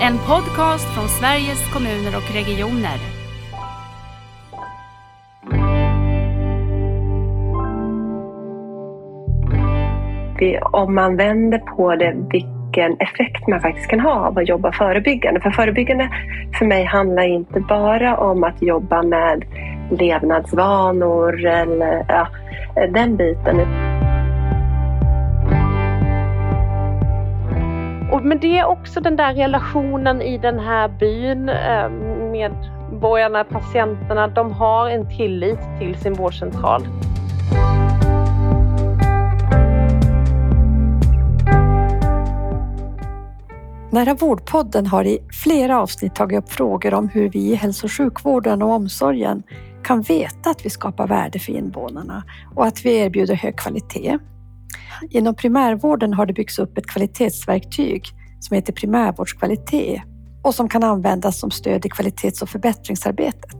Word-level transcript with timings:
En 0.00 0.18
podcast 0.18 0.94
från 0.94 1.08
Sveriges 1.08 1.72
kommuner 1.72 2.16
och 2.16 2.34
regioner. 2.34 2.98
Om 10.62 10.94
man 10.94 11.16
vänder 11.16 11.58
på 11.58 11.96
det, 11.96 12.16
vilken 12.30 12.96
effekt 13.00 13.48
man 13.48 13.60
faktiskt 13.60 13.90
kan 13.90 14.00
ha 14.00 14.26
av 14.26 14.38
att 14.38 14.48
jobba 14.48 14.72
förebyggande. 14.72 15.40
För 15.40 15.50
förebyggande 15.50 16.08
för 16.58 16.66
mig 16.66 16.84
handlar 16.84 17.28
inte 17.28 17.60
bara 17.60 18.16
om 18.16 18.44
att 18.44 18.62
jobba 18.62 19.02
med 19.02 19.44
levnadsvanor 19.90 21.46
eller 21.46 22.04
ja, 22.08 22.28
den 22.92 23.16
biten. 23.16 23.87
Och, 28.12 28.24
men 28.24 28.40
det 28.40 28.58
är 28.58 28.64
också 28.64 29.00
den 29.00 29.16
där 29.16 29.34
relationen 29.34 30.22
i 30.22 30.38
den 30.38 30.58
här 30.58 30.88
byn 30.88 31.48
eh, 31.48 31.90
med 32.32 32.52
borgarna, 33.00 33.44
patienterna. 33.44 34.28
De 34.28 34.52
har 34.52 34.88
en 34.88 35.16
tillit 35.16 35.58
till 35.78 35.96
sin 35.96 36.14
vårdcentral. 36.14 36.88
Nära 43.90 44.14
vårdpodden 44.14 44.86
har 44.86 45.04
i 45.04 45.18
flera 45.44 45.80
avsnitt 45.80 46.14
tagit 46.14 46.38
upp 46.38 46.52
frågor 46.52 46.94
om 46.94 47.08
hur 47.08 47.28
vi 47.28 47.38
i 47.38 47.54
hälso 47.54 47.86
och 47.86 47.92
sjukvården 47.92 48.62
och 48.62 48.70
omsorgen 48.70 49.42
kan 49.84 50.02
veta 50.02 50.50
att 50.50 50.66
vi 50.66 50.70
skapar 50.70 51.06
värde 51.06 51.38
för 51.38 51.52
invånarna 51.52 52.22
och 52.54 52.66
att 52.66 52.84
vi 52.84 52.98
erbjuder 52.98 53.34
hög 53.34 53.56
kvalitet. 53.56 54.18
Inom 55.10 55.34
primärvården 55.34 56.14
har 56.14 56.26
det 56.26 56.32
byggts 56.32 56.58
upp 56.58 56.78
ett 56.78 56.86
kvalitetsverktyg 56.86 58.04
som 58.40 58.54
heter 58.54 58.72
primärvårdskvalitet 58.72 60.02
och 60.42 60.54
som 60.54 60.68
kan 60.68 60.84
användas 60.84 61.38
som 61.38 61.50
stöd 61.50 61.86
i 61.86 61.88
kvalitets 61.88 62.42
och 62.42 62.48
förbättringsarbetet. 62.48 63.56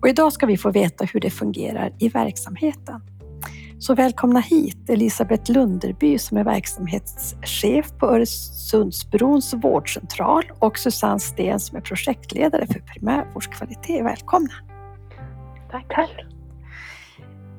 Och 0.00 0.08
idag 0.08 0.32
ska 0.32 0.46
vi 0.46 0.56
få 0.56 0.70
veta 0.70 1.04
hur 1.04 1.20
det 1.20 1.30
fungerar 1.30 1.92
i 1.98 2.08
verksamheten. 2.08 3.00
Så 3.78 3.94
välkomna 3.94 4.40
hit 4.40 4.90
Elisabeth 4.90 5.52
Lunderby 5.52 6.18
som 6.18 6.36
är 6.36 6.44
verksamhetschef 6.44 7.92
på 7.98 8.06
Öresundsbrons 8.06 9.54
vårdcentral 9.54 10.44
och 10.58 10.78
Susanne 10.78 11.20
Sten 11.20 11.60
som 11.60 11.76
är 11.76 11.80
projektledare 11.80 12.66
för 12.66 12.80
primärvårdskvalitet. 12.80 14.04
Välkomna! 14.04 14.52
Tack. 15.70 15.86
Tack. 15.88 16.10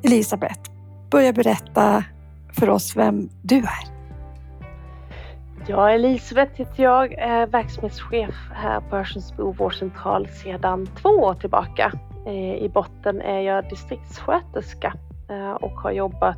Elisabeth, 0.04 0.72
börja 1.12 1.34
berätta 1.34 2.04
för 2.60 2.70
oss 2.70 2.96
vem 2.96 3.30
du 3.42 3.58
är. 3.58 3.98
Ja, 5.68 5.92
Elisabeth 5.92 6.52
heter 6.56 6.84
jag, 6.84 7.14
är 7.14 7.48
verksamhetschef 7.48 8.36
här 8.54 8.82
på 8.82 8.96
Örsundsbro 8.96 9.52
vårdcentral 9.52 10.28
sedan 10.28 10.88
två 11.02 11.10
år 11.10 11.34
tillbaka. 11.34 11.92
Eh, 12.26 12.56
I 12.56 12.70
botten 12.74 13.22
är 13.22 13.40
jag 13.40 13.70
distriktssköterska 13.70 14.94
eh, 15.30 15.52
och 15.52 15.72
har 15.72 15.92
jobbat 15.92 16.38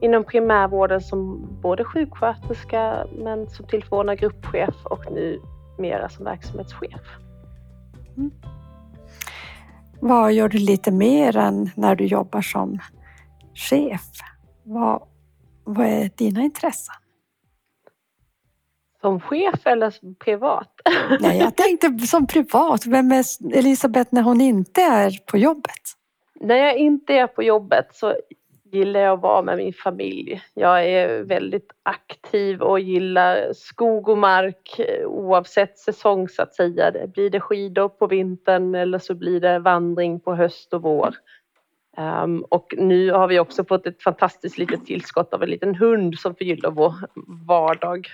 inom 0.00 0.24
primärvården 0.24 1.00
som 1.00 1.48
både 1.62 1.84
sjuksköterska 1.84 3.06
men 3.18 3.50
som 3.50 3.66
tillförordnad 3.66 4.18
gruppchef 4.18 4.74
och 4.84 5.04
nu 5.12 5.40
mera 5.78 6.08
som 6.08 6.24
verksamhetschef. 6.24 7.00
Mm. 8.16 8.30
Vad 10.00 10.32
gör 10.32 10.48
du 10.48 10.58
lite 10.58 10.90
mer 10.90 11.36
än 11.36 11.70
när 11.74 11.94
du 11.94 12.04
jobbar 12.04 12.40
som 12.40 12.78
chef? 13.54 14.08
Vad, 14.62 15.02
vad 15.74 15.86
är 15.86 16.10
dina 16.16 16.40
intressen? 16.40 16.94
Som 19.00 19.20
chef 19.20 19.66
eller 19.66 19.90
som 19.90 20.14
privat? 20.14 20.80
Nej, 21.20 21.38
jag 21.38 21.56
tänkte 21.56 21.98
som 22.06 22.26
privat. 22.26 22.86
Vem 22.86 23.12
är 23.12 23.24
Elisabeth 23.54 24.14
när 24.14 24.22
hon 24.22 24.40
inte 24.40 24.82
är 24.82 25.18
på 25.26 25.38
jobbet? 25.38 25.82
När 26.40 26.56
jag 26.56 26.76
inte 26.76 27.14
är 27.14 27.26
på 27.26 27.42
jobbet 27.42 27.86
så 27.92 28.14
gillar 28.72 29.00
jag 29.00 29.14
att 29.14 29.22
vara 29.22 29.42
med 29.42 29.56
min 29.56 29.72
familj. 29.72 30.42
Jag 30.54 30.84
är 30.86 31.22
väldigt 31.22 31.72
aktiv 31.82 32.62
och 32.62 32.80
gillar 32.80 33.52
skog 33.52 34.08
och 34.08 34.18
mark 34.18 34.80
oavsett 35.06 35.78
säsong 35.78 36.28
så 36.28 36.42
att 36.42 36.54
säga. 36.54 36.92
Blir 37.06 37.30
det 37.30 37.40
skidor 37.40 37.88
på 37.88 38.06
vintern 38.06 38.74
eller 38.74 38.98
så 38.98 39.14
blir 39.14 39.40
det 39.40 39.58
vandring 39.58 40.20
på 40.20 40.34
höst 40.34 40.74
och 40.74 40.82
vår. 40.82 41.14
Um, 42.00 42.44
och 42.48 42.74
nu 42.76 43.10
har 43.10 43.28
vi 43.28 43.38
också 43.38 43.64
fått 43.64 43.86
ett 43.86 44.02
fantastiskt 44.02 44.58
litet 44.58 44.86
tillskott 44.86 45.34
av 45.34 45.42
en 45.42 45.50
liten 45.50 45.74
hund 45.74 46.18
som 46.18 46.34
förgyller 46.34 46.70
vår 46.70 46.94
vardag. 47.46 48.08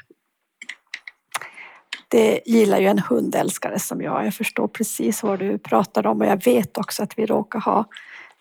Det 2.09 2.41
gillar 2.47 2.79
ju 2.79 2.87
en 2.87 2.99
hundälskare 2.99 3.79
som 3.79 4.03
jag. 4.03 4.27
Jag 4.27 4.35
förstår 4.35 4.69
precis 4.69 5.23
vad 5.23 5.39
du 5.39 5.59
pratar 5.59 6.07
om 6.07 6.21
och 6.21 6.27
jag 6.27 6.45
vet 6.45 6.79
också 6.79 7.03
att 7.03 7.19
vi 7.19 7.27
råkar 7.27 7.61
ha 7.61 7.85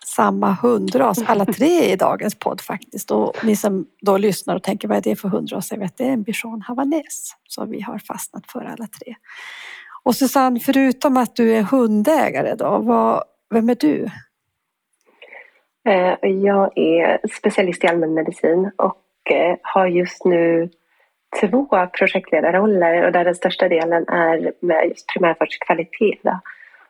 samma 0.04 0.52
hundras, 0.52 1.18
alla 1.26 1.44
tre 1.44 1.92
i 1.92 1.96
dagens 1.96 2.34
podd 2.34 2.60
faktiskt. 2.60 3.10
Och 3.10 3.44
ni 3.44 3.56
som 3.56 3.86
då 4.00 4.18
lyssnar 4.18 4.56
och 4.56 4.62
tänker 4.62 4.88
vad 4.88 4.96
är 4.96 5.02
det 5.02 5.16
för 5.16 5.28
hundras? 5.28 5.70
Jag 5.70 5.78
vet 5.78 5.96
det 5.96 6.04
är 6.04 6.12
en 6.12 6.22
bichon 6.22 6.62
havanäs 6.62 7.36
som 7.48 7.70
vi 7.70 7.80
har 7.80 7.98
fastnat 7.98 8.50
för 8.52 8.60
alla 8.60 8.86
tre. 8.86 9.14
Och 10.02 10.16
Susanne, 10.16 10.60
förutom 10.60 11.16
att 11.16 11.36
du 11.36 11.54
är 11.56 11.62
hundägare 11.62 12.54
då, 12.54 12.78
vad, 12.78 13.22
vem 13.50 13.68
är 13.68 13.74
du? 13.74 14.10
Eh, 15.86 16.30
jag 16.30 16.78
är 16.78 17.20
specialist 17.28 17.84
i 17.84 17.86
allmänmedicin 17.86 18.70
och 18.76 19.30
eh, 19.30 19.56
har 19.62 19.86
just 19.86 20.24
nu 20.24 20.70
två 21.40 21.88
projektledarroller 21.98 23.06
och 23.06 23.12
där 23.12 23.24
den 23.24 23.34
största 23.34 23.68
delen 23.68 24.08
är 24.08 24.52
med 24.60 24.88
just 24.88 25.06
primärvårdskvalitet. 25.06 26.20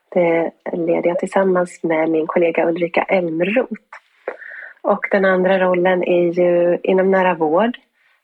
Det 0.09 0.51
leder 0.73 1.09
jag 1.09 1.19
tillsammans 1.19 1.83
med 1.83 2.09
min 2.09 2.27
kollega 2.27 2.67
Ulrika 2.69 3.03
Elmroth. 3.03 3.73
Och 4.81 5.07
den 5.11 5.25
andra 5.25 5.59
rollen 5.59 6.03
är 6.03 6.31
ju 6.31 6.79
inom 6.83 7.11
nära 7.11 7.33
vård. 7.33 7.77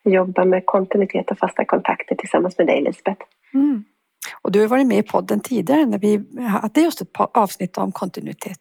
Jag 0.04 0.14
jobbar 0.14 0.46
med 0.46 0.66
kontinuitet 0.66 1.32
och 1.32 1.38
fasta 1.38 1.66
kontakter 1.66 2.16
tillsammans 2.16 2.58
med 2.58 2.68
dig 2.68 2.82
Lisbeth. 2.82 3.26
Mm. 3.54 3.84
Och 4.42 4.52
du 4.52 4.62
har 4.62 4.68
varit 4.68 4.88
med 4.88 4.98
i 4.98 5.04
podden 5.04 5.40
tidigare 5.40 5.86
när 5.86 5.98
vi 5.98 6.26
hade 6.48 6.82
just 6.82 7.02
ett 7.02 7.10
avsnitt 7.16 7.78
om 7.78 7.92
kontinuitet. 7.92 8.60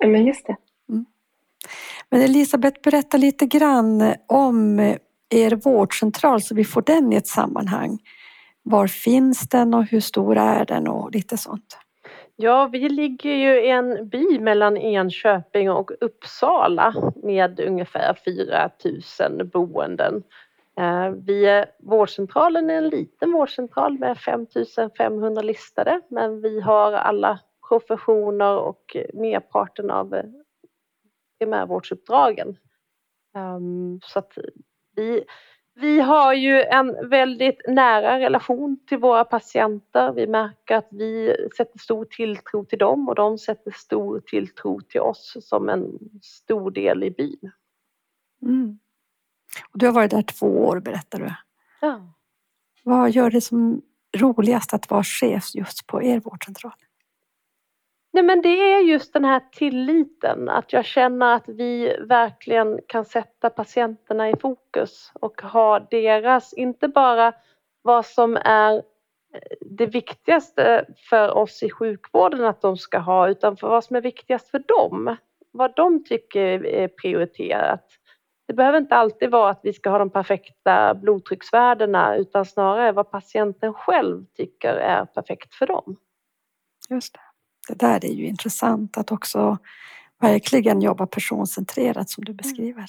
Ja, 0.00 0.06
men 0.06 0.26
just 0.26 0.46
det. 0.46 0.56
Men 2.10 2.20
Elisabeth, 2.20 2.80
berätta 2.82 3.16
lite 3.16 3.46
grann 3.46 4.14
om 4.28 4.80
er 5.30 5.56
vårdcentral 5.64 6.42
så 6.42 6.54
vi 6.54 6.64
får 6.64 6.82
den 6.82 7.12
i 7.12 7.16
ett 7.16 7.26
sammanhang. 7.26 7.98
Var 8.62 8.86
finns 8.86 9.48
den 9.48 9.74
och 9.74 9.84
hur 9.84 10.00
stor 10.00 10.36
är 10.36 10.64
den 10.64 10.88
och 10.88 11.10
lite 11.10 11.36
sånt? 11.36 11.78
Ja, 12.36 12.68
vi 12.72 12.88
ligger 12.88 13.34
ju 13.34 13.64
i 13.64 13.70
en 13.70 14.08
by 14.08 14.38
mellan 14.38 14.76
Enköping 14.76 15.70
och 15.70 15.90
Uppsala 16.00 16.94
med 17.22 17.60
ungefär 17.60 18.18
4 18.24 18.70
000 19.38 19.46
boenden. 19.46 20.22
Eh, 20.78 21.08
vi 21.10 21.46
är, 21.46 21.66
vårdcentralen 21.78 22.70
är 22.70 22.74
en 22.74 22.88
liten 22.88 23.32
vårdcentral 23.32 23.98
med 23.98 24.18
5 24.18 24.46
500 24.98 25.42
listade 25.42 26.00
men 26.08 26.40
vi 26.40 26.60
har 26.60 26.92
alla 26.92 27.38
professioner 27.68 28.58
och 28.58 28.96
merparten 29.14 29.90
av 29.90 30.14
eh, 30.14 30.24
primärvårdsuppdragen. 31.44 32.56
Ehm, 33.34 34.00
så 34.02 34.18
att 34.18 34.38
vi, 34.96 35.24
vi 35.74 36.00
har 36.00 36.34
ju 36.34 36.62
en 36.62 37.08
väldigt 37.08 37.60
nära 37.68 38.20
relation 38.20 38.78
till 38.88 38.98
våra 38.98 39.24
patienter. 39.24 40.12
Vi 40.12 40.26
märker 40.26 40.76
att 40.76 40.88
vi 40.90 41.36
sätter 41.56 41.78
stor 41.78 42.04
tilltro 42.04 42.64
till 42.64 42.78
dem 42.78 43.08
och 43.08 43.14
de 43.14 43.38
sätter 43.38 43.70
stor 43.70 44.20
tilltro 44.20 44.80
till 44.80 45.00
oss 45.00 45.36
som 45.40 45.68
en 45.68 45.98
stor 46.22 46.70
del 46.70 47.04
i 47.04 47.10
byn. 47.10 47.50
Mm. 48.42 48.78
Och 49.72 49.78
du 49.78 49.86
har 49.86 49.92
varit 49.92 50.10
där 50.10 50.22
två 50.22 50.46
år 50.46 50.80
berättar 50.80 51.18
du. 51.18 51.34
Ja. 51.80 52.14
Vad 52.82 53.10
gör 53.10 53.30
det 53.30 53.40
som 53.40 53.82
roligast 54.16 54.74
att 54.74 54.90
vara 54.90 55.04
chef 55.04 55.54
just 55.54 55.86
på 55.86 56.02
er 56.02 56.20
vårdcentral? 56.20 56.72
Nej 58.14 58.22
men 58.22 58.42
det 58.42 58.72
är 58.72 58.80
just 58.80 59.12
den 59.12 59.24
här 59.24 59.42
tilliten, 59.52 60.48
att 60.48 60.72
jag 60.72 60.84
känner 60.84 61.34
att 61.34 61.48
vi 61.48 61.96
verkligen 62.00 62.80
kan 62.86 63.04
sätta 63.04 63.50
patienterna 63.50 64.30
i 64.30 64.36
fokus 64.36 65.12
och 65.14 65.42
ha 65.42 65.80
deras, 65.80 66.52
inte 66.52 66.88
bara 66.88 67.32
vad 67.82 68.06
som 68.06 68.36
är 68.36 68.74
eh, 68.74 68.82
det 69.60 69.86
viktigaste 69.86 70.86
för 71.10 71.30
oss 71.36 71.62
i 71.62 71.70
sjukvården 71.70 72.44
att 72.44 72.60
de 72.60 72.76
ska 72.76 72.98
ha 72.98 73.28
utan 73.28 73.56
för 73.56 73.68
vad 73.68 73.84
som 73.84 73.96
är 73.96 74.00
viktigast 74.00 74.48
för 74.48 74.58
dem. 74.58 75.16
Vad 75.50 75.76
de 75.76 76.04
tycker 76.04 76.66
är 76.66 76.88
prioriterat. 76.88 77.86
Det 78.46 78.52
behöver 78.52 78.78
inte 78.78 78.94
alltid 78.96 79.30
vara 79.30 79.50
att 79.50 79.60
vi 79.62 79.72
ska 79.72 79.90
ha 79.90 79.98
de 79.98 80.10
perfekta 80.10 80.94
blodtrycksvärdena 80.94 82.16
utan 82.16 82.44
snarare 82.44 82.92
vad 82.92 83.10
patienten 83.10 83.74
själv 83.74 84.24
tycker 84.36 84.74
är 84.74 85.04
perfekt 85.04 85.54
för 85.54 85.66
dem. 85.66 85.96
Just 86.90 87.14
det 87.14 87.33
det 87.68 87.78
där 87.78 88.04
är 88.04 88.12
ju 88.12 88.26
intressant 88.26 88.98
att 88.98 89.12
också 89.12 89.58
verkligen 90.20 90.80
jobba 90.80 91.06
personcentrerat 91.06 92.10
som 92.10 92.24
du 92.24 92.32
mm. 92.32 92.36
beskriver. 92.36 92.86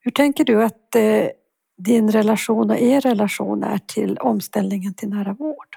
Hur 0.00 0.10
tänker 0.10 0.44
du 0.44 0.64
att 0.64 0.94
eh, 0.94 1.28
din 1.76 2.10
relation 2.10 2.70
och 2.70 2.78
er 2.78 3.00
relation 3.00 3.62
är 3.62 3.78
till 3.78 4.18
omställningen 4.18 4.94
till 4.94 5.08
nära 5.08 5.32
vård? 5.32 5.76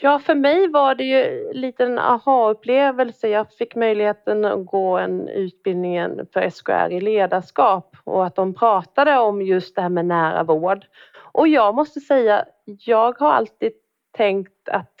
Ja, 0.00 0.18
för 0.18 0.34
mig 0.34 0.68
var 0.68 0.94
det 0.94 1.04
ju 1.04 1.52
lite 1.52 1.84
en 1.84 1.98
aha-upplevelse. 1.98 3.28
Jag 3.28 3.52
fick 3.52 3.74
möjligheten 3.74 4.44
att 4.44 4.66
gå 4.66 4.98
en 4.98 5.28
utbildning 5.28 6.00
för 6.32 6.50
SKR 6.50 6.92
i 6.92 7.00
ledarskap 7.00 7.96
och 8.04 8.26
att 8.26 8.34
de 8.34 8.54
pratade 8.54 9.18
om 9.18 9.42
just 9.42 9.74
det 9.74 9.82
här 9.82 9.88
med 9.88 10.06
nära 10.06 10.42
vård. 10.42 10.86
Och 11.16 11.48
jag 11.48 11.74
måste 11.74 12.00
säga, 12.00 12.44
jag 12.64 13.18
har 13.18 13.32
alltid 13.32 13.72
tänkt 14.16 14.68
att 14.68 15.00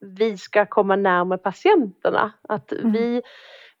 vi 0.00 0.36
ska 0.36 0.66
komma 0.66 0.96
närmare 0.96 1.38
patienterna. 1.38 2.32
Att 2.48 2.72
mm. 2.72 2.92
vi, 2.92 3.22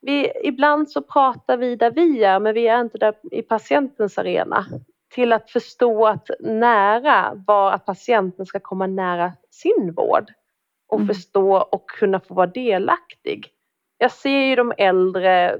vi, 0.00 0.32
ibland 0.44 0.90
så 0.90 1.02
pratar 1.02 1.56
vi 1.56 1.76
där 1.76 1.90
vi 1.90 2.24
är, 2.24 2.40
men 2.40 2.54
vi 2.54 2.68
är 2.68 2.80
inte 2.80 2.98
där 2.98 3.14
i 3.30 3.42
patientens 3.42 4.18
arena. 4.18 4.66
Till 5.14 5.32
att 5.32 5.50
förstå 5.50 6.06
att 6.06 6.30
nära 6.40 7.32
var 7.46 7.72
att 7.72 7.86
patienten 7.86 8.46
ska 8.46 8.60
komma 8.60 8.86
nära 8.86 9.32
sin 9.50 9.92
vård 9.96 10.32
och 10.88 11.00
mm. 11.00 11.08
förstå 11.08 11.56
och 11.56 11.90
kunna 11.90 12.20
få 12.20 12.34
vara 12.34 12.46
delaktig. 12.46 13.48
Jag 13.98 14.12
ser 14.12 14.40
ju 14.40 14.56
de 14.56 14.72
äldre 14.78 15.58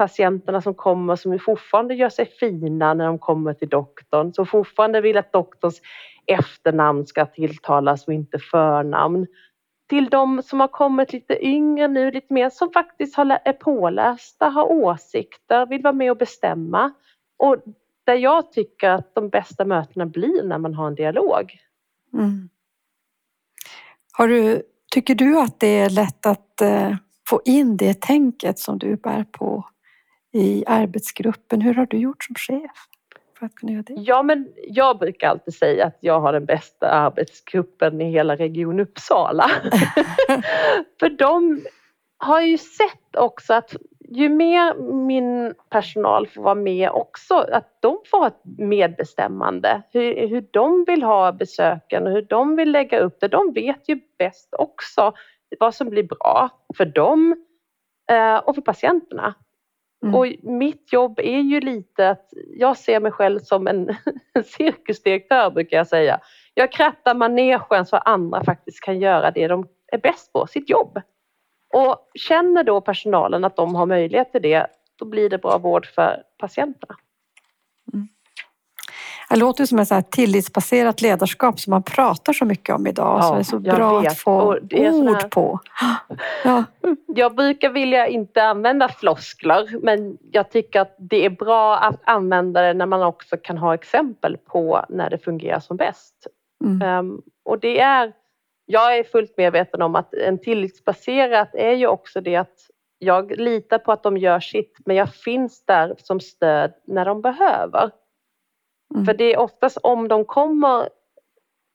patienterna 0.00 0.60
som 0.60 0.74
kommer 0.74 1.16
som 1.16 1.38
fortfarande 1.38 1.94
gör 1.94 2.08
sig 2.08 2.26
fina 2.26 2.94
när 2.94 3.06
de 3.06 3.18
kommer 3.18 3.54
till 3.54 3.68
doktorn, 3.68 4.32
som 4.32 4.46
fortfarande 4.46 5.00
vill 5.00 5.16
att 5.16 5.32
doktorns 5.32 5.80
efternamn 6.26 7.06
ska 7.06 7.26
tilltalas 7.26 8.06
och 8.06 8.14
inte 8.14 8.38
förnamn. 8.38 9.26
Till 9.90 10.08
de 10.08 10.42
som 10.42 10.60
har 10.60 10.68
kommit 10.68 11.12
lite 11.12 11.46
yngre 11.46 11.88
nu, 11.88 12.10
lite 12.10 12.34
mer 12.34 12.50
som 12.50 12.72
faktiskt 12.72 13.18
är 13.18 13.52
pålästa, 13.52 14.48
har 14.48 14.72
åsikter, 14.72 15.66
vill 15.66 15.82
vara 15.82 15.92
med 15.92 16.10
och 16.10 16.16
bestämma. 16.16 16.92
Och 17.36 17.56
där 18.04 18.14
jag 18.14 18.52
tycker 18.52 18.90
att 18.90 19.14
de 19.14 19.28
bästa 19.28 19.64
mötena 19.64 20.06
blir 20.06 20.44
när 20.44 20.58
man 20.58 20.74
har 20.74 20.86
en 20.86 20.94
dialog. 20.94 21.58
Mm. 22.14 22.48
Har 24.12 24.28
du, 24.28 24.62
tycker 24.92 25.14
du 25.14 25.40
att 25.40 25.60
det 25.60 25.78
är 25.78 25.90
lätt 25.90 26.26
att 26.26 26.60
eh, 26.60 26.96
få 27.28 27.42
in 27.44 27.76
det 27.76 28.00
tänket 28.00 28.58
som 28.58 28.78
du 28.78 28.96
bär 28.96 29.24
på 29.24 29.68
i 30.32 30.64
arbetsgruppen? 30.66 31.60
Hur 31.60 31.74
har 31.74 31.86
du 31.86 31.96
gjort 31.96 32.24
som 32.24 32.34
chef? 32.34 32.86
För 33.40 33.46
att 33.46 33.54
kunna 33.54 33.72
göra 33.72 33.82
det? 33.82 33.94
Ja, 33.96 34.22
men 34.22 34.48
jag 34.68 34.98
brukar 34.98 35.28
alltid 35.28 35.54
säga 35.54 35.86
att 35.86 35.98
jag 36.00 36.20
har 36.20 36.32
den 36.32 36.44
bästa 36.44 36.90
arbetsgruppen 36.90 38.00
i 38.00 38.10
hela 38.10 38.36
Region 38.36 38.80
Uppsala. 38.80 39.50
för 41.00 41.08
de 41.08 41.60
har 42.18 42.40
ju 42.40 42.58
sett 42.58 43.16
också 43.16 43.54
att 43.54 43.76
ju 44.08 44.28
mer 44.28 44.74
min 44.92 45.54
personal 45.70 46.26
får 46.26 46.42
vara 46.42 46.54
med 46.54 46.90
också, 46.90 47.34
att 47.34 47.76
de 47.80 47.98
får 48.10 48.26
ett 48.26 48.40
medbestämmande. 48.58 49.82
Hur, 49.92 50.28
hur 50.28 50.46
de 50.50 50.84
vill 50.84 51.02
ha 51.02 51.32
besöken 51.32 52.06
och 52.06 52.12
hur 52.12 52.22
de 52.22 52.56
vill 52.56 52.72
lägga 52.72 52.98
upp 53.00 53.20
det. 53.20 53.28
De 53.28 53.52
vet 53.52 53.88
ju 53.88 54.00
bäst 54.18 54.54
också 54.58 55.12
vad 55.60 55.74
som 55.74 55.90
blir 55.90 56.02
bra 56.02 56.48
för 56.76 56.84
dem 56.84 57.44
eh, 58.10 58.36
och 58.36 58.54
för 58.54 58.62
patienterna. 58.62 59.34
Mm. 60.02 60.14
Och 60.14 60.26
mitt 60.42 60.92
jobb 60.92 61.18
är 61.18 61.40
ju 61.40 61.60
lite 61.60 62.10
att 62.10 62.28
jag 62.56 62.76
ser 62.76 63.00
mig 63.00 63.12
själv 63.12 63.38
som 63.38 63.66
en 63.68 63.96
cirkusdirektör 64.44 65.50
brukar 65.50 65.76
jag 65.76 65.86
säga. 65.86 66.20
Jag 66.54 66.72
krattar 66.72 67.14
manegen 67.14 67.86
så 67.86 67.96
andra 67.96 68.44
faktiskt 68.44 68.80
kan 68.80 69.00
göra 69.00 69.30
det 69.30 69.48
de 69.48 69.68
är 69.92 69.98
bäst 69.98 70.32
på, 70.32 70.46
sitt 70.46 70.70
jobb. 70.70 71.00
Och 71.74 72.10
känner 72.14 72.64
då 72.64 72.80
personalen 72.80 73.44
att 73.44 73.56
de 73.56 73.74
har 73.74 73.86
möjlighet 73.86 74.32
till 74.32 74.42
det, 74.42 74.66
då 74.96 75.04
blir 75.04 75.30
det 75.30 75.38
bra 75.38 75.58
vård 75.58 75.86
för 75.86 76.22
patienterna. 76.38 76.96
Mm. 77.92 78.08
Det 79.30 79.36
låter 79.36 79.64
som 79.64 79.78
ett 79.78 80.10
tillitsbaserat 80.10 81.02
ledarskap 81.02 81.60
som 81.60 81.70
man 81.70 81.82
pratar 81.82 82.32
så 82.32 82.44
mycket 82.44 82.74
om 82.74 82.86
idag. 82.86 83.18
Ja, 83.18 83.22
så 83.22 83.34
det 83.34 83.40
är 83.40 83.44
så 83.44 83.58
bra 83.58 84.00
vet. 84.00 84.12
att 84.12 84.18
få 84.18 84.58
ord 84.72 85.22
här... 85.22 85.28
på. 85.28 85.60
Ja. 86.44 86.64
Jag 87.06 87.34
brukar 87.34 87.70
vilja 87.70 88.06
inte 88.06 88.42
använda 88.42 88.88
floskler 88.88 89.78
men 89.82 90.18
jag 90.30 90.50
tycker 90.50 90.80
att 90.80 90.96
det 90.98 91.24
är 91.24 91.30
bra 91.30 91.76
att 91.76 92.00
använda 92.04 92.62
det 92.62 92.74
när 92.74 92.86
man 92.86 93.02
också 93.02 93.36
kan 93.36 93.58
ha 93.58 93.74
exempel 93.74 94.36
på 94.36 94.84
när 94.88 95.10
det 95.10 95.18
fungerar 95.18 95.60
som 95.60 95.76
bäst. 95.76 96.26
Mm. 96.64 96.98
Um, 96.98 97.22
och 97.44 97.60
det 97.60 97.80
är 97.80 98.12
jag 98.66 98.98
är 98.98 99.04
fullt 99.04 99.36
medveten 99.36 99.82
om 99.82 99.96
att 99.96 100.14
en 100.14 100.38
tillitsbaserat 100.38 101.54
är 101.54 101.72
ju 101.72 101.86
också 101.86 102.20
det 102.20 102.36
att 102.36 102.56
jag 102.98 103.40
litar 103.40 103.78
på 103.78 103.92
att 103.92 104.02
de 104.02 104.16
gör 104.16 104.40
sitt, 104.40 104.78
men 104.86 104.96
jag 104.96 105.14
finns 105.14 105.64
där 105.64 105.94
som 105.98 106.20
stöd 106.20 106.72
när 106.86 107.04
de 107.04 107.22
behöver. 107.22 107.90
Mm. 108.94 109.06
För 109.06 109.14
det 109.14 109.34
är 109.34 109.38
oftast 109.38 109.78
om 109.82 110.08
de 110.08 110.24
kommer 110.24 110.88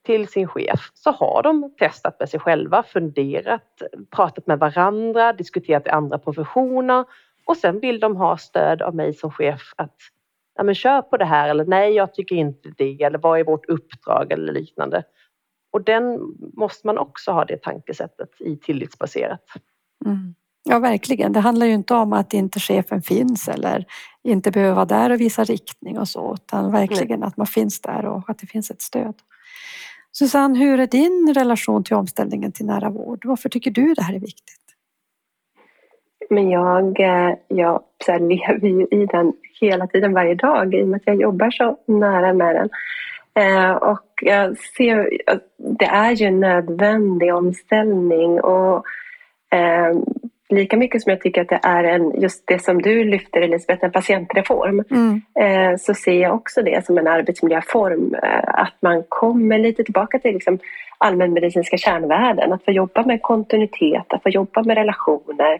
till 0.05 0.27
sin 0.27 0.47
chef 0.47 0.91
så 0.93 1.11
har 1.11 1.43
de 1.43 1.73
testat 1.79 2.19
med 2.19 2.29
sig 2.29 2.39
själva, 2.39 2.83
funderat, 2.83 3.81
pratat 4.09 4.47
med 4.47 4.59
varandra, 4.59 5.33
diskuterat 5.33 5.87
i 5.87 5.89
andra 5.89 6.19
professioner 6.19 7.05
och 7.45 7.57
sen 7.57 7.79
vill 7.79 7.99
de 7.99 8.15
ha 8.15 8.37
stöd 8.37 8.81
av 8.81 8.95
mig 8.95 9.13
som 9.13 9.31
chef 9.31 9.61
att 9.75 9.95
ja, 10.55 10.63
men 10.63 10.75
kör 10.75 11.01
på 11.01 11.17
det 11.17 11.25
här 11.25 11.49
eller 11.49 11.65
nej, 11.65 11.93
jag 11.93 12.13
tycker 12.13 12.35
inte 12.35 12.69
det 12.77 13.01
eller 13.01 13.17
vad 13.17 13.39
är 13.39 13.43
vårt 13.43 13.65
uppdrag 13.65 14.31
eller 14.31 14.53
liknande. 14.53 15.03
Och 15.71 15.83
den 15.83 16.19
måste 16.53 16.87
man 16.87 16.97
också 16.97 17.31
ha 17.31 17.45
det 17.45 17.57
tankesättet 17.57 18.29
i 18.41 18.57
tillitsbaserat. 18.57 19.43
Mm. 20.05 20.35
Ja, 20.69 20.79
verkligen. 20.79 21.33
Det 21.33 21.39
handlar 21.39 21.65
ju 21.65 21.73
inte 21.73 21.93
om 21.93 22.13
att 22.13 22.33
inte 22.33 22.59
chefen 22.59 23.01
finns 23.01 23.47
eller 23.47 23.85
inte 24.23 24.51
behöver 24.51 24.75
vara 24.75 24.85
där 24.85 25.11
och 25.11 25.21
visa 25.21 25.43
riktning 25.43 25.99
och 25.99 26.07
så, 26.07 26.33
utan 26.33 26.71
verkligen 26.71 27.23
att 27.23 27.37
man 27.37 27.47
finns 27.47 27.81
där 27.81 28.05
och 28.05 28.29
att 28.29 28.39
det 28.39 28.47
finns 28.47 28.71
ett 28.71 28.81
stöd. 28.81 29.15
Susanne, 30.11 30.59
hur 30.59 30.79
är 30.79 30.87
din 30.87 31.33
relation 31.35 31.83
till 31.83 31.95
omställningen 31.95 32.51
till 32.51 32.65
nära 32.65 32.89
vård? 32.89 33.25
Varför 33.25 33.49
tycker 33.49 33.71
du 33.71 33.93
det 33.93 34.01
här 34.01 34.13
är 34.13 34.19
viktigt? 34.19 34.61
Men 36.29 36.49
jag, 36.49 36.99
eh, 36.99 37.35
jag 37.47 37.81
så 38.05 38.17
lever 38.17 38.67
ju 38.67 38.87
i 38.91 39.05
den 39.05 39.33
hela 39.61 39.87
tiden, 39.87 40.13
varje 40.13 40.35
dag, 40.35 40.73
i 40.73 40.83
och 40.83 40.87
med 40.87 40.97
att 40.97 41.07
jag 41.07 41.21
jobbar 41.21 41.51
så 41.51 41.77
nära 41.85 42.33
med 42.33 42.55
den. 42.55 42.69
Eh, 43.43 43.71
och 43.71 44.09
jag 44.21 44.57
ser, 44.57 45.09
det 45.79 45.85
är 45.85 46.11
ju 46.11 46.25
en 46.25 46.39
nödvändig 46.39 47.35
omställning 47.35 48.41
och 48.41 48.83
eh, 49.51 49.95
lika 50.49 50.77
mycket 50.77 51.01
som 51.01 51.09
jag 51.09 51.21
tycker 51.21 51.41
att 51.41 51.49
det 51.49 51.59
är 51.63 51.83
en, 51.83 52.21
just 52.21 52.43
det 52.47 52.59
som 52.59 52.81
du 52.81 53.03
lyfter 53.03 53.41
Elisabeth, 53.41 53.85
en 53.85 53.91
patientreform, 53.91 54.83
mm. 54.91 55.21
eh, 55.39 55.77
så 55.77 55.93
ser 55.93 56.21
jag 56.21 56.35
också 56.35 56.61
det 56.61 56.85
som 56.85 56.97
en 56.97 57.07
arbetsmiljöform. 57.07 58.15
Eh, 58.23 58.39
att 58.43 58.73
man 58.79 59.03
kommer 59.09 59.59
lite 59.59 59.83
tillbaka 59.83 60.19
till 60.19 60.33
liksom 60.33 60.59
allmänmedicinska 60.97 61.77
kärnvärden, 61.77 62.53
att 62.53 62.65
få 62.65 62.71
jobba 62.71 63.05
med 63.05 63.21
kontinuitet, 63.21 64.13
att 64.13 64.23
få 64.23 64.29
jobba 64.29 64.63
med 64.63 64.77
relationer, 64.77 65.59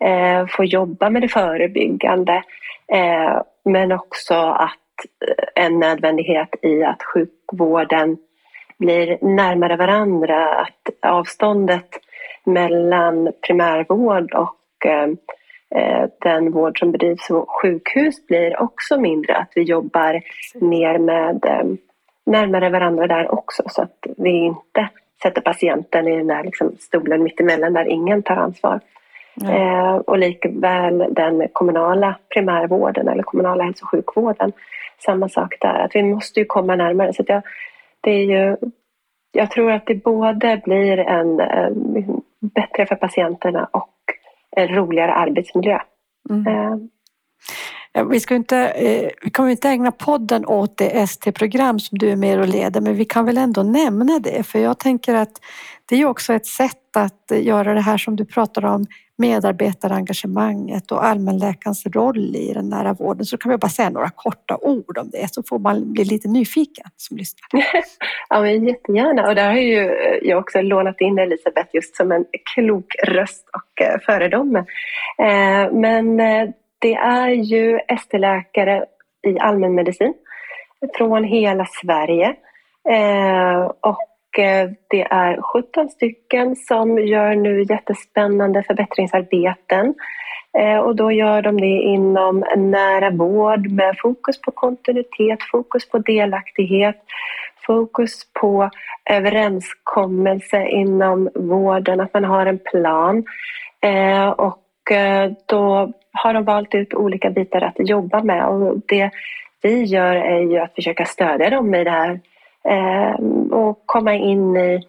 eh, 0.00 0.46
få 0.46 0.64
jobba 0.64 1.10
med 1.10 1.22
det 1.22 1.28
förebyggande, 1.28 2.42
eh, 2.92 3.42
men 3.64 3.92
också 3.92 4.34
att 4.34 4.74
en 5.54 5.78
nödvändighet 5.78 6.48
i 6.62 6.84
att 6.84 7.02
sjukvården 7.02 8.16
blir 8.78 9.18
närmare 9.20 9.76
varandra, 9.76 10.48
att 10.54 11.10
avståndet 11.10 11.88
mellan 12.48 13.32
primärvård 13.46 14.34
och 14.34 14.86
eh, 14.86 16.08
den 16.22 16.50
vård 16.50 16.78
som 16.78 16.92
bedrivs 16.92 17.28
på 17.28 17.46
sjukhus 17.62 18.26
blir 18.26 18.62
också 18.62 19.00
mindre. 19.00 19.36
Att 19.36 19.52
vi 19.54 19.62
jobbar 19.62 20.20
mer 20.54 20.98
med 20.98 21.44
eh, 21.44 21.66
närmare 22.26 22.70
varandra 22.70 23.06
där 23.06 23.32
också 23.32 23.62
så 23.66 23.82
att 23.82 24.06
vi 24.16 24.30
inte 24.30 24.88
sätter 25.22 25.40
patienten 25.40 26.08
i 26.08 26.16
den 26.16 26.26
där 26.26 26.44
liksom 26.44 26.76
stolen 26.78 27.22
mittemellan 27.22 27.72
där 27.72 27.88
ingen 27.88 28.22
tar 28.22 28.36
ansvar. 28.36 28.80
Eh, 29.44 29.94
och 29.94 30.18
likväl 30.18 31.04
den 31.10 31.48
kommunala 31.52 32.14
primärvården 32.34 33.08
eller 33.08 33.22
kommunala 33.22 33.64
hälso 33.64 33.84
och 33.84 33.90
sjukvården 33.90 34.52
samma 34.98 35.28
sak 35.28 35.54
där, 35.60 35.74
att 35.74 35.94
vi 35.94 36.02
måste 36.02 36.40
ju 36.40 36.46
komma 36.46 36.76
närmare. 36.76 37.12
Så 37.12 37.24
jag, 37.26 37.42
det 38.00 38.10
är 38.10 38.24
ju, 38.24 38.56
jag 39.32 39.50
tror 39.50 39.72
att 39.72 39.86
det 39.86 39.94
både 39.94 40.60
blir 40.64 40.98
en, 40.98 41.40
en 41.40 42.17
bättre 42.40 42.86
för 42.86 42.96
patienterna 42.96 43.68
och 43.72 43.94
en 44.56 44.68
roligare 44.68 45.14
arbetsmiljö. 45.14 45.78
Mm. 46.30 46.46
Eh. 46.46 48.04
Vi, 48.04 48.20
ska 48.20 48.34
inte, 48.34 48.58
eh, 48.58 49.10
vi 49.22 49.30
kommer 49.30 49.50
inte 49.50 49.68
ägna 49.68 49.92
podden 49.92 50.46
åt 50.46 50.76
det 50.76 50.90
ST-program 50.90 51.80
som 51.80 51.98
du 51.98 52.10
är 52.10 52.16
med 52.16 52.40
och 52.40 52.48
leder 52.48 52.80
men 52.80 52.94
vi 52.94 53.04
kan 53.04 53.24
väl 53.24 53.38
ändå 53.38 53.62
nämna 53.62 54.18
det 54.18 54.42
för 54.42 54.58
jag 54.58 54.78
tänker 54.78 55.14
att 55.14 55.40
det 55.88 55.96
är 55.96 56.06
också 56.06 56.32
ett 56.32 56.46
sätt 56.46 56.96
att 56.96 57.32
göra 57.40 57.74
det 57.74 57.80
här 57.80 57.98
som 57.98 58.16
du 58.16 58.24
pratar 58.24 58.64
om 58.64 58.86
medarbetarengagemanget 59.18 60.92
och 60.92 61.04
allmänläkarens 61.04 61.86
roll 61.86 62.36
i 62.36 62.52
den 62.54 62.68
nära 62.68 62.92
vården 62.92 63.24
så 63.24 63.38
kan 63.38 63.50
vi 63.50 63.58
bara 63.58 63.68
säga 63.68 63.90
några 63.90 64.10
korta 64.10 64.56
ord 64.56 64.98
om 64.98 65.10
det 65.10 65.34
så 65.34 65.42
får 65.42 65.58
man 65.58 65.92
bli 65.92 66.04
lite 66.04 66.28
nyfiken 66.28 66.84
som 66.96 67.16
lyssnar. 67.16 67.48
ja, 68.28 68.40
men 68.40 68.66
jättegärna 68.66 69.28
och 69.28 69.34
där 69.34 69.50
har 69.50 69.58
ju 69.58 69.78
eh, 69.78 70.18
jag 70.22 70.38
också 70.38 70.62
lånat 70.62 71.00
in 71.00 71.18
Elisabeth 71.18 71.68
just 71.72 71.96
som 71.96 72.12
en 72.12 72.24
klok 72.54 72.94
röst 73.06 73.48
och 73.52 73.82
eh, 73.82 74.00
föredöme. 74.06 74.58
Eh, 75.18 75.72
men 75.72 76.16
det 76.78 76.94
är 76.94 77.28
ju 77.28 77.78
ST-läkare 77.78 78.84
i 79.26 79.38
allmänmedicin 79.38 80.14
från 80.98 81.24
hela 81.24 81.66
Sverige 81.66 82.34
och 83.80 84.07
Eh, 84.38 84.70
det 84.88 85.02
är 85.02 85.42
17 85.42 85.88
stycken 85.88 86.56
som 86.56 86.98
gör 86.98 87.34
nu 87.34 87.62
jättespännande 87.62 88.62
förbättringsarbeten. 88.62 89.94
Eh, 90.58 90.78
och 90.78 90.96
då 90.96 91.12
gör 91.12 91.42
de 91.42 91.60
det 91.60 91.80
inom 91.82 92.44
nära 92.56 93.10
vård 93.10 93.70
med 93.70 93.94
fokus 93.98 94.40
på 94.40 94.50
kontinuitet, 94.50 95.38
fokus 95.52 95.88
på 95.88 95.98
delaktighet, 95.98 96.96
fokus 97.66 98.32
på 98.40 98.70
överenskommelse 99.10 100.68
inom 100.68 101.28
vården, 101.34 102.00
att 102.00 102.14
man 102.14 102.24
har 102.24 102.46
en 102.46 102.58
plan. 102.58 103.24
Eh, 103.80 104.28
och 104.28 104.64
då 105.46 105.92
har 106.12 106.34
de 106.34 106.44
valt 106.44 106.74
ut 106.74 106.94
olika 106.94 107.30
bitar 107.30 107.60
att 107.60 107.88
jobba 107.88 108.22
med 108.22 108.46
och 108.46 108.76
det 108.88 109.10
vi 109.62 109.84
gör 109.84 110.16
är 110.16 110.40
ju 110.40 110.58
att 110.58 110.74
försöka 110.74 111.04
stödja 111.04 111.50
dem 111.50 111.74
i 111.74 111.84
det 111.84 111.90
här 111.90 112.20
Ehm, 112.68 113.52
och 113.52 113.82
komma 113.86 114.14
in 114.14 114.56
i 114.56 114.80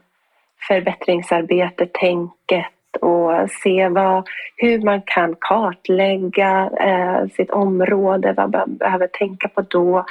förbättringsarbetet, 0.68 1.94
tänket 1.94 2.66
och 3.02 3.32
se 3.64 3.90
vad, 3.90 4.28
hur 4.56 4.82
man 4.82 5.02
kan 5.06 5.36
kartlägga 5.40 6.70
eh, 6.80 7.28
sitt 7.36 7.50
område, 7.50 8.34
vad 8.38 8.52
man 8.52 8.78
behöver 8.78 9.08
tänka 9.08 9.48
på 9.48 9.62
då, 9.62 10.06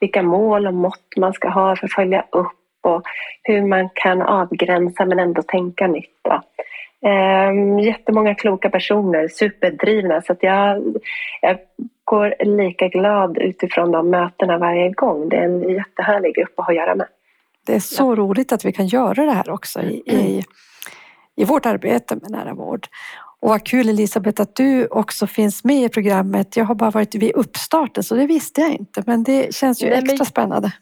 vilka 0.00 0.22
mål 0.22 0.66
och 0.66 0.74
mått 0.74 1.16
man 1.16 1.32
ska 1.32 1.48
ha 1.48 1.76
för 1.76 1.86
att 1.86 1.92
följa 1.92 2.24
upp 2.30 2.58
och 2.82 3.02
hur 3.42 3.62
man 3.62 3.88
kan 3.94 4.22
avgränsa 4.22 5.04
men 5.04 5.18
ändå 5.18 5.42
tänka 5.42 5.86
nytt. 5.86 6.18
Då. 6.22 6.40
Eh, 7.04 7.84
jättemånga 7.84 8.34
kloka 8.34 8.70
personer, 8.70 9.28
superdrivna 9.28 10.22
så 10.22 10.32
att 10.32 10.42
jag, 10.42 10.82
jag 11.40 11.58
går 12.04 12.44
lika 12.44 12.88
glad 12.88 13.38
utifrån 13.38 13.92
de 13.92 14.10
mötena 14.10 14.58
varje 14.58 14.90
gång. 14.90 15.28
Det 15.28 15.36
är 15.36 15.44
en 15.44 15.68
jättehärlig 15.68 16.34
grupp 16.34 16.58
att 16.58 16.66
ha 16.66 16.72
att 16.72 16.76
göra 16.76 16.94
med. 16.94 17.06
Det 17.66 17.74
är 17.74 17.80
så 17.80 18.10
ja. 18.12 18.14
roligt 18.14 18.52
att 18.52 18.64
vi 18.64 18.72
kan 18.72 18.86
göra 18.86 19.24
det 19.24 19.32
här 19.32 19.50
också 19.50 19.82
i, 19.82 20.02
i, 20.06 20.44
i 21.36 21.44
vårt 21.44 21.66
arbete 21.66 22.16
med 22.22 22.30
nära 22.30 22.54
vård. 22.54 22.86
Och 23.44 23.50
vad 23.50 23.66
kul 23.66 23.88
Elisabeth 23.88 24.42
att 24.42 24.56
du 24.56 24.86
också 24.86 25.26
finns 25.26 25.64
med 25.64 25.84
i 25.84 25.88
programmet. 25.88 26.56
Jag 26.56 26.64
har 26.64 26.74
bara 26.74 26.90
varit 26.90 27.14
vid 27.14 27.34
uppstarten 27.34 28.04
så 28.04 28.14
det 28.14 28.26
visste 28.26 28.60
jag 28.60 28.72
inte 28.72 29.02
men 29.06 29.22
det 29.22 29.54
känns 29.54 29.82
ju 29.82 29.86
nej, 29.86 29.98
extra 29.98 30.16
men, 30.16 30.26
spännande. 30.26 30.72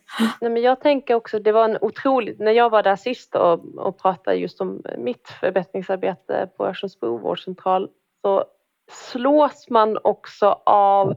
Nej, 0.41 0.51
men 0.51 0.63
jag 0.63 0.81
tänker 0.81 1.15
också, 1.15 1.39
det 1.39 1.53
var 1.53 1.65
en 1.65 1.79
otroligt, 1.81 2.39
när 2.39 2.53
jag 2.53 2.71
var 2.71 2.83
där 2.83 2.97
sist 2.97 3.35
och, 3.35 3.79
och 3.79 3.99
pratade 3.99 4.37
just 4.37 4.61
om 4.61 4.83
mitt 4.99 5.29
förbättringsarbete 5.41 6.49
på 6.57 6.67
Örsundsbro 6.67 7.19
vårdcentral 7.19 7.89
så 8.23 8.45
slås 8.91 9.71
man 9.71 9.99
också 10.05 10.59
av 10.67 11.15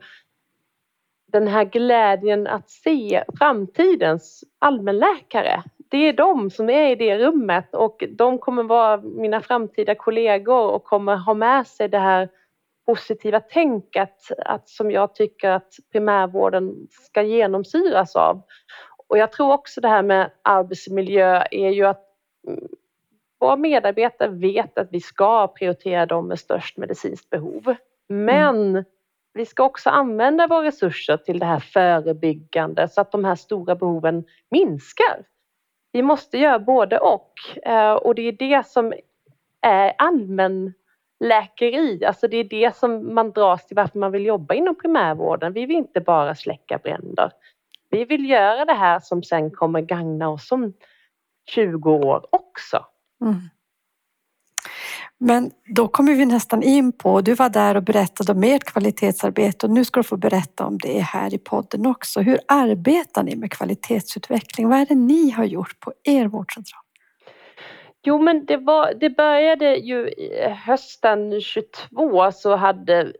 den 1.31 1.47
här 1.47 1.65
glädjen 1.65 2.47
att 2.47 2.69
se 2.69 3.23
framtidens 3.37 4.43
allmänläkare 4.59 5.63
det 5.89 5.97
är 5.97 6.13
de 6.13 6.49
som 6.49 6.69
är 6.69 6.91
i 6.91 6.95
det 6.95 7.17
rummet 7.17 7.75
och 7.75 8.03
de 8.09 8.37
kommer 8.37 8.63
vara 8.63 8.97
mina 8.97 9.41
framtida 9.41 9.95
kollegor 9.95 10.71
och 10.71 10.83
kommer 10.83 11.15
ha 11.15 11.33
med 11.33 11.67
sig 11.67 11.89
det 11.89 11.99
här 11.99 12.29
positiva 12.85 13.39
tänket 13.39 14.17
att, 14.45 14.69
som 14.69 14.91
jag 14.91 15.15
tycker 15.15 15.49
att 15.49 15.73
primärvården 15.91 16.87
ska 16.89 17.21
genomsyras 17.21 18.15
av. 18.15 18.41
Och 19.07 19.17
jag 19.17 19.31
tror 19.31 19.53
också 19.53 19.81
det 19.81 19.87
här 19.87 20.03
med 20.03 20.31
arbetsmiljö 20.41 21.43
är 21.51 21.69
ju 21.69 21.85
att 21.85 22.03
mm, 22.47 22.67
våra 23.39 23.55
medarbetare 23.55 24.29
vet 24.29 24.77
att 24.77 24.87
vi 24.91 25.01
ska 25.01 25.47
prioritera 25.47 26.05
dem 26.05 26.27
med 26.27 26.39
störst 26.39 26.77
medicinskt 26.77 27.29
behov. 27.29 27.75
Men 28.09 28.69
mm. 28.69 28.83
vi 29.33 29.45
ska 29.45 29.63
också 29.63 29.89
använda 29.89 30.47
våra 30.47 30.63
resurser 30.63 31.17
till 31.17 31.39
det 31.39 31.45
här 31.45 31.59
förebyggande 31.59 32.87
så 32.87 33.01
att 33.01 33.11
de 33.11 33.25
här 33.25 33.35
stora 33.35 33.75
behoven 33.75 34.23
minskar 34.51 35.23
vi 35.95 36.01
måste 36.01 36.37
göra 36.37 36.59
både 36.59 36.99
och. 36.99 37.31
Eh, 37.63 37.93
och 37.93 38.15
det 38.15 38.21
är 38.21 38.31
det 38.31 38.67
som 38.67 38.93
är 39.61 39.93
allmänläkeri, 39.97 42.05
alltså 42.05 42.27
det 42.27 42.37
är 42.37 42.43
det 42.43 42.75
som 42.75 43.15
man 43.15 43.31
dras 43.31 43.67
till 43.67 43.75
varför 43.75 43.99
man 43.99 44.11
vill 44.11 44.25
jobba 44.25 44.53
inom 44.53 44.75
primärvården. 44.75 45.53
Vi 45.53 45.65
vill 45.65 45.75
inte 45.75 46.01
bara 46.01 46.35
släcka 46.35 46.77
bränder. 46.77 47.31
Vi 47.89 48.05
vill 48.05 48.29
göra 48.29 48.65
det 48.65 48.73
här 48.73 48.99
som 48.99 49.23
sen 49.23 49.51
kommer 49.51 49.81
gagna 49.81 50.29
oss 50.29 50.51
om 50.51 50.73
20 51.49 51.91
år 51.91 52.27
också. 52.29 52.85
Mm. 53.21 53.35
Men 55.19 55.51
då 55.75 55.87
kommer 55.87 56.13
vi 56.13 56.25
nästan 56.25 56.63
in 56.63 56.91
på, 56.91 57.21
du 57.21 57.33
var 57.33 57.49
där 57.49 57.77
och 57.77 57.83
berättade 57.83 58.31
om 58.31 58.43
ert 58.43 58.63
kvalitetsarbete 58.63 59.65
och 59.65 59.71
nu 59.71 59.85
ska 59.85 59.99
du 59.99 60.03
få 60.03 60.17
berätta 60.17 60.65
om 60.65 60.77
det 60.77 60.99
här 60.99 61.33
i 61.33 61.37
podden 61.37 61.85
också. 61.85 62.21
Hur 62.21 62.39
arbetar 62.47 63.23
ni 63.23 63.35
med 63.35 63.51
kvalitetsutveckling? 63.51 64.69
Vad 64.69 64.79
är 64.79 64.85
det 64.85 64.95
ni 64.95 65.29
har 65.29 65.45
gjort 65.45 65.79
på 65.79 65.93
er 66.03 66.25
vårdcentral? 66.25 66.81
Jo 68.03 68.21
men 68.21 68.45
det, 68.45 68.57
var, 68.57 68.93
det 68.99 69.09
började 69.09 69.75
ju 69.75 70.09
hösten 70.65 71.41
22 71.41 72.31
så 72.31 72.55
hade 72.55 73.13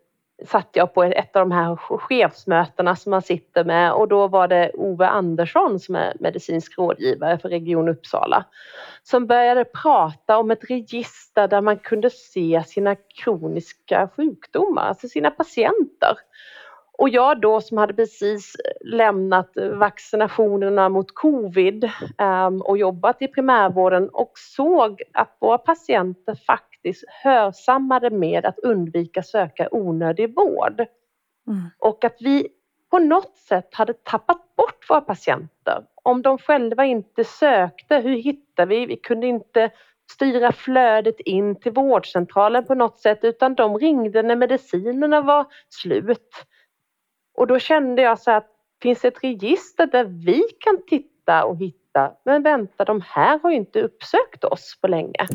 satt 0.44 0.70
jag 0.74 0.94
på 0.94 1.04
ett 1.04 1.36
av 1.36 1.50
de 1.50 1.51
här 1.51 1.75
chefsmötena 1.75 2.96
som 2.96 3.10
man 3.10 3.22
sitter 3.22 3.63
med 3.63 3.94
och 3.94 4.08
då 4.08 4.27
var 4.27 4.48
det 4.48 4.72
Ove 4.74 5.08
Andersson 5.08 5.80
som 5.80 5.96
är 5.96 6.13
medicinsk 6.20 6.77
rådgivare 6.77 7.38
för 7.38 7.50
Region 7.50 7.89
Uppsala 7.89 8.46
som 9.04 9.27
började 9.27 9.65
prata 9.65 10.38
om 10.38 10.51
ett 10.51 10.70
register 10.70 11.48
där 11.48 11.62
man 11.62 11.77
kunde 11.77 12.10
se 12.10 12.63
sina 12.68 12.96
kroniska 12.96 14.10
sjukdomar, 14.15 14.82
alltså 14.82 15.08
sina 15.08 15.32
patienter. 15.32 16.18
Och 16.98 17.10
jag 17.10 17.42
då 17.42 17.62
som 17.62 17.77
hade 17.77 17.94
precis 17.94 18.56
lämnat 18.86 19.51
vaccinationerna 19.74 20.89
mot 20.89 21.13
covid 21.13 21.89
ehm, 22.18 22.62
och 22.62 22.77
jobbat 22.77 23.22
i 23.22 23.27
primärvården 23.27 24.10
och 24.10 24.32
såg 24.36 25.01
att 25.13 25.38
våra 25.39 25.58
patienter 25.58 26.36
faktiskt 26.36 26.75
hörsammade 27.24 28.10
med 28.10 28.46
att 28.46 28.60
undvika 28.60 29.24
söka 29.24 29.68
onödig 29.72 30.36
vård. 30.36 30.86
Mm. 31.48 31.70
Och 31.80 32.04
att 32.04 32.18
vi 32.20 32.48
på 32.92 33.00
något 33.00 33.38
sätt 33.38 33.70
hade 33.74 33.94
tappat 33.94 34.56
bort 34.56 34.89
våra 34.89 35.01
patienter. 35.01 35.86
Om 36.04 36.22
de 36.22 36.38
själva 36.38 36.86
inte 36.86 37.24
sökte, 37.24 37.96
hur 37.98 38.15
hittar 38.15 38.65
vi? 38.65 38.86
Vi 38.86 38.98
kunde 38.98 39.27
inte 39.27 39.72
styra 40.12 40.51
flödet 40.51 41.20
in 41.20 41.56
till 41.56 41.72
vårdcentralen 41.72 42.65
på 42.65 42.75
något 42.75 43.00
sätt 43.00 43.20
utan 43.22 43.56
de 43.56 43.77
ringde 43.77 44.22
när 44.22 44.36
medicinerna 44.36 45.22
var 45.22 45.46
slut. 45.70 46.46
Och 47.38 47.48
då 47.48 47.60
kände 47.60 48.01
jag 48.01 48.20
så 48.20 48.32
att 48.32 48.51
finns 48.82 49.01
det 49.01 49.08
ett 49.08 49.24
register 49.24 49.88
där 49.88 50.04
vi 50.04 50.44
kan 50.60 50.86
titta 50.88 51.46
och 51.46 51.58
hitta, 51.58 52.12
men 52.25 52.44
vänta 52.44 52.86
de 52.86 53.01
här 53.01 53.39
har 53.39 53.50
ju 53.50 53.56
inte 53.56 53.82
uppsökt 53.82 54.44
oss 54.44 54.77
på 54.82 54.88
länge. 54.88 55.27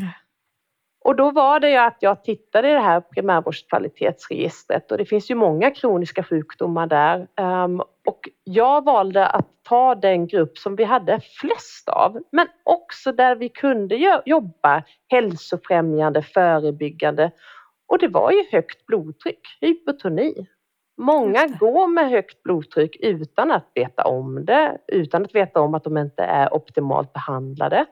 Och 1.04 1.16
då 1.16 1.30
var 1.30 1.61
det 1.61 1.71
ju 1.71 1.76
att 1.76 1.97
jag 2.00 2.25
tittade 2.25 2.71
i 2.71 2.73
det 2.73 2.80
här 2.80 3.00
primärvårdskvalitetsregistret 3.00 4.92
och 4.92 4.99
det 4.99 5.04
finns 5.04 5.30
ju 5.30 5.35
många 5.35 5.71
kroniska 5.71 6.25
sjukdomar 6.25 6.87
där. 6.87 7.26
Um, 7.40 7.80
och 7.80 8.28
jag 8.45 8.85
valde 8.85 9.26
att 9.26 9.49
ta 9.62 9.95
den 9.95 10.26
grupp 10.26 10.59
som 10.59 10.76
vi 10.76 10.85
hade 10.85 11.21
flest 11.21 11.88
av, 11.88 12.23
men 12.33 12.47
också 12.64 13.12
där 13.12 13.37
vi 13.37 13.49
kunde 13.49 14.23
jobba 14.26 14.83
hälsofrämjande, 15.09 16.23
förebyggande. 16.23 17.30
Och 17.88 17.99
det 17.99 18.09
var 18.09 18.30
ju 18.30 18.45
högt 18.52 18.87
blodtryck, 18.87 19.40
hypotoni. 19.61 20.47
Många 20.97 21.47
går 21.47 21.87
med 21.87 22.11
högt 22.11 22.42
blodtryck 22.42 22.97
utan 23.00 23.50
att 23.50 23.71
veta 23.75 24.04
om 24.04 24.45
det, 24.45 24.78
utan 24.87 25.25
att 25.25 25.35
veta 25.35 25.61
om 25.61 25.75
att 25.75 25.85
de 25.85 25.97
inte 25.97 26.23
är 26.23 26.54
optimalt 26.54 27.12
behandlade. 27.12 27.87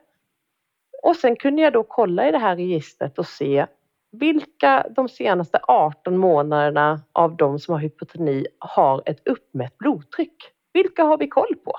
Och 1.03 1.17
sen 1.17 1.37
kunde 1.37 1.63
jag 1.63 1.73
då 1.73 1.83
kolla 1.83 2.29
i 2.29 2.33
det 2.33 2.39
här 2.39 2.57
registret 2.57 3.19
och 3.19 3.27
se 3.27 3.67
vilka 4.13 4.87
de 4.91 5.09
senaste 5.09 5.61
18 5.63 6.17
månaderna 6.17 7.01
av 7.13 7.37
de 7.37 7.59
som 7.59 7.73
har 7.73 7.81
hypotoni 7.81 8.47
har 8.59 9.03
ett 9.07 9.29
uppmätt 9.29 9.79
blodtryck. 9.79 10.37
Vilka 10.73 11.05
har 11.05 11.19
vi 11.19 11.29
koll 11.29 11.57
på? 11.65 11.73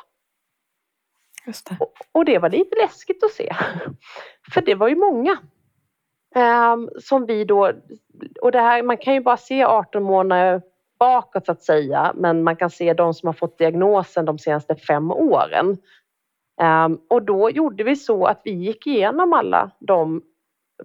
Just 1.45 1.69
det. 1.69 1.77
Och, 2.11 2.25
det 2.25 2.39
var 2.39 2.49
lite 2.49 2.75
läskigt 2.81 3.23
att 3.23 3.31
se. 3.31 3.55
För 4.53 4.61
det 4.61 4.75
var 4.75 4.87
ju 4.87 4.95
många. 4.95 5.37
Um, 6.35 6.89
som 6.99 7.25
vi 7.25 7.45
då, 7.45 7.71
och 8.41 8.51
det 8.51 8.59
här, 8.59 8.83
man 8.83 8.97
kan 8.97 9.13
ju 9.13 9.21
bara 9.21 9.37
se 9.37 9.63
18 9.63 10.03
månader 10.03 10.61
bakåt 10.99 11.45
så 11.45 11.51
att 11.51 11.63
säga, 11.63 12.13
men 12.15 12.43
man 12.43 12.55
kan 12.55 12.69
se 12.69 12.93
de 12.93 13.13
som 13.13 13.27
har 13.27 13.33
fått 13.33 13.57
diagnosen 13.57 14.25
de 14.25 14.39
senaste 14.39 14.75
fem 14.75 15.11
åren. 15.11 15.77
Um, 16.63 17.01
och 17.09 17.23
då 17.23 17.49
gjorde 17.49 17.83
vi 17.83 17.95
så 17.95 18.25
att 18.25 18.41
vi 18.43 18.51
gick 18.51 18.87
igenom 18.87 19.33
alla 19.33 19.71
de 19.79 20.21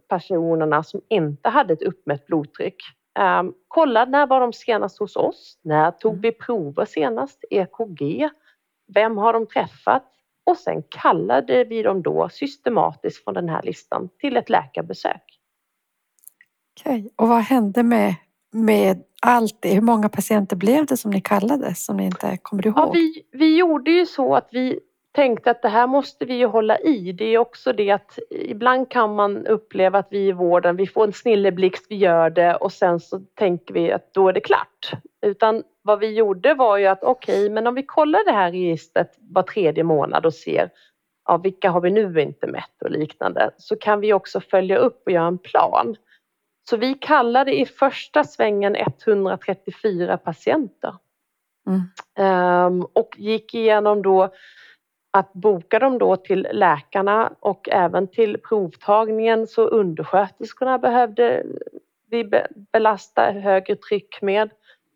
personerna 0.08 0.82
som 0.82 1.00
inte 1.08 1.48
hade 1.48 1.72
ett 1.72 1.82
uppmätt 1.82 2.26
blodtryck. 2.26 2.76
Um, 3.18 3.54
kollade 3.68 4.10
när 4.10 4.26
var 4.26 4.40
de 4.40 4.52
senast 4.52 4.98
hos 4.98 5.16
oss? 5.16 5.58
När 5.62 5.90
tog 5.90 6.20
vi 6.20 6.32
prover 6.32 6.84
senast? 6.84 7.44
EKG? 7.50 8.28
Vem 8.94 9.16
har 9.16 9.32
de 9.32 9.46
träffat? 9.46 10.10
Och 10.46 10.56
sen 10.56 10.82
kallade 10.88 11.64
vi 11.64 11.82
dem 11.82 12.02
då 12.02 12.28
systematiskt 12.28 13.24
från 13.24 13.34
den 13.34 13.48
här 13.48 13.62
listan 13.62 14.08
till 14.18 14.36
ett 14.36 14.50
läkarbesök. 14.50 15.22
Okej, 16.80 17.10
och 17.16 17.28
vad 17.28 17.40
hände 17.40 17.82
med, 17.82 18.14
med 18.52 19.02
allt 19.22 19.58
det? 19.62 19.74
Hur 19.74 19.80
många 19.80 20.08
patienter 20.08 20.56
blev 20.56 20.86
det 20.86 20.96
som 20.96 21.10
ni 21.10 21.20
kallade 21.20 21.74
som 21.74 21.96
ni 21.96 22.04
inte 22.04 22.38
kommer 22.42 22.66
ihåg? 22.66 22.78
Ja, 22.78 22.90
vi, 22.92 23.26
vi 23.32 23.56
gjorde 23.56 23.90
ju 23.90 24.06
så 24.06 24.34
att 24.34 24.48
vi 24.52 24.80
tänkte 25.14 25.50
att 25.50 25.62
det 25.62 25.68
här 25.68 25.86
måste 25.86 26.24
vi 26.24 26.34
ju 26.34 26.46
hålla 26.46 26.78
i. 26.78 27.12
Det 27.12 27.24
är 27.24 27.38
också 27.38 27.72
det 27.72 27.90
att 27.90 28.18
ibland 28.30 28.90
kan 28.90 29.14
man 29.14 29.46
uppleva 29.46 29.98
att 29.98 30.08
vi 30.10 30.28
i 30.28 30.32
vården, 30.32 30.76
vi 30.76 30.86
får 30.86 31.04
en 31.04 31.12
snilleblixt, 31.12 31.86
vi 31.88 31.96
gör 31.96 32.30
det 32.30 32.54
och 32.56 32.72
sen 32.72 33.00
så 33.00 33.20
tänker 33.34 33.74
vi 33.74 33.92
att 33.92 34.14
då 34.14 34.28
är 34.28 34.32
det 34.32 34.40
klart. 34.40 34.90
Utan 35.26 35.62
vad 35.82 35.98
vi 35.98 36.14
gjorde 36.14 36.54
var 36.54 36.76
ju 36.76 36.86
att 36.86 37.02
okej, 37.02 37.42
okay, 37.42 37.50
men 37.50 37.66
om 37.66 37.74
vi 37.74 37.82
kollar 37.82 38.24
det 38.24 38.32
här 38.32 38.52
registret 38.52 39.14
var 39.18 39.42
tredje 39.42 39.84
månad 39.84 40.26
och 40.26 40.34
ser 40.34 40.70
ja, 41.26 41.36
vilka 41.36 41.70
har 41.70 41.80
vi 41.80 41.90
nu 41.90 42.20
inte 42.20 42.46
mätt 42.46 42.82
och 42.84 42.90
liknande, 42.90 43.50
så 43.58 43.76
kan 43.76 44.00
vi 44.00 44.12
också 44.12 44.40
följa 44.40 44.76
upp 44.76 45.02
och 45.06 45.12
göra 45.12 45.26
en 45.26 45.38
plan. 45.38 45.96
Så 46.70 46.76
vi 46.76 46.94
kallade 46.94 47.60
i 47.60 47.66
första 47.66 48.24
svängen 48.24 48.76
134 48.76 50.18
patienter. 50.18 50.94
Mm. 51.66 52.66
Um, 52.66 52.86
och 52.92 53.14
gick 53.18 53.54
igenom 53.54 54.02
då 54.02 54.32
att 55.14 55.32
boka 55.32 55.78
dem 55.78 55.98
då 55.98 56.16
till 56.16 56.48
läkarna 56.52 57.32
och 57.40 57.68
även 57.68 58.08
till 58.08 58.38
provtagningen 58.48 59.46
så 59.46 59.66
undersköterskorna 59.66 60.78
behövde 60.78 61.44
vi 62.10 62.30
belasta 62.72 63.30
högre 63.30 63.76
tryck 63.76 64.22
med. 64.22 64.50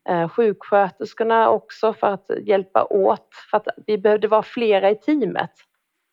Eh, 0.08 0.28
sjuksköterskorna 0.28 1.50
också 1.50 1.92
för 1.92 2.06
att 2.06 2.30
hjälpa 2.42 2.84
åt, 2.84 3.28
för 3.50 3.56
att 3.56 3.68
vi 3.86 3.98
behövde 3.98 4.28
vara 4.28 4.42
flera 4.42 4.90
i 4.90 4.94
teamet 4.94 5.52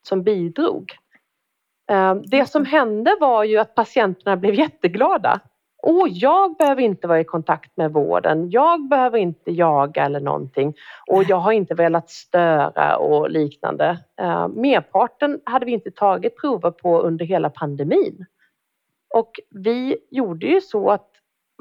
som 0.08 0.22
bidrog. 0.22 0.92
Eh, 1.90 2.14
det 2.14 2.46
som 2.46 2.64
hände 2.64 3.16
var 3.20 3.44
ju 3.44 3.58
att 3.58 3.74
patienterna 3.74 4.36
blev 4.36 4.54
jätteglada. 4.54 5.40
Åh, 5.88 6.08
jag 6.10 6.56
behöver 6.56 6.82
inte 6.82 7.06
vara 7.06 7.20
i 7.20 7.24
kontakt 7.24 7.76
med 7.76 7.92
vården. 7.92 8.50
Jag 8.50 8.88
behöver 8.88 9.18
inte 9.18 9.50
jaga 9.50 10.04
eller 10.04 10.20
någonting. 10.20 10.74
Och 11.06 11.24
jag 11.24 11.36
har 11.36 11.52
inte 11.52 11.74
velat 11.74 12.10
störa 12.10 12.96
och 12.96 13.30
liknande. 13.30 13.98
Eh, 14.20 14.48
merparten 14.48 15.40
hade 15.44 15.66
vi 15.66 15.72
inte 15.72 15.90
tagit 15.90 16.40
prover 16.40 16.70
på 16.70 17.00
under 17.00 17.24
hela 17.24 17.50
pandemin. 17.50 18.26
Och 19.14 19.30
vi 19.50 19.96
gjorde 20.10 20.46
ju 20.46 20.60
så 20.60 20.90
att 20.90 21.10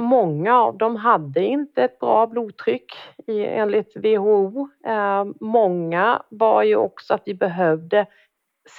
många 0.02 0.60
av 0.62 0.78
dem 0.78 0.96
hade 0.96 1.46
inte 1.46 1.84
ett 1.84 2.00
bra 2.00 2.28
blodtryck 2.28 2.94
enligt 3.28 3.96
WHO. 3.96 4.70
Eh, 4.88 5.26
många 5.42 6.22
var 6.30 6.64
ju 6.64 6.76
också 6.76 7.14
att 7.14 7.24
vi 7.26 7.34
behövde 7.34 8.06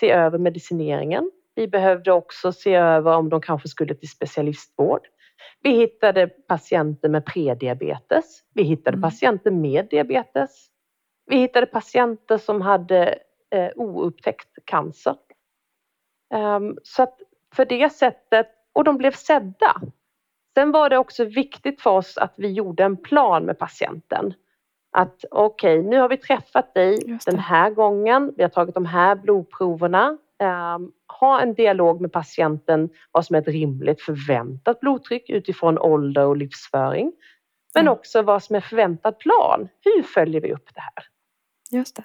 se 0.01 0.11
över 0.11 0.39
medicineringen. 0.39 1.31
Vi 1.55 1.69
behövde 1.69 2.13
också 2.13 2.53
se 2.53 2.75
över 2.75 3.17
om 3.17 3.29
de 3.29 3.41
kanske 3.41 3.69
skulle 3.69 3.95
till 3.95 4.11
specialistvård. 4.11 5.01
Vi 5.63 5.71
hittade 5.71 6.27
patienter 6.27 7.09
med 7.09 7.27
prediabetes. 7.27 8.41
Vi 8.55 8.63
hittade 8.63 8.97
mm. 8.97 9.03
patienter 9.03 9.51
med 9.51 9.89
diabetes. 9.91 10.67
Vi 11.27 11.37
hittade 11.37 11.67
patienter 11.67 12.39
som 12.39 12.61
hade 12.61 13.19
eh, 13.51 13.71
oupptäckt 13.75 14.59
cancer. 14.65 15.17
Um, 16.35 16.79
så 16.83 17.03
att 17.03 17.19
för 17.55 17.65
det 17.65 17.93
sättet, 17.93 18.47
och 18.73 18.85
de 18.85 18.97
blev 18.97 19.13
sedda. 19.13 19.75
Sen 20.55 20.73
var 20.73 20.91
det 20.91 20.99
också 20.99 21.25
viktigt 21.25 21.81
för 21.81 21.91
oss 21.91 22.19
att 22.19 22.35
vi 22.37 22.53
gjorde 22.53 22.85
en 22.85 22.97
plan 22.97 23.45
med 23.45 23.59
patienten. 23.59 24.35
Att 24.93 25.25
okej, 25.31 25.79
okay, 25.79 25.91
nu 25.91 25.99
har 26.01 26.09
vi 26.09 26.17
träffat 26.17 26.75
dig 26.75 27.19
den 27.27 27.39
här 27.39 27.71
gången. 27.71 28.35
Vi 28.37 28.43
har 28.43 28.51
tagit 28.51 28.75
de 28.75 28.87
här 28.87 29.15
blodproverna. 29.15 30.19
Um, 30.77 30.93
ha 31.09 31.41
en 31.41 31.55
dialog 31.55 32.01
med 32.01 32.13
patienten 32.13 32.89
vad 33.13 33.27
som 33.27 33.37
är 33.37 33.41
ett 33.41 33.49
rimligt 33.49 34.03
förväntat 34.03 34.81
blodtryck 34.81 35.31
utifrån 35.31 35.79
ålder 35.79 36.27
och 36.27 36.37
livsföring. 36.37 37.13
Men 37.75 37.81
mm. 37.83 37.93
också 37.93 38.23
vad 38.23 38.43
som 38.43 38.57
är 38.57 38.61
förväntad 38.61 39.19
plan. 39.19 39.69
Hur 39.85 40.03
följer 40.03 40.41
vi 40.41 40.53
upp 40.53 40.75
det 40.75 40.81
här? 40.81 41.05
Just 41.71 41.97
det. 41.97 42.05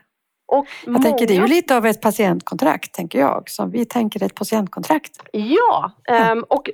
Och 0.51 0.67
jag 0.85 0.91
många... 0.91 1.03
tänker 1.03 1.27
det 1.27 1.33
är 1.33 1.41
ju 1.41 1.47
lite 1.47 1.77
av 1.77 1.85
ett 1.85 2.01
patientkontrakt, 2.01 2.93
tänker 2.93 3.19
jag, 3.19 3.49
som 3.49 3.71
vi 3.71 3.85
tänker 3.85 4.23
ett 4.23 4.35
patientkontrakt. 4.35 5.11
Ja, 5.31 5.91
ja. 6.03 6.31
Um, 6.31 6.45
och 6.49 6.69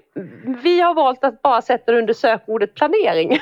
vi 0.64 0.82
har 0.82 0.94
valt 0.94 1.24
att 1.24 1.42
bara 1.42 1.62
sätta 1.62 1.92
det 1.92 1.98
under 1.98 2.14
sökordet 2.14 2.76
planering. 2.76 3.32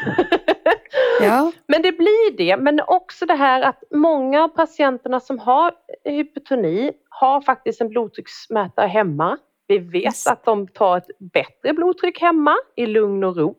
ja. 1.22 1.52
Men 1.68 1.82
det 1.82 1.92
blir 1.92 2.38
det, 2.38 2.58
men 2.58 2.82
också 2.88 3.26
det 3.26 3.36
här 3.36 3.62
att 3.62 3.84
många 3.96 4.44
av 4.44 4.48
patienterna 4.48 5.20
som 5.20 5.40
har 5.40 5.74
hypotoni 6.04 6.92
har 7.20 7.42
faktiskt 7.42 7.82
en 7.82 7.90
blodtrycksmätare 7.90 8.88
hemma. 8.88 9.38
Vi 9.68 9.78
vet 9.78 10.04
yes. 10.04 10.28
att 10.28 10.44
de 10.44 10.68
tar 10.68 10.98
ett 10.98 11.08
bättre 11.20 11.74
blodtryck 11.74 12.22
hemma 12.22 12.56
i 12.76 12.86
lugn 12.86 13.24
och 13.24 13.38
ro. 13.38 13.56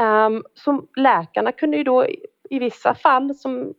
Um, 0.00 0.44
som 0.54 0.88
läkarna 0.96 1.52
kunde 1.52 1.76
ju 1.76 1.84
då 1.84 2.06
i 2.50 2.58
vissa 2.58 2.94
fall 2.94 3.34
som 3.34 3.74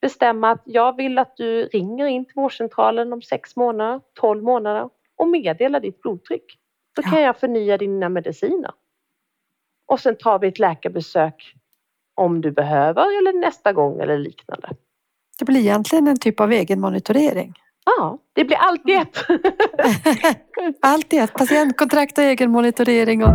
bestämma 0.00 0.50
att 0.50 0.62
jag 0.64 0.96
vill 0.96 1.18
att 1.18 1.36
du 1.36 1.64
ringer 1.64 2.06
in 2.06 2.24
till 2.24 2.34
vårdcentralen 2.34 3.12
om 3.12 3.22
sex 3.22 3.56
månader, 3.56 4.00
tolv 4.14 4.42
månader 4.42 4.90
och 5.16 5.28
meddelar 5.28 5.80
ditt 5.80 6.02
blodtryck. 6.02 6.58
Då 6.96 7.02
kan 7.02 7.20
ja. 7.20 7.26
jag 7.26 7.36
förnya 7.36 7.78
dina 7.78 8.08
mediciner. 8.08 8.70
Och 9.86 10.00
sen 10.00 10.16
tar 10.16 10.38
vi 10.38 10.48
ett 10.48 10.58
läkarbesök 10.58 11.54
om 12.14 12.40
du 12.40 12.50
behöver 12.50 13.18
eller 13.18 13.32
nästa 13.32 13.72
gång 13.72 14.00
eller 14.00 14.18
liknande. 14.18 14.68
Det 15.38 15.44
blir 15.44 15.60
egentligen 15.60 16.08
en 16.08 16.18
typ 16.18 16.40
av 16.40 16.52
egenmonitorering. 16.52 17.54
Ja, 17.86 18.18
det 18.32 18.44
blir 18.44 18.56
allt 18.56 18.88
i 18.88 18.92
ett. 18.92 19.18
Allt 20.82 21.12
i 21.12 21.16
ett. 21.16 21.32
Patientkontrakt 21.32 22.18
och 22.18 22.24
egenmonitorering. 22.24 23.24
Och... 23.24 23.30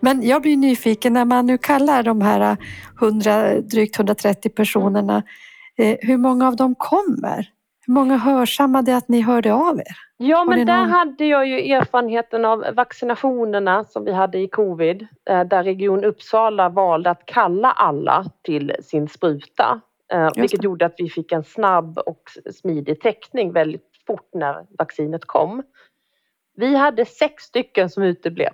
Men 0.00 0.22
jag 0.22 0.42
blir 0.42 0.56
nyfiken 0.56 1.12
när 1.12 1.24
man 1.24 1.46
nu 1.46 1.58
kallar 1.58 2.02
de 2.02 2.20
här 2.20 2.56
100, 3.02 3.60
drygt 3.60 3.96
130 3.96 4.50
personerna. 4.50 5.22
Eh, 5.78 5.96
hur 6.00 6.16
många 6.16 6.48
av 6.48 6.56
dem 6.56 6.74
kommer? 6.78 7.48
Många 7.92 8.16
hörsammade 8.16 8.96
att 8.96 9.08
ni 9.08 9.20
hörde 9.20 9.52
av 9.52 9.78
er? 9.78 9.96
Ja, 10.16 10.44
men 10.44 10.66
där 10.66 10.80
någon... 10.80 10.90
hade 10.90 11.24
jag 11.24 11.46
ju 11.46 11.72
erfarenheten 11.72 12.44
av 12.44 12.64
vaccinationerna 12.74 13.84
som 13.84 14.04
vi 14.04 14.12
hade 14.12 14.38
i 14.38 14.48
covid, 14.48 15.06
eh, 15.30 15.44
där 15.44 15.64
Region 15.64 16.04
Uppsala 16.04 16.68
valde 16.68 17.10
att 17.10 17.26
kalla 17.26 17.70
alla 17.70 18.24
till 18.42 18.72
sin 18.82 19.08
spruta, 19.08 19.80
eh, 20.12 20.30
vilket 20.36 20.64
gjorde 20.64 20.86
att 20.86 20.94
vi 20.98 21.08
fick 21.08 21.32
en 21.32 21.44
snabb 21.44 21.98
och 21.98 22.22
smidig 22.54 23.00
täckning 23.00 23.52
väldigt 23.52 23.90
fort 24.06 24.28
när 24.34 24.66
vaccinet 24.78 25.24
kom. 25.24 25.62
Vi 26.56 26.76
hade 26.76 27.04
sex 27.04 27.44
stycken 27.44 27.90
som 27.90 28.02
uteblev. 28.02 28.52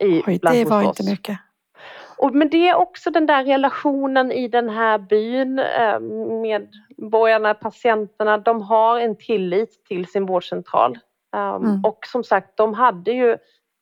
I, 0.00 0.22
Oj, 0.26 0.38
det 0.42 0.64
var 0.64 0.82
inte 0.82 1.10
mycket. 1.10 1.38
Och, 2.18 2.34
men 2.34 2.48
det 2.48 2.68
är 2.68 2.74
också 2.74 3.10
den 3.10 3.26
där 3.26 3.44
relationen 3.44 4.32
i 4.32 4.48
den 4.48 4.68
här 4.68 4.98
byn, 4.98 5.58
eh, 5.58 6.00
medborgarna, 6.42 7.54
patienterna, 7.54 8.38
de 8.38 8.62
har 8.62 9.00
en 9.00 9.16
tillit 9.16 9.84
till 9.84 10.06
sin 10.06 10.26
vårdcentral. 10.26 10.98
Um, 11.36 11.64
mm. 11.64 11.84
Och 11.84 11.98
som 12.06 12.24
sagt, 12.24 12.56
de 12.56 12.74
hade 12.74 13.12
ju 13.12 13.36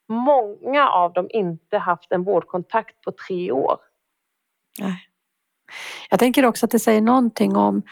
många 0.09 0.88
av 0.88 1.12
dem 1.12 1.29
inte 1.31 1.79
haft 1.79 2.12
en 2.12 2.25
vårdkontakt 2.25 3.01
på 3.01 3.12
tre 3.12 3.53
år. 3.53 3.77
Nej. 4.81 4.96
Jag 6.11 6.18
tänker 6.18 6.46
också 6.46 6.66
att 6.66 6.72
det 6.72 6.79
säger 6.79 7.01
någonting 7.01 7.57
om 7.57 7.83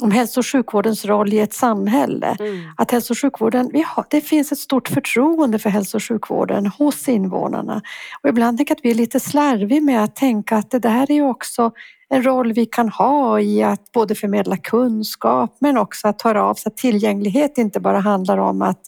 om 0.00 0.10
hälso 0.10 0.40
och 0.40 0.46
sjukvårdens 0.46 1.04
roll 1.04 1.32
i 1.32 1.40
ett 1.40 1.52
samhälle. 1.52 2.36
Mm. 2.40 2.70
Att 2.76 2.90
hälso 2.90 3.12
och 3.12 3.18
sjukvården, 3.18 3.70
vi 3.72 3.84
har, 3.86 4.06
det 4.10 4.20
finns 4.20 4.52
ett 4.52 4.58
stort 4.58 4.88
förtroende 4.88 5.58
för 5.58 5.70
hälso 5.70 5.96
och 5.96 6.02
sjukvården 6.02 6.66
hos 6.66 7.08
invånarna. 7.08 7.82
Och 8.22 8.28
ibland 8.28 8.58
tänker 8.58 8.72
jag 8.72 8.78
att 8.78 8.84
vi 8.84 8.90
är 8.90 8.94
lite 8.94 9.20
slarviga 9.20 9.80
med 9.80 10.04
att 10.04 10.16
tänka 10.16 10.56
att 10.56 10.70
det 10.70 10.78
där 10.78 11.10
är 11.10 11.22
också 11.22 11.72
en 12.08 12.22
roll 12.22 12.52
vi 12.52 12.66
kan 12.66 12.88
ha 12.88 13.40
i 13.40 13.62
att 13.62 13.92
både 13.92 14.14
förmedla 14.14 14.56
kunskap 14.56 15.56
men 15.60 15.78
också 15.78 16.08
att 16.08 16.22
höra 16.22 16.44
av 16.44 16.54
sig. 16.54 16.70
Att 16.70 16.76
tillgänglighet 16.76 17.58
inte 17.58 17.80
bara 17.80 18.00
handlar 18.00 18.38
om 18.38 18.62
att 18.62 18.80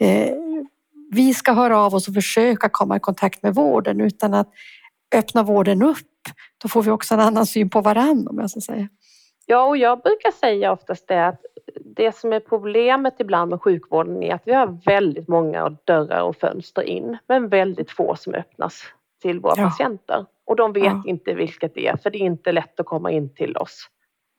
eh, 0.00 0.34
vi 1.10 1.34
ska 1.34 1.52
höra 1.52 1.78
av 1.78 1.94
oss 1.94 2.08
och 2.08 2.14
försöka 2.14 2.68
komma 2.68 2.96
i 2.96 3.00
kontakt 3.00 3.42
med 3.42 3.54
vården 3.54 4.00
utan 4.00 4.34
att 4.34 4.48
öppna 5.14 5.42
vården 5.42 5.82
upp. 5.82 5.98
Då 6.62 6.68
får 6.68 6.82
vi 6.82 6.90
också 6.90 7.14
en 7.14 7.20
annan 7.20 7.46
syn 7.46 7.70
på 7.70 7.80
varandra 7.80 8.30
om 8.30 8.38
jag 8.38 8.50
ska 8.50 8.60
säga. 8.60 8.88
Ja, 9.50 9.66
och 9.66 9.76
jag 9.76 10.02
brukar 10.02 10.30
säga 10.30 10.72
oftast 10.72 11.08
det 11.08 11.26
att 11.26 11.40
det 11.84 12.16
som 12.16 12.32
är 12.32 12.40
problemet 12.40 13.14
ibland 13.18 13.50
med 13.50 13.62
sjukvården 13.62 14.22
är 14.22 14.34
att 14.34 14.42
vi 14.44 14.52
har 14.52 14.78
väldigt 14.84 15.28
många 15.28 15.76
dörrar 15.84 16.22
och 16.22 16.36
fönster 16.36 16.82
in, 16.82 17.18
men 17.28 17.48
väldigt 17.48 17.90
få 17.90 18.16
som 18.16 18.34
öppnas 18.34 18.82
till 19.22 19.40
våra 19.40 19.54
ja. 19.56 19.64
patienter. 19.64 20.26
Och 20.46 20.56
de 20.56 20.72
vet 20.72 20.84
ja. 20.84 21.02
inte 21.06 21.34
vilket 21.34 21.74
det 21.74 21.86
är, 21.86 21.96
för 21.96 22.10
det 22.10 22.18
är 22.18 22.26
inte 22.26 22.52
lätt 22.52 22.80
att 22.80 22.86
komma 22.86 23.10
in 23.10 23.34
till 23.34 23.56
oss. 23.56 23.88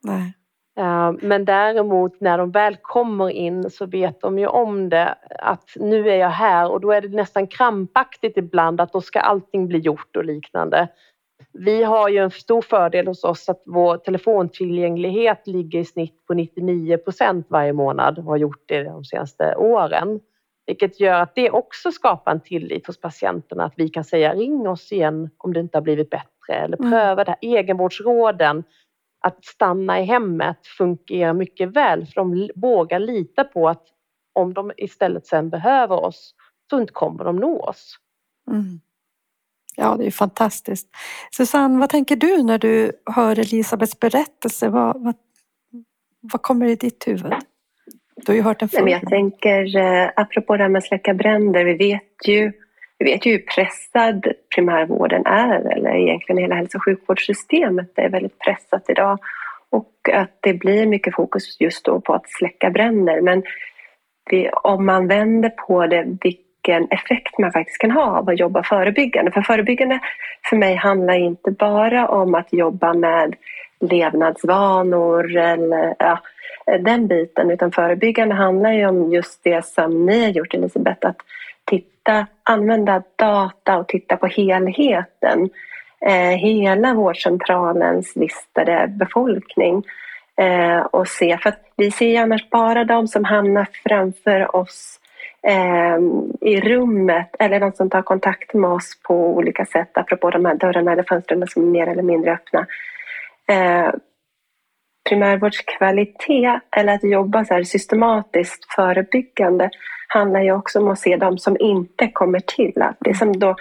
Nej. 0.03 0.33
Eh, 0.79 1.11
men 1.21 1.45
däremot 1.45 2.21
när 2.21 2.37
de 2.37 2.51
väl 2.51 2.77
kommer 2.81 3.29
in 3.29 3.69
så 3.69 3.85
vet 3.85 4.21
de 4.21 4.39
ju 4.39 4.47
om 4.47 4.89
det, 4.89 5.15
att 5.39 5.69
nu 5.75 6.09
är 6.09 6.15
jag 6.15 6.29
här 6.29 6.71
och 6.71 6.81
då 6.81 6.91
är 6.91 7.01
det 7.01 7.07
nästan 7.07 7.47
krampaktigt 7.47 8.37
ibland 8.37 8.81
att 8.81 8.93
då 8.93 9.01
ska 9.01 9.19
allting 9.19 9.67
bli 9.67 9.79
gjort 9.79 10.15
och 10.15 10.25
liknande. 10.25 10.87
Vi 11.53 11.83
har 11.83 12.09
ju 12.09 12.17
en 12.17 12.31
stor 12.31 12.61
fördel 12.61 13.07
hos 13.07 13.23
oss 13.23 13.49
att 13.49 13.61
vår 13.65 13.97
telefontillgänglighet 13.97 15.47
ligger 15.47 15.79
i 15.79 15.85
snitt 15.85 16.25
på 16.27 16.33
99 16.33 16.97
procent 16.97 17.47
varje 17.49 17.73
månad 17.73 18.17
och 18.17 18.23
har 18.23 18.37
gjort 18.37 18.63
det 18.65 18.83
de 18.83 19.05
senaste 19.05 19.55
åren. 19.55 20.19
Vilket 20.65 20.99
gör 20.99 21.21
att 21.21 21.35
det 21.35 21.51
också 21.51 21.91
skapar 21.91 22.31
en 22.31 22.41
tillit 22.41 22.87
hos 22.87 23.01
patienterna 23.01 23.65
att 23.65 23.73
vi 23.75 23.89
kan 23.89 24.03
säga 24.03 24.33
ring 24.33 24.67
oss 24.67 24.91
igen 24.91 25.29
om 25.37 25.53
det 25.53 25.59
inte 25.59 25.77
har 25.77 25.81
blivit 25.83 26.09
bättre 26.09 26.53
eller 26.53 26.77
mm. 26.77 26.91
pröva 26.91 27.23
det 27.23 27.31
här. 27.31 27.37
Egenvårdsråden 27.41 28.63
att 29.21 29.45
stanna 29.45 29.99
i 29.99 30.03
hemmet 30.03 30.67
fungerar 30.77 31.33
mycket 31.33 31.69
väl 31.69 32.05
för 32.05 32.15
de 32.15 32.49
vågar 32.55 32.99
lita 32.99 33.43
på 33.43 33.69
att 33.69 33.83
om 34.33 34.53
de 34.53 34.71
istället 34.77 35.27
sen 35.27 35.49
behöver 35.49 36.03
oss 36.03 36.35
så 36.69 36.79
inte 36.79 36.93
kommer 36.93 37.23
de 37.23 37.35
nå 37.35 37.59
oss. 37.59 37.95
Mm. 38.51 38.79
Ja, 39.75 39.95
det 39.99 40.05
är 40.05 40.11
fantastiskt. 40.11 40.87
Susanne, 41.31 41.79
vad 41.79 41.89
tänker 41.89 42.15
du 42.15 42.43
när 42.43 42.57
du 42.57 42.91
hör 43.05 43.39
Elisabeths 43.39 43.99
berättelse? 43.99 44.69
Vad, 44.69 45.03
vad, 45.03 45.15
vad 46.21 46.41
kommer 46.41 46.65
i 46.65 46.75
ditt 46.75 47.07
huvud? 47.07 47.33
Du 48.15 48.31
har 48.31 48.35
ju 48.35 48.41
hört 48.41 48.59
den 48.59 48.69
förr. 48.69 48.87
Jag 48.87 49.09
tänker, 49.09 49.77
eh, 49.77 50.09
apropå 50.15 50.57
det 50.57 50.63
här 50.63 50.69
med 50.69 50.79
att 50.79 50.85
släcka 50.85 51.13
bränder, 51.13 51.65
vi 51.65 51.73
vet 51.73 52.27
ju 52.27 52.51
vi 52.99 53.11
vet 53.11 53.25
ju 53.25 53.31
hur 53.31 53.39
pressad 53.55 54.27
primärvården 54.55 55.25
är, 55.25 55.77
eller 55.77 55.95
egentligen 55.95 56.41
hela 56.41 56.55
hälso 56.55 56.77
och 56.77 56.83
sjukvårdssystemet 56.83 57.91
är 57.95 58.09
väldigt 58.09 58.39
pressat 58.39 58.89
idag. 58.89 59.19
Och 59.69 59.93
att 60.13 60.37
det 60.41 60.53
blir 60.53 60.85
mycket 60.85 61.15
fokus 61.15 61.61
just 61.61 61.85
då 61.85 62.01
på 62.01 62.13
att 62.13 62.29
släcka 62.29 62.69
bränder. 62.69 63.21
Men 63.21 63.43
vi, 64.29 64.49
om 64.49 64.85
man 64.85 65.07
vänder 65.07 65.49
på 65.49 65.87
det, 65.87 66.03
vilken 66.69 66.87
effekt 66.91 67.37
man 67.37 67.51
faktiskt 67.51 67.77
kan 67.77 67.91
ha 67.91 68.17
av 68.17 68.29
att 68.29 68.39
jobba 68.39 68.63
förebyggande. 68.63 69.31
För 69.31 69.41
förebyggande 69.41 69.99
för 70.49 70.57
mig 70.57 70.75
handlar 70.75 71.13
inte 71.13 71.51
bara 71.51 72.07
om 72.07 72.35
att 72.35 72.53
jobba 72.53 72.93
med 72.93 73.35
levnadsvanor 73.79 75.37
eller 75.37 75.95
ja, 75.99 76.19
den 76.79 77.07
biten, 77.07 77.51
utan 77.51 77.71
förebyggande 77.71 78.35
handlar 78.35 78.71
ju 78.71 78.87
om 78.87 79.11
just 79.11 79.43
det 79.43 79.65
som 79.65 80.05
ni 80.05 80.23
har 80.23 80.31
gjort 80.31 80.53
Elisabeth, 80.53 81.07
att 81.07 81.17
titta, 81.65 82.27
använda 82.43 83.03
data 83.15 83.77
och 83.77 83.87
titta 83.87 84.17
på 84.17 84.27
helheten. 84.27 85.49
Eh, 86.05 86.37
hela 86.37 86.93
vårdcentralens 86.93 88.15
listade 88.15 88.87
befolkning 88.87 89.83
eh, 90.37 90.79
och 90.79 91.07
se, 91.07 91.37
för 91.37 91.49
att 91.49 91.59
vi 91.77 91.91
ser 91.91 92.07
ju 92.07 92.17
annars 92.17 92.49
bara 92.49 92.83
de 92.83 93.07
som 93.07 93.25
hamnar 93.25 93.67
framför 93.83 94.55
oss 94.55 94.98
Ehm, 95.43 96.31
i 96.41 96.61
rummet 96.61 97.35
eller 97.39 97.59
de 97.59 97.71
som 97.71 97.89
tar 97.89 98.01
kontakt 98.01 98.53
med 98.53 98.69
oss 98.69 99.01
på 99.07 99.35
olika 99.35 99.65
sätt, 99.65 99.97
apropå 99.97 100.29
de 100.29 100.45
här 100.45 100.55
dörrarna 100.55 100.91
eller 100.91 101.03
fönstren 101.03 101.47
som 101.47 101.63
är 101.63 101.67
mer 101.67 101.87
eller 101.87 102.03
mindre 102.03 102.33
öppna. 102.33 102.67
Eh, 103.51 103.91
primärvårdskvalitet 105.09 106.61
eller 106.71 106.93
att 106.93 107.03
jobba 107.03 107.45
så 107.45 107.63
systematiskt 107.63 108.73
förebyggande 108.75 109.69
handlar 110.07 110.41
ju 110.41 110.51
också 110.51 110.79
om 110.79 110.87
att 110.87 110.99
se 110.99 111.17
de 111.17 111.37
som 111.37 111.57
inte 111.59 112.07
kommer 112.07 112.39
till. 112.39 112.83
Det 112.99 113.13
som, 113.13 113.39
då, 113.39 113.55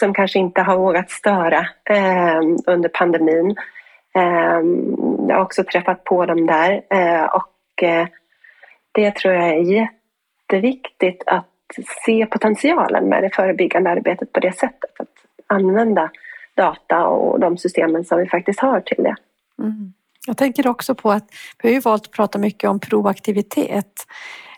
som 0.00 0.14
kanske 0.14 0.38
inte 0.38 0.62
har 0.62 0.76
vågat 0.76 1.10
störa 1.10 1.66
eh, 1.90 2.40
under 2.66 2.88
pandemin. 2.88 3.56
Eh, 4.16 4.60
jag 5.28 5.36
har 5.36 5.42
också 5.42 5.64
träffat 5.64 6.04
på 6.04 6.26
dem 6.26 6.46
där 6.46 6.82
eh, 6.90 7.24
och 7.24 7.82
eh, 7.82 8.06
det 8.92 9.14
tror 9.14 9.34
jag 9.34 9.48
är 9.48 9.88
jätteviktigt 10.52 11.22
att 11.26 11.46
se 12.06 12.26
potentialen 12.26 13.08
med 13.08 13.22
det 13.22 13.30
förebyggande 13.34 13.90
arbetet 13.90 14.32
på 14.32 14.40
det 14.40 14.58
sättet. 14.58 14.90
Att 14.98 15.08
använda 15.46 16.10
data 16.54 17.06
och 17.06 17.40
de 17.40 17.58
systemen 17.58 18.04
som 18.04 18.18
vi 18.18 18.28
faktiskt 18.28 18.60
har 18.60 18.80
till 18.80 19.04
det. 19.04 19.16
Mm. 19.58 19.92
Jag 20.26 20.36
tänker 20.36 20.68
också 20.68 20.94
på 20.94 21.10
att 21.10 21.24
vi 21.62 21.68
har 21.68 21.74
ju 21.74 21.80
valt 21.80 22.06
att 22.06 22.12
prata 22.12 22.38
mycket 22.38 22.70
om 22.70 22.80
proaktivitet 22.80 23.92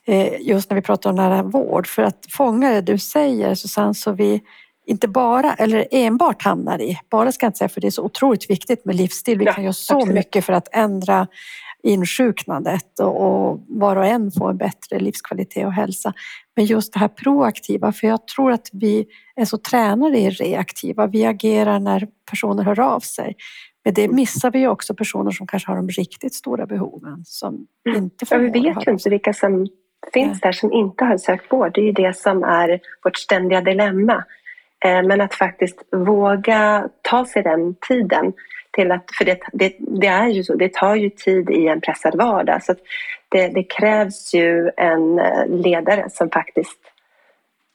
eh, 0.06 0.40
just 0.40 0.70
när 0.70 0.74
vi 0.74 0.82
pratar 0.82 1.10
om 1.10 1.16
nära 1.16 1.42
vård 1.42 1.86
för 1.86 2.02
att 2.02 2.26
fånga 2.30 2.70
det 2.70 2.80
du 2.80 2.98
säger 2.98 3.54
Susanne 3.54 3.94
så 3.94 4.12
vi 4.12 4.40
inte 4.86 5.08
bara 5.08 5.54
eller 5.54 5.86
enbart 5.90 6.42
hamnar 6.42 6.80
i, 6.80 6.98
bara 7.10 7.32
ska 7.32 7.46
jag 7.46 7.48
inte 7.48 7.58
säga 7.58 7.68
för 7.68 7.80
det 7.80 7.86
är 7.86 7.90
så 7.90 8.04
otroligt 8.04 8.50
viktigt 8.50 8.84
med 8.84 8.96
livsstil. 8.96 9.38
Vi 9.38 9.44
ja, 9.44 9.52
kan 9.52 9.64
göra 9.64 9.72
så 9.72 9.96
absolut. 9.96 10.14
mycket 10.14 10.44
för 10.44 10.52
att 10.52 10.68
ändra 10.72 11.26
insjuknandet 11.82 13.00
och, 13.00 13.60
var 13.68 13.96
och 13.96 14.06
en 14.06 14.30
få 14.30 14.48
en 14.48 14.56
bättre 14.56 14.98
livskvalitet 14.98 15.66
och 15.66 15.72
hälsa. 15.72 16.12
Men 16.56 16.64
just 16.64 16.92
det 16.92 16.98
här 16.98 17.08
proaktiva, 17.08 17.92
för 17.92 18.06
jag 18.06 18.26
tror 18.26 18.52
att 18.52 18.68
vi 18.72 19.06
är 19.36 19.44
så 19.44 19.58
tränade 19.58 20.18
i 20.18 20.30
reaktiva. 20.30 21.06
Vi 21.06 21.26
agerar 21.26 21.80
när 21.80 22.08
personer 22.30 22.62
hör 22.62 22.80
av 22.80 23.00
sig. 23.00 23.36
Men 23.84 23.94
det 23.94 24.08
missar 24.08 24.50
vi 24.50 24.66
också 24.66 24.94
personer 24.94 25.30
som 25.30 25.46
kanske 25.46 25.70
har 25.70 25.76
de 25.76 25.88
riktigt 25.88 26.34
stora 26.34 26.66
behoven 26.66 27.22
som 27.24 27.66
mm. 27.88 28.02
inte 28.02 28.26
får 28.26 28.38
ja, 28.38 28.52
Vi 28.52 28.60
vet 28.60 28.86
ju 28.86 28.92
inte 28.92 29.10
vilka 29.10 29.32
som 29.32 29.66
finns 30.12 30.40
där 30.40 30.52
som 30.52 30.72
inte 30.72 31.04
har 31.04 31.16
sökt 31.16 31.52
vård. 31.52 31.74
Det 31.74 31.80
är 31.80 31.84
ju 31.84 31.92
det 31.92 32.16
som 32.16 32.44
är 32.44 32.80
vårt 33.04 33.16
ständiga 33.16 33.60
dilemma. 33.60 34.24
Eh, 34.84 35.02
men 35.02 35.20
att 35.20 35.34
faktiskt 35.34 35.82
våga 35.92 36.88
ta 37.02 37.24
sig 37.24 37.42
den 37.42 37.74
tiden 37.88 38.32
till 38.72 38.92
att, 38.92 39.04
för 39.18 39.24
det, 39.24 39.38
det, 39.52 39.76
det, 39.78 40.06
är 40.06 40.26
ju 40.26 40.44
så, 40.44 40.54
det 40.54 40.74
tar 40.74 40.94
ju 40.94 41.10
tid 41.10 41.50
i 41.50 41.66
en 41.66 41.80
pressad 41.80 42.14
vardag. 42.14 42.62
Så 42.62 42.74
det, 43.28 43.48
det, 43.48 43.62
krävs 43.62 44.34
ju 44.34 44.70
en 44.76 45.18
eh, 45.18 45.46
ledare 45.46 46.10
som 46.10 46.30
faktiskt 46.30 46.80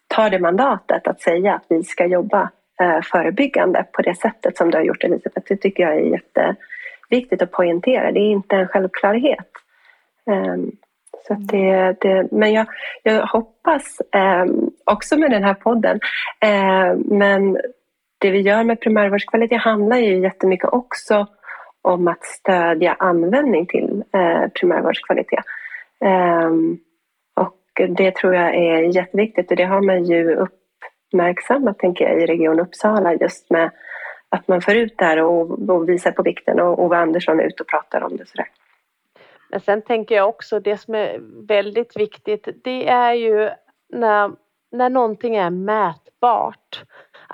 tar 0.08 0.30
det 0.30 0.40
mandatet 0.40 1.08
att 1.08 1.22
säga 1.22 1.54
att 1.54 1.66
vi 1.70 1.84
ska 1.84 2.06
jobba 2.06 2.52
Eh, 2.82 3.02
förebyggande 3.12 3.86
på 3.92 4.02
det 4.02 4.16
sättet 4.16 4.58
som 4.58 4.72
du 4.72 4.78
har 4.78 4.84
gjort 4.84 5.04
Elisabeth. 5.04 5.48
Det 5.48 5.58
tycker 5.58 5.84
jag 5.84 5.96
är 5.96 6.00
jätteviktigt 6.00 7.42
att 7.42 7.52
poängtera. 7.52 8.12
Det 8.12 8.20
är 8.20 8.32
inte 8.32 8.56
en 8.56 8.68
självklarhet. 8.68 9.52
Um, 10.26 10.72
så 11.28 11.34
det, 11.34 11.96
det, 12.02 12.28
men 12.32 12.54
jag, 12.54 12.68
jag 13.04 13.26
hoppas 13.26 14.02
ehm, 14.12 14.70
också 14.84 15.18
med 15.18 15.32
den 15.32 15.44
här 15.44 15.54
podden, 15.54 16.00
ehm, 16.40 17.04
men 17.06 17.58
det 18.18 18.32
vi 18.32 18.42
gör 18.42 18.64
med 18.64 18.82
primärvårdskvalitet 18.82 19.62
handlar 19.62 19.98
ju 19.98 20.20
jättemycket 20.20 20.70
också 20.70 21.28
om 21.82 22.08
att 22.08 22.24
stödja 22.24 22.96
användning 23.00 23.66
till 23.66 24.04
eh, 24.14 24.48
primärvårdskvalitet. 24.60 25.44
Ehm, 26.06 26.78
och 27.36 27.82
det 27.98 28.16
tror 28.16 28.36
jag 28.36 28.56
är 28.56 28.96
jätteviktigt 28.96 29.52
och 29.52 29.58
det 29.58 29.64
har 29.64 29.82
man 29.82 30.04
ju 30.06 30.36
uppmärksammat 30.36 31.80
tänker 31.80 32.06
jag, 32.06 32.22
i 32.22 32.26
Region 32.26 32.60
Uppsala 32.60 33.14
just 33.14 33.50
med 33.50 33.72
att 34.30 34.48
man 34.48 34.62
får 34.62 34.76
ut 34.76 34.98
det 34.98 35.06
här 35.06 35.22
och, 35.22 35.70
och 35.70 35.90
visar 35.90 36.12
på 36.12 36.24
vikten 36.24 36.60
och 36.60 36.84
Ove 36.84 36.98
Andersson 36.98 37.40
är 37.40 37.44
ute 37.44 37.64
och 37.64 37.70
pratar 37.70 38.02
om 38.02 38.18
det. 38.18 38.26
Sådär. 38.26 38.48
Men 39.50 39.60
sen 39.60 39.82
tänker 39.82 40.16
jag 40.16 40.30
också 40.30 40.60
det 40.60 40.78
som 40.78 40.96
är 40.96 41.20
väldigt 41.48 41.98
viktigt 41.98 42.48
det 42.64 42.88
är 42.88 43.14
ju 43.14 43.50
när, 43.90 44.32
när 44.72 44.90
någonting 44.90 45.36
är 45.36 45.50
mätbart. 45.50 46.84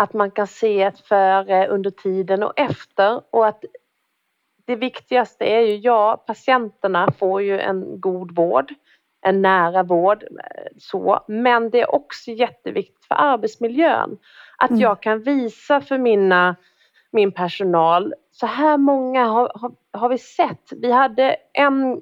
Att 0.01 0.13
man 0.13 0.31
kan 0.31 0.47
se 0.47 0.81
ett 0.81 0.99
före, 0.99 1.67
under 1.67 1.89
tiden 1.89 2.43
och 2.43 2.53
efter 2.55 3.21
och 3.29 3.47
att 3.47 3.63
det 4.65 4.75
viktigaste 4.75 5.45
är 5.45 5.61
ju, 5.61 5.75
ja 5.75 6.23
patienterna 6.27 7.11
får 7.11 7.41
ju 7.41 7.59
en 7.59 8.01
god 8.01 8.35
vård 8.35 8.73
en 9.21 9.41
nära 9.41 9.83
vård. 9.83 10.23
Så. 10.77 11.23
Men 11.27 11.69
det 11.69 11.81
är 11.81 11.95
också 11.95 12.31
jätteviktigt 12.31 13.05
för 13.05 13.15
arbetsmiljön. 13.15 14.17
Att 14.57 14.69
mm. 14.69 14.81
jag 14.81 15.01
kan 15.01 15.21
visa 15.21 15.81
för 15.81 15.97
mina, 15.97 16.55
min 17.11 17.31
personal, 17.31 18.13
så 18.31 18.45
här 18.45 18.77
många 18.77 19.25
har, 19.25 19.51
har, 19.55 19.71
har 19.91 20.09
vi 20.09 20.17
sett. 20.17 20.71
Vi 20.71 20.91
hade 20.91 21.35
en, 21.53 22.01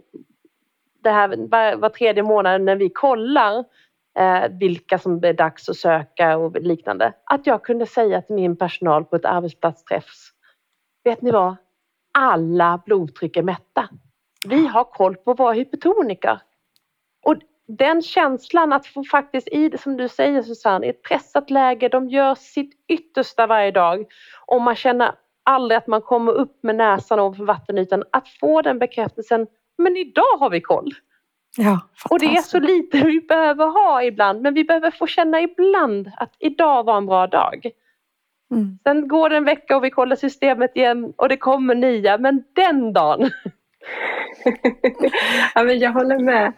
det 1.04 1.10
här 1.10 1.28
var, 1.28 1.76
var 1.76 1.90
tredje 1.90 2.24
månad 2.24 2.62
när 2.62 2.76
vi 2.76 2.90
kollar 2.90 3.66
Eh, 4.20 4.50
vilka 4.50 5.00
som 5.00 5.24
är 5.24 5.34
dags 5.34 5.70
att 5.70 5.78
söka 5.78 6.38
och 6.38 6.62
liknande. 6.62 7.14
Att 7.24 7.48
jag 7.48 7.64
kunde 7.64 7.86
säga 7.86 8.22
till 8.22 8.36
min 8.36 8.58
personal 8.58 9.06
på 9.06 9.16
ett 9.16 9.26
arbetsplatsträffs, 9.26 10.30
vet 11.04 11.22
ni 11.22 11.32
vad? 11.32 11.56
Alla 12.14 12.82
blodtryck 12.86 13.38
är 13.38 13.44
mätta. 13.44 13.90
Vi 14.48 14.68
har 14.68 14.84
koll 14.84 15.16
på 15.16 15.34
våra 15.34 15.54
hypertoniker. 15.54 16.42
Och 17.26 17.36
den 17.68 18.02
känslan 18.02 18.74
att 18.74 18.88
få 18.88 19.04
faktiskt 19.04 19.48
i 19.48 19.70
det 19.70 19.78
som 19.78 19.98
du 19.98 20.10
säger 20.10 20.42
Susanne, 20.42 20.86
i 20.86 20.90
ett 20.90 21.04
pressat 21.04 21.50
läge, 21.50 21.90
de 21.90 22.10
gör 22.10 22.36
sitt 22.36 22.72
yttersta 22.88 23.48
varje 23.48 23.72
dag 23.72 24.06
och 24.46 24.62
man 24.62 24.76
känner 24.76 25.12
aldrig 25.44 25.78
att 25.78 25.88
man 25.88 26.02
kommer 26.02 26.32
upp 26.32 26.64
med 26.64 26.76
näsan 26.76 27.20
ovanför 27.20 27.46
vattenytan. 27.46 28.04
Att 28.12 28.28
få 28.30 28.62
den 28.62 28.80
bekräftelsen, 28.80 29.48
men 29.78 29.98
idag 29.98 30.38
har 30.40 30.50
vi 30.50 30.62
koll. 30.62 30.94
Ja, 31.58 31.80
och 32.10 32.20
det 32.20 32.26
är 32.26 32.42
så 32.42 32.60
lite 32.60 32.98
vi 32.98 33.22
behöver 33.22 33.66
ha 33.66 34.04
ibland, 34.04 34.42
men 34.42 34.54
vi 34.54 34.64
behöver 34.64 34.92
få 34.92 35.08
känna 35.08 35.42
ibland 35.42 36.12
att 36.18 36.36
idag 36.40 36.84
var 36.84 36.98
en 36.98 37.06
bra 37.06 37.28
dag. 37.28 37.72
Mm. 38.52 38.80
Sen 38.84 39.08
går 39.08 39.30
det 39.30 39.38
en 39.38 39.46
vecka 39.46 39.78
och 39.78 39.84
vi 39.84 39.90
kollar 39.90 40.16
systemet 40.16 40.76
igen 40.76 41.14
och 41.18 41.30
det 41.30 41.38
kommer 41.38 41.76
nya, 41.76 42.18
men 42.18 42.44
den 42.56 42.94
dagen. 42.94 43.32
ja, 45.56 45.64
men 45.64 45.80
jag 45.80 45.92
håller 45.92 46.20
med. 46.20 46.54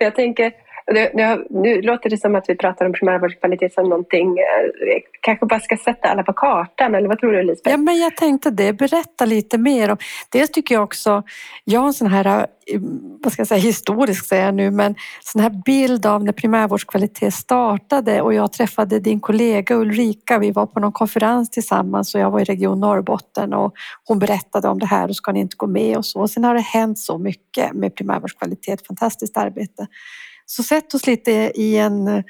Jag 0.00 0.14
tänker, 0.14 0.52
det, 0.94 1.10
det, 1.14 1.46
nu 1.50 1.82
låter 1.82 2.10
det 2.10 2.18
som 2.18 2.34
att 2.34 2.44
vi 2.48 2.56
pratar 2.56 2.86
om 2.86 2.92
primärvårdskvalitet 2.92 3.74
som 3.74 3.88
någonting, 3.88 4.38
eh, 4.38 5.00
kanske 5.20 5.46
bara 5.46 5.60
ska 5.60 5.76
sätta 5.76 6.08
alla 6.08 6.22
på 6.22 6.32
kartan, 6.32 6.94
eller 6.94 7.08
vad 7.08 7.18
tror 7.18 7.32
du 7.32 7.42
Lisbeth? 7.42 7.70
Ja, 7.70 7.76
men 7.76 7.96
jag 7.98 8.16
tänkte 8.16 8.50
det, 8.50 8.72
berätta 8.72 9.24
lite 9.24 9.58
mer 9.58 9.90
om, 9.90 9.96
dels 10.32 10.50
tycker 10.50 10.74
jag 10.74 10.84
också, 10.84 11.22
jag 11.64 11.80
har 11.80 11.86
en 11.86 11.92
sån 11.92 12.06
här, 12.06 12.26
eh, 12.26 12.80
vad 13.22 13.32
ska 13.32 13.40
jag 13.40 13.46
säga, 13.46 13.60
historisk 13.60 14.26
säger 14.26 14.44
jag 14.44 14.54
nu, 14.54 14.70
men 14.70 14.94
sån 15.22 15.42
här 15.42 15.62
bild 15.64 16.06
av 16.06 16.24
när 16.24 16.32
primärvårdskvalitet 16.32 17.34
startade 17.34 18.20
och 18.20 18.34
jag 18.34 18.52
träffade 18.52 18.98
din 18.98 19.20
kollega 19.20 19.74
Ulrika, 19.74 20.38
vi 20.38 20.50
var 20.50 20.66
på 20.66 20.80
någon 20.80 20.92
konferens 20.92 21.50
tillsammans 21.50 22.14
och 22.14 22.20
jag 22.20 22.30
var 22.30 22.40
i 22.40 22.44
Region 22.44 22.80
Norrbotten 22.80 23.54
och 23.54 23.74
hon 24.04 24.18
berättade 24.18 24.68
om 24.68 24.78
det 24.78 24.86
här 24.86 25.08
och 25.08 25.16
ska 25.16 25.32
ni 25.32 25.40
inte 25.40 25.56
gå 25.56 25.66
med 25.66 25.96
och 25.96 26.06
så. 26.06 26.28
Sen 26.28 26.44
har 26.44 26.54
det 26.54 26.60
hänt 26.60 26.98
så 26.98 27.18
mycket 27.18 27.72
med 27.72 27.94
primärvårdskvalitet, 27.94 28.86
fantastiskt 28.86 29.36
arbete. 29.36 29.86
Så 30.46 30.62
sätt 30.62 30.94
oss 30.94 31.06
lite 31.06 31.32
i 31.54 31.76
en 31.76 32.08
eh, 32.08 32.22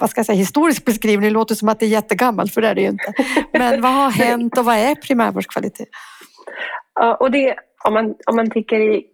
vad 0.00 0.10
ska 0.10 0.18
jag 0.18 0.26
säga, 0.26 0.36
historisk 0.36 0.84
beskrivning. 0.84 1.28
Det 1.28 1.34
låter 1.34 1.54
som 1.54 1.68
att 1.68 1.80
det 1.80 1.86
är 1.86 1.90
jättegammalt, 1.90 2.54
för 2.54 2.60
det 2.60 2.68
är 2.68 2.74
det 2.74 2.80
ju 2.80 2.88
inte. 2.88 3.12
Men 3.52 3.82
vad 3.82 3.92
har 3.92 4.10
hänt 4.10 4.58
och 4.58 4.64
vad 4.64 4.76
är 4.76 4.94
primärvårdskvalitet? 4.94 5.88
Ja, 6.94 7.14
och 7.14 7.30
det, 7.30 7.56
om, 7.84 7.94
man, 7.94 8.14
om 8.26 8.36
man 8.36 8.50
tänker 8.50 8.80
i 8.80 9.04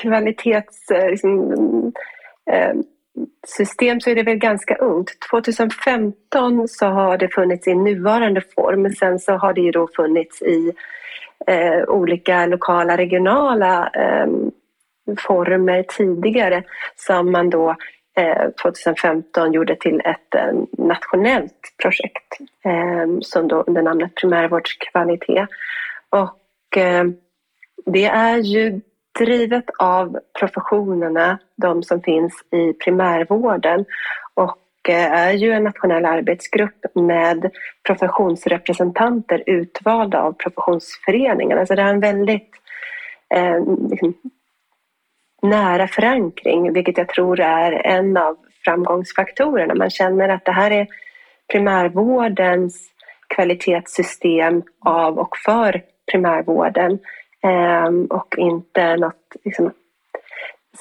kvalitetssystem 0.00 1.00
eh, 1.02 1.10
liksom, 1.10 1.92
eh, 2.50 3.98
så 3.98 4.10
är 4.10 4.14
det 4.14 4.22
väl 4.22 4.36
ganska 4.36 4.74
ungt. 4.74 5.10
2015 5.30 6.68
så 6.68 6.86
har 6.86 7.18
det 7.18 7.28
funnits 7.28 7.68
i 7.68 7.74
nuvarande 7.74 8.42
form. 8.54 8.92
Sen 8.92 9.18
så 9.18 9.32
har 9.32 9.52
det 9.52 9.60
ju 9.60 9.70
då 9.70 9.88
funnits 9.96 10.42
i 10.42 10.72
eh, 11.46 11.88
olika 11.88 12.46
lokala, 12.46 12.96
regionala 12.96 13.88
eh, 13.88 14.26
former 15.18 15.82
tidigare 15.82 16.62
som 16.96 17.32
man 17.32 17.50
då 17.50 17.76
eh, 18.16 18.50
2015 18.62 19.52
gjorde 19.52 19.76
till 19.76 20.00
ett 20.04 20.34
eh, 20.34 20.52
nationellt 20.78 21.74
projekt 21.82 22.38
eh, 22.64 23.20
som 23.20 23.48
då 23.48 23.62
under 23.62 23.82
namnet 23.82 24.14
primärvårdskvalitet. 24.14 25.48
Och 26.10 26.38
det 27.86 28.04
är 28.04 28.36
ju 28.36 28.80
drivet 29.18 29.64
av 29.78 30.18
professionerna, 30.38 31.38
de 31.56 31.82
som 31.82 32.02
finns 32.02 32.32
i 32.50 32.72
primärvården 32.72 33.84
och 34.34 34.58
är 34.88 35.32
ju 35.32 35.52
en 35.52 35.64
nationell 35.64 36.04
arbetsgrupp 36.04 36.84
med 36.94 37.50
professionsrepresentanter 37.86 39.42
utvalda 39.46 40.20
av 40.20 40.32
professionsföreningarna. 40.32 41.54
Så 41.54 41.60
alltså 41.60 41.74
det 41.74 41.82
är 41.82 41.86
en 41.86 42.00
väldigt 42.00 42.50
eh, 43.34 43.58
liksom, 43.90 44.14
nära 45.44 45.88
förankring, 45.88 46.72
vilket 46.72 46.98
jag 46.98 47.08
tror 47.08 47.40
är 47.40 47.86
en 47.86 48.16
av 48.16 48.36
framgångsfaktorerna. 48.64 49.74
Man 49.74 49.90
känner 49.90 50.28
att 50.28 50.44
det 50.44 50.52
här 50.52 50.70
är 50.70 50.86
primärvårdens 51.52 52.90
kvalitetssystem 53.28 54.62
av 54.80 55.18
och 55.18 55.36
för 55.44 55.82
primärvården 56.12 56.98
ehm, 57.42 58.04
och 58.04 58.34
inte 58.38 58.96
något 58.96 59.36
liksom, 59.44 59.70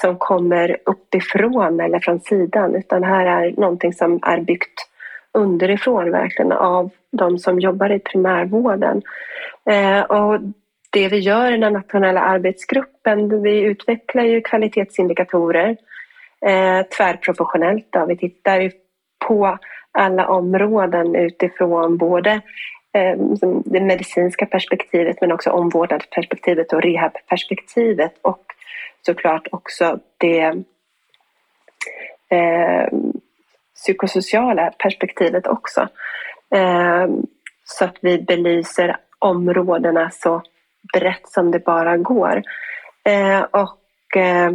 som 0.01 0.17
kommer 0.17 0.77
uppifrån 0.85 1.79
eller 1.79 1.99
från 1.99 2.19
sidan 2.19 2.75
utan 2.75 3.01
det 3.01 3.07
här 3.07 3.25
är 3.25 3.51
någonting 3.51 3.93
som 3.93 4.19
är 4.21 4.41
byggt 4.41 4.89
underifrån 5.33 6.11
verkligen 6.11 6.51
av 6.51 6.89
de 7.11 7.39
som 7.39 7.59
jobbar 7.59 7.89
i 7.89 7.99
primärvården. 7.99 9.01
Eh, 9.65 10.01
och 10.01 10.39
det 10.93 11.07
vi 11.07 11.19
gör 11.19 11.51
i 11.51 11.57
den 11.57 11.73
nationella 11.73 12.21
arbetsgruppen, 12.21 13.41
vi 13.41 13.59
utvecklar 13.59 14.23
ju 14.23 14.41
kvalitetsindikatorer 14.41 15.77
eh, 16.45 16.81
tvärprofessionellt. 16.97 17.87
Då. 17.89 18.05
Vi 18.05 18.17
tittar 18.17 18.59
ju 18.61 18.71
på 19.27 19.57
alla 19.91 20.27
områden 20.27 21.15
utifrån 21.15 21.97
både 21.97 22.31
eh, 22.93 23.17
det 23.65 23.81
medicinska 23.81 24.45
perspektivet 24.45 25.21
men 25.21 25.31
också 25.31 25.49
omvårdnadsperspektivet 25.49 26.73
och 26.73 26.81
rehabperspektivet 26.81 28.13
och 28.21 28.45
såklart 29.05 29.47
också 29.51 29.99
det 30.17 30.63
eh, 32.29 32.87
psykosociala 33.75 34.71
perspektivet 34.77 35.47
också. 35.47 35.87
Eh, 36.55 37.07
så 37.65 37.85
att 37.85 37.97
vi 38.01 38.21
belyser 38.21 38.97
områdena 39.19 40.09
så 40.11 40.41
brett 40.93 41.27
som 41.27 41.51
det 41.51 41.59
bara 41.59 41.97
går. 41.97 42.43
Eh, 43.03 43.41
och 43.41 44.17
eh, 44.17 44.51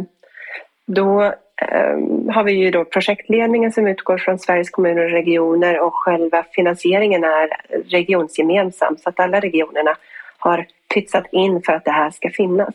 då 0.85 1.23
eh, 1.61 1.97
har 2.33 2.43
vi 2.43 2.51
ju 2.51 2.71
då 2.71 2.85
projektledningen 2.85 3.71
som 3.71 3.87
utgår 3.87 4.17
från 4.17 4.39
Sveriges 4.39 4.69
kommuner 4.69 5.05
och 5.05 5.11
regioner 5.11 5.79
och 5.79 5.95
själva 5.95 6.45
finansieringen 6.51 7.23
är 7.23 7.49
regionsgemensam 7.89 8.97
så 8.97 9.09
att 9.09 9.19
alla 9.19 9.39
regionerna 9.39 9.95
har 10.37 10.65
pytsat 10.93 11.25
in 11.31 11.61
för 11.61 11.73
att 11.73 11.85
det 11.85 11.91
här 11.91 12.11
ska 12.11 12.29
finnas. 12.29 12.73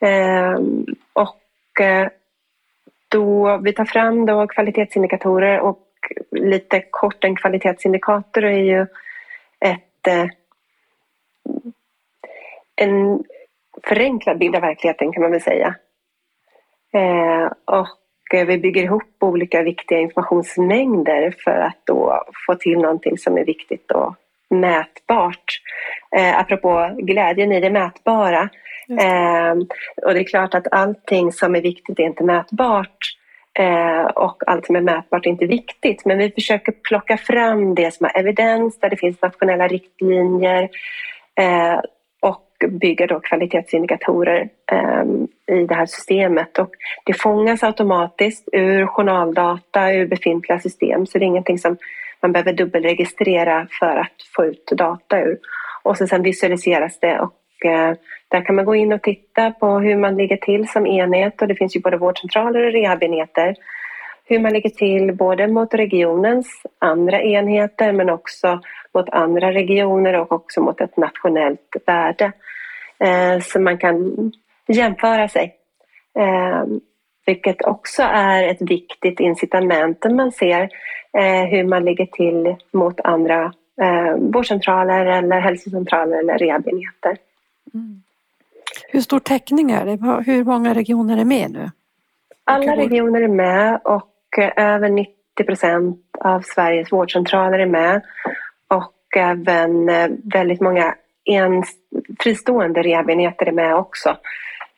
Eh, 0.00 0.58
och 1.12 1.80
eh, 1.80 2.08
då 3.08 3.56
vi 3.56 3.72
tar 3.72 3.84
fram 3.84 4.26
då 4.26 4.46
kvalitetsindikatorer 4.46 5.60
och 5.60 5.80
lite 6.30 6.84
kort 6.90 7.24
en 7.24 7.36
kvalitetsindikator 7.36 8.44
är 8.44 8.58
ju 8.58 8.86
ett 9.60 10.30
en 12.76 13.24
förenklad 13.84 14.38
bild 14.38 14.56
av 14.56 14.62
verkligheten 14.62 15.12
kan 15.12 15.22
man 15.22 15.30
väl 15.30 15.40
säga. 15.40 15.74
Eh, 16.94 17.52
och 17.64 17.98
vi 18.30 18.58
bygger 18.58 18.82
ihop 18.82 19.02
olika 19.20 19.62
viktiga 19.62 19.98
informationsmängder 19.98 21.34
för 21.44 21.58
att 21.58 21.78
då 21.84 22.24
få 22.46 22.54
till 22.54 22.78
någonting 22.78 23.18
som 23.18 23.38
är 23.38 23.44
viktigt 23.44 23.90
och 23.90 24.14
mätbart. 24.50 25.60
Eh, 26.16 26.38
apropå 26.38 26.96
glädjen 26.98 27.52
i 27.52 27.60
det 27.60 27.70
mätbara. 27.70 28.48
Eh, 28.88 29.54
och 30.02 30.14
det 30.14 30.20
är 30.20 30.24
klart 30.24 30.54
att 30.54 30.72
allting 30.72 31.32
som 31.32 31.54
är 31.54 31.60
viktigt 31.60 31.98
är 31.98 32.04
inte 32.04 32.24
mätbart 32.24 32.98
eh, 33.58 34.04
och 34.04 34.42
allt 34.46 34.66
som 34.66 34.76
är 34.76 34.80
mätbart 34.80 35.26
är 35.26 35.30
inte 35.30 35.46
viktigt. 35.46 36.04
Men 36.04 36.18
vi 36.18 36.30
försöker 36.30 36.72
plocka 36.72 37.16
fram 37.16 37.74
det 37.74 37.94
som 37.94 38.04
har 38.04 38.20
evidens, 38.20 38.78
där 38.80 38.90
det 38.90 38.96
finns 38.96 39.22
nationella 39.22 39.68
riktlinjer 39.68 40.68
bygga 42.68 43.06
då 43.06 43.20
kvalitetsindikatorer 43.20 44.48
ehm, 44.72 45.28
i 45.46 45.66
det 45.66 45.74
här 45.74 45.86
systemet. 45.86 46.58
Och 46.58 46.70
det 47.06 47.14
fångas 47.14 47.62
automatiskt 47.62 48.48
ur 48.52 48.86
journaldata, 48.86 49.92
ur 49.92 50.06
befintliga 50.06 50.58
system, 50.58 51.06
så 51.06 51.18
det 51.18 51.24
är 51.24 51.26
ingenting 51.26 51.58
som 51.58 51.76
man 52.22 52.32
behöver 52.32 52.52
dubbelregistrera 52.52 53.66
för 53.80 53.96
att 53.96 54.16
få 54.36 54.44
ut 54.44 54.66
data 54.66 55.20
ur. 55.20 55.38
Och 55.82 55.96
sen 55.96 56.22
visualiseras 56.22 57.00
det 57.00 57.20
och 57.20 57.66
eh, 57.70 57.94
där 58.28 58.44
kan 58.44 58.54
man 58.54 58.64
gå 58.64 58.74
in 58.74 58.92
och 58.92 59.02
titta 59.02 59.50
på 59.50 59.78
hur 59.78 59.96
man 59.96 60.16
ligger 60.16 60.36
till 60.36 60.68
som 60.68 60.86
enhet 60.86 61.42
och 61.42 61.48
det 61.48 61.54
finns 61.54 61.76
ju 61.76 61.80
både 61.80 61.96
vårdcentraler 61.96 62.66
och 62.66 62.72
rehabenheter 62.72 63.54
hur 64.24 64.38
man 64.38 64.52
ligger 64.52 64.70
till 64.70 65.16
både 65.16 65.48
mot 65.48 65.74
regionens 65.74 66.62
andra 66.78 67.22
enheter 67.22 67.92
men 67.92 68.10
också 68.10 68.60
mot 68.94 69.08
andra 69.08 69.52
regioner 69.52 70.20
och 70.20 70.32
också 70.32 70.60
mot 70.60 70.80
ett 70.80 70.96
nationellt 70.96 71.76
värde. 71.86 72.32
Eh, 72.98 73.40
så 73.40 73.60
man 73.60 73.78
kan 73.78 74.32
jämföra 74.68 75.28
sig. 75.28 75.54
Eh, 76.18 76.64
vilket 77.26 77.64
också 77.64 78.02
är 78.02 78.48
ett 78.48 78.62
viktigt 78.62 79.20
incitament 79.20 80.04
när 80.04 80.14
man 80.14 80.32
ser 80.32 80.62
eh, 81.18 81.44
hur 81.50 81.64
man 81.64 81.84
ligger 81.84 82.06
till 82.06 82.56
mot 82.72 83.00
andra 83.00 83.52
vårdcentraler 84.18 85.06
eller 85.06 85.40
hälsocentraler 85.40 86.18
eller 86.18 86.38
rehabenheter. 86.38 87.16
Mm. 87.74 88.02
Hur 88.88 89.00
stor 89.00 89.18
täckning 89.18 89.70
är 89.70 89.84
det? 89.84 90.22
Hur 90.26 90.44
många 90.44 90.74
regioner 90.74 91.16
är 91.16 91.24
med 91.24 91.50
nu? 91.50 91.70
Alla 92.44 92.76
regioner 92.76 93.22
är 93.22 93.28
med 93.28 93.80
och 93.84 94.38
över 94.56 94.88
90 94.88 95.14
procent 95.46 96.00
av 96.20 96.40
Sveriges 96.40 96.92
vårdcentraler 96.92 97.58
är 97.58 97.66
med 97.66 98.02
och 98.68 99.16
även 99.16 99.86
väldigt 100.24 100.60
många 100.60 100.94
en 101.24 101.64
fristående 102.20 102.82
rehabenheter 102.82 103.46
är 103.46 103.52
med 103.52 103.74
också. 103.74 104.08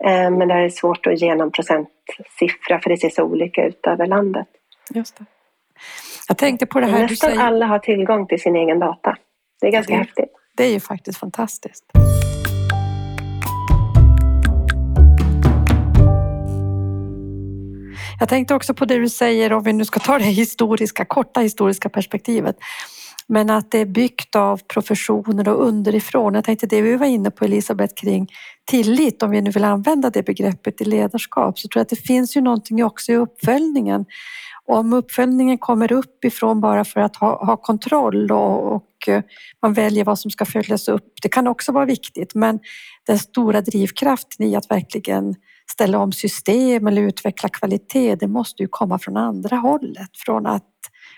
Eh, 0.05 0.31
men 0.31 0.49
det 0.49 0.55
är 0.55 0.69
svårt 0.69 1.07
att 1.07 1.21
ge 1.21 1.35
någon 1.35 1.53
procentsiffra 1.53 2.81
för 2.81 2.91
det 2.91 2.97
ser 2.97 3.11
så 3.11 3.23
olika 3.23 3.67
ut 3.67 3.87
över 3.87 4.07
landet. 4.07 4.47
Just 4.95 5.19
det. 5.19 5.25
Jag 6.29 6.39
tänkte 6.39 6.67
på 6.67 6.81
det 6.81 6.87
här 6.87 7.03
Nästan 7.03 7.31
säger... 7.31 7.43
alla 7.43 7.67
har 7.67 7.79
tillgång 7.79 8.27
till 8.27 8.41
sin 8.41 8.57
egen 8.57 8.79
data. 8.79 9.17
Det 9.61 9.67
är 9.67 9.73
ganska 9.73 9.93
det, 9.93 9.99
häftigt. 9.99 10.31
Det 10.57 10.65
är 10.65 10.73
ju 10.73 10.81
faktiskt 10.81 11.19
fantastiskt. 11.19 11.85
Jag 18.21 18.29
tänkte 18.29 18.55
också 18.55 18.75
på 18.75 18.85
det 18.85 18.99
du 18.99 19.09
säger, 19.09 19.53
om 19.53 19.63
vi 19.63 19.73
nu 19.73 19.85
ska 19.85 20.01
ta 20.01 20.19
det 20.19 20.25
historiska, 20.25 21.05
korta 21.05 21.41
historiska 21.41 21.89
perspektivet 21.89 22.57
men 23.29 23.51
att 23.51 23.71
det 23.71 23.79
är 23.79 23.87
byggt 23.87 24.37
av 24.37 24.61
professioner 24.73 25.49
och 25.49 25.67
underifrån. 25.67 26.35
Jag 26.35 26.45
tänkte 26.45 26.67
det 26.67 26.83
vi 26.83 26.97
var 26.97 27.07
inne 27.07 27.31
på 27.31 27.45
Elisabeth 27.45 27.95
kring 27.95 28.29
tillit, 28.65 29.23
om 29.23 29.31
vi 29.31 29.41
nu 29.41 29.51
vill 29.51 29.65
använda 29.65 30.11
det 30.11 30.23
begreppet 30.23 30.81
i 30.81 30.85
ledarskap, 30.85 31.59
så 31.59 31.69
tror 31.69 31.81
jag 31.81 31.83
att 31.83 31.89
det 31.89 32.07
finns 32.07 32.37
ju 32.37 32.41
någonting 32.41 32.85
också 32.85 33.12
i 33.12 33.17
uppföljningen. 33.17 34.05
Om 34.65 34.93
uppföljningen 34.93 35.59
kommer 35.59 35.93
uppifrån 35.93 36.61
bara 36.61 36.85
för 36.85 37.01
att 37.01 37.17
ha, 37.17 37.45
ha 37.45 37.57
kontroll 37.57 38.33
och, 38.33 38.75
och 38.75 39.09
man 39.62 39.75
väljer 39.75 40.05
vad 40.05 40.19
som 40.19 40.31
ska 40.31 40.45
följas 40.45 40.89
upp, 40.89 41.12
det 41.23 41.29
kan 41.29 41.47
också 41.47 41.73
vara 41.73 41.85
viktigt. 41.85 42.35
Men 42.35 42.59
den 43.07 43.19
stora 43.19 43.61
drivkraften 43.61 44.47
i 44.47 44.57
att 44.57 44.71
verkligen 44.71 45.35
ställa 45.73 45.99
om 45.99 46.12
system 46.12 46.87
eller 46.87 47.03
utveckla 47.03 47.49
kvalitet, 47.49 48.15
det 48.15 48.29
måste 48.29 48.62
ju 48.62 48.69
komma 48.69 48.99
från 48.99 49.17
andra 49.17 49.57
hållet. 49.57 50.11
Från 50.25 50.47
att 50.47 50.65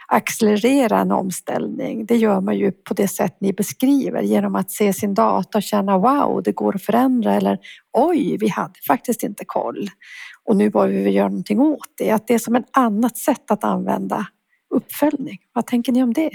accelerera 0.08 0.98
en 0.98 1.12
omställning. 1.12 2.06
Det 2.06 2.16
gör 2.16 2.40
man 2.40 2.58
ju 2.58 2.72
på 2.72 2.94
det 2.94 3.08
sätt 3.08 3.36
ni 3.40 3.52
beskriver 3.52 4.22
genom 4.22 4.54
att 4.54 4.70
se 4.70 4.92
sin 4.92 5.14
data 5.14 5.58
och 5.58 5.62
känna 5.62 5.98
wow, 5.98 6.42
det 6.42 6.52
går 6.52 6.74
att 6.74 6.82
förändra 6.82 7.34
eller 7.34 7.58
oj, 7.92 8.36
vi 8.40 8.48
hade 8.48 8.80
faktiskt 8.86 9.22
inte 9.22 9.44
koll 9.44 9.88
och 10.44 10.56
nu 10.56 10.70
behöver 10.70 10.92
vi 10.92 11.10
göra 11.10 11.28
någonting 11.28 11.60
åt 11.60 11.92
det. 11.98 12.10
Att 12.10 12.26
det 12.26 12.34
är 12.34 12.38
som 12.38 12.56
ett 12.56 12.68
annat 12.70 13.16
sätt 13.16 13.50
att 13.50 13.64
använda 13.64 14.26
uppföljning. 14.70 15.38
Vad 15.52 15.66
tänker 15.66 15.92
ni 15.92 16.02
om 16.02 16.12
det? 16.12 16.30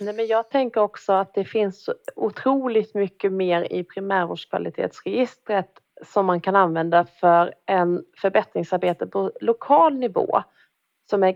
Nej, 0.00 0.14
men 0.14 0.26
jag 0.26 0.50
tänker 0.50 0.80
också 0.80 1.12
att 1.12 1.34
det 1.34 1.44
finns 1.44 1.88
otroligt 2.16 2.94
mycket 2.94 3.32
mer 3.32 3.72
i 3.72 3.84
primärvårdskvalitetsregistret 3.84 5.70
som 6.06 6.26
man 6.26 6.40
kan 6.40 6.56
använda 6.56 7.06
för 7.20 7.54
en 7.66 8.02
förbättringsarbete 8.20 9.06
på 9.06 9.32
lokal 9.40 9.98
nivå 9.98 10.42
som 11.10 11.22
är 11.22 11.32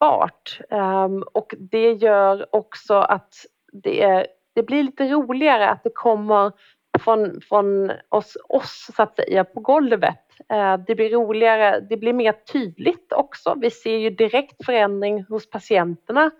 greppbart. 0.00 0.60
Um, 0.70 1.24
och 1.32 1.54
det 1.58 1.92
gör 1.92 2.46
också 2.54 2.94
att 2.94 3.34
det, 3.72 4.02
är, 4.02 4.26
det 4.54 4.62
blir 4.62 4.82
lite 4.82 5.08
roligare 5.08 5.70
att 5.70 5.84
det 5.84 5.90
kommer 5.94 6.52
från, 6.98 7.40
från 7.40 7.92
oss, 8.08 8.36
oss 8.48 8.90
så 8.96 9.02
att 9.02 9.16
säga 9.16 9.44
på 9.44 9.60
golvet. 9.60 10.18
Uh, 10.52 10.84
det 10.86 10.94
blir 10.94 11.10
roligare, 11.10 11.80
det 11.80 11.96
blir 11.96 12.12
mer 12.12 12.32
tydligt 12.32 13.12
också. 13.12 13.54
Vi 13.60 13.70
ser 13.70 13.96
ju 13.96 14.10
direkt 14.10 14.64
förändring 14.64 15.24
hos 15.24 15.50
patienterna 15.50 16.30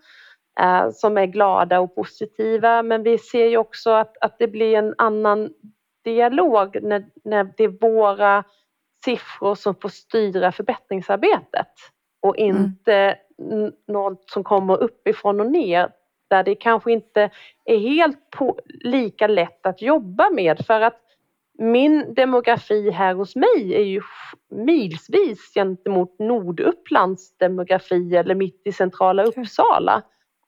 uh, 0.61 0.89
som 0.91 1.17
är 1.17 1.25
glada 1.25 1.79
och 1.79 1.95
positiva 1.95 2.83
men 2.83 3.03
vi 3.03 3.17
ser 3.17 3.45
ju 3.45 3.57
också 3.57 3.91
att, 3.91 4.17
att 4.21 4.39
det 4.39 4.47
blir 4.47 4.77
en 4.77 4.95
annan 4.97 5.49
dialog 6.03 6.77
när, 6.81 7.05
när 7.23 7.53
det 7.57 7.63
är 7.63 7.79
våra 7.81 8.43
siffror 9.05 9.55
som 9.55 9.75
får 9.75 9.89
styra 9.89 10.51
förbättringsarbetet 10.51 11.71
och 12.21 12.39
mm. 12.39 12.55
inte 12.55 12.93
mm. 12.93 13.17
Något 13.87 14.29
som 14.29 14.43
kommer 14.43 14.83
uppifrån 14.83 15.39
och 15.39 15.51
ner 15.51 15.91
där 16.29 16.43
det 16.43 16.55
kanske 16.55 16.91
inte 16.91 17.29
är 17.65 17.77
helt 17.77 18.29
på, 18.29 18.59
lika 18.83 19.27
lätt 19.27 19.65
att 19.65 19.81
jobba 19.81 20.29
med 20.29 20.65
för 20.65 20.81
att 20.81 21.01
min 21.59 22.13
demografi 22.13 22.89
här 22.91 23.13
hos 23.13 23.35
mig 23.35 23.75
är 23.75 23.83
ju 23.83 24.01
milsvis 24.49 25.53
gentemot 25.53 26.19
Nordupplands 26.19 27.37
demografi 27.37 28.15
eller 28.15 28.35
mitt 28.35 28.61
i 28.65 28.71
centrala 28.71 29.23
Uppsala. 29.23 30.01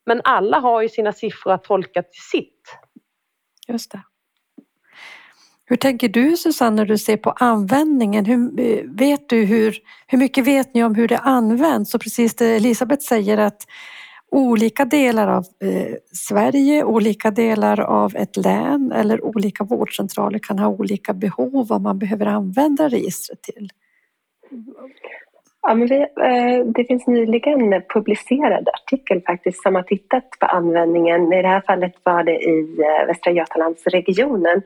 Men 0.06 0.22
alla 0.24 0.60
har 0.60 0.82
ju 0.82 0.90
sina 0.90 1.14
siffror 1.14 1.54
att 1.54 1.64
tolka 1.64 2.04
till 2.04 2.22
sitt. 2.32 2.78
Just 3.68 3.92
det. 3.92 4.02
Hur 5.74 5.78
tänker 5.78 6.10
du 6.10 6.38
Susanne 6.38 6.76
när 6.76 6.86
du 6.86 6.98
ser 6.98 7.18
på 7.18 7.30
användningen? 7.30 8.26
Hur, 8.26 8.60
eh, 8.60 8.84
vet 8.86 9.30
du 9.30 9.46
hur, 9.46 9.78
hur 10.08 10.18
mycket 10.18 10.48
vet 10.48 10.74
ni 10.74 10.84
om 10.84 10.96
hur 10.96 11.08
det 11.08 11.18
används? 11.18 11.96
Och 11.96 12.02
precis 12.02 12.36
det 12.36 12.46
Elisabeth 12.46 13.02
säger 13.02 13.38
att 13.38 13.62
olika 14.32 14.86
delar 14.86 15.28
av 15.28 15.44
eh, 15.64 15.96
Sverige, 16.12 16.84
olika 16.84 17.32
delar 17.32 17.80
av 17.80 18.16
ett 18.16 18.38
län 18.38 18.92
eller 18.92 19.26
olika 19.26 19.64
vårdcentraler 19.64 20.40
kan 20.40 20.60
ha 20.60 20.68
olika 20.68 21.14
behov 21.14 21.68
vad 21.68 21.82
man 21.82 22.00
behöver 22.00 22.26
använda 22.26 22.90
registret 22.90 23.42
till. 23.42 23.70
Ja, 25.62 25.74
men 25.76 25.88
vi, 25.88 25.96
eh, 26.00 26.66
det 26.76 26.86
finns 26.88 27.08
nyligen 27.08 27.84
publicerad 27.94 28.70
artikel 28.70 29.22
faktiskt 29.22 29.64
som 29.64 29.76
har 29.76 29.84
tittat 29.84 30.30
på 30.40 30.46
användningen. 30.46 31.34
I 31.34 31.42
det 31.42 31.48
här 31.48 31.64
fallet 31.68 31.94
var 32.04 32.24
det 32.24 32.36
i 32.36 32.78
eh, 32.80 33.08
Västra 33.08 33.32
Götalandsregionen. 33.32 34.62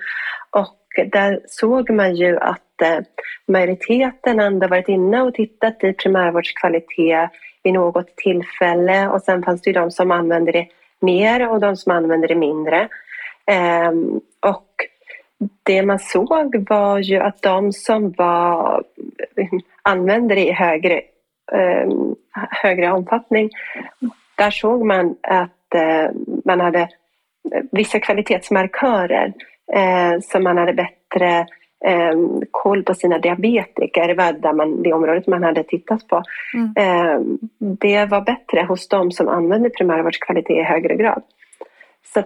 Och 0.52 0.87
där 1.06 1.40
såg 1.46 1.90
man 1.90 2.16
ju 2.16 2.38
att 2.38 2.82
eh, 2.82 3.00
majoriteten 3.48 4.40
ändå 4.40 4.68
varit 4.68 4.90
inne 4.90 5.22
och 5.22 5.34
tittat 5.34 5.84
i 5.84 5.94
primärvårdskvalitet 5.94 7.30
vid 7.64 7.74
något 7.74 8.16
tillfälle 8.16 9.08
och 9.08 9.22
sen 9.22 9.44
fanns 9.44 9.62
det 9.62 9.70
ju 9.70 9.74
de 9.74 9.92
som 9.92 10.12
använde 10.12 10.52
det 10.52 10.68
mer 11.00 11.50
och 11.50 11.60
de 11.60 11.78
som 11.78 11.92
använde 11.92 12.28
det 12.28 12.36
mindre. 12.36 12.88
Ehm, 13.46 14.22
och 14.40 14.72
det 15.64 15.82
man 15.82 16.00
såg 16.00 16.66
var 16.70 17.00
ju 17.00 17.18
att 17.18 17.42
de 17.42 17.74
som 17.74 18.12
var, 18.12 18.84
använde 19.82 20.36
det 20.36 20.48
i 20.48 20.52
högre, 20.52 21.02
ehm, 21.52 22.16
högre 22.34 22.92
omfattning, 22.92 23.50
där 24.36 24.52
såg 24.52 24.86
man 24.86 25.16
att 25.24 25.76
eh, 25.76 26.12
man 26.46 26.60
hade 26.60 26.90
vissa 27.72 28.00
kvalitetsmarkörer 28.00 29.34
eh, 29.74 30.20
så 30.22 30.40
man 30.40 30.58
hade 30.58 30.74
bättre 30.74 31.46
eh, 31.86 32.14
koll 32.52 32.84
på 32.84 32.94
sina 32.94 33.18
diabetiker, 33.18 34.34
där 34.34 34.54
man, 34.54 34.84
det 34.84 34.94
området 34.94 35.28
man 35.28 35.44
hade 35.44 35.64
tittat 35.64 36.08
på. 36.08 36.24
Mm. 36.54 36.74
Eh, 36.78 37.20
det 37.60 38.06
var 38.06 38.22
bättre 38.22 38.62
hos 38.62 38.88
de 38.88 39.12
som 39.12 39.28
använde 39.28 39.70
primärvårdskvalitet 39.70 40.58
i 40.58 40.62
högre 40.62 40.96
grad. 40.96 41.24
Så 42.14 42.24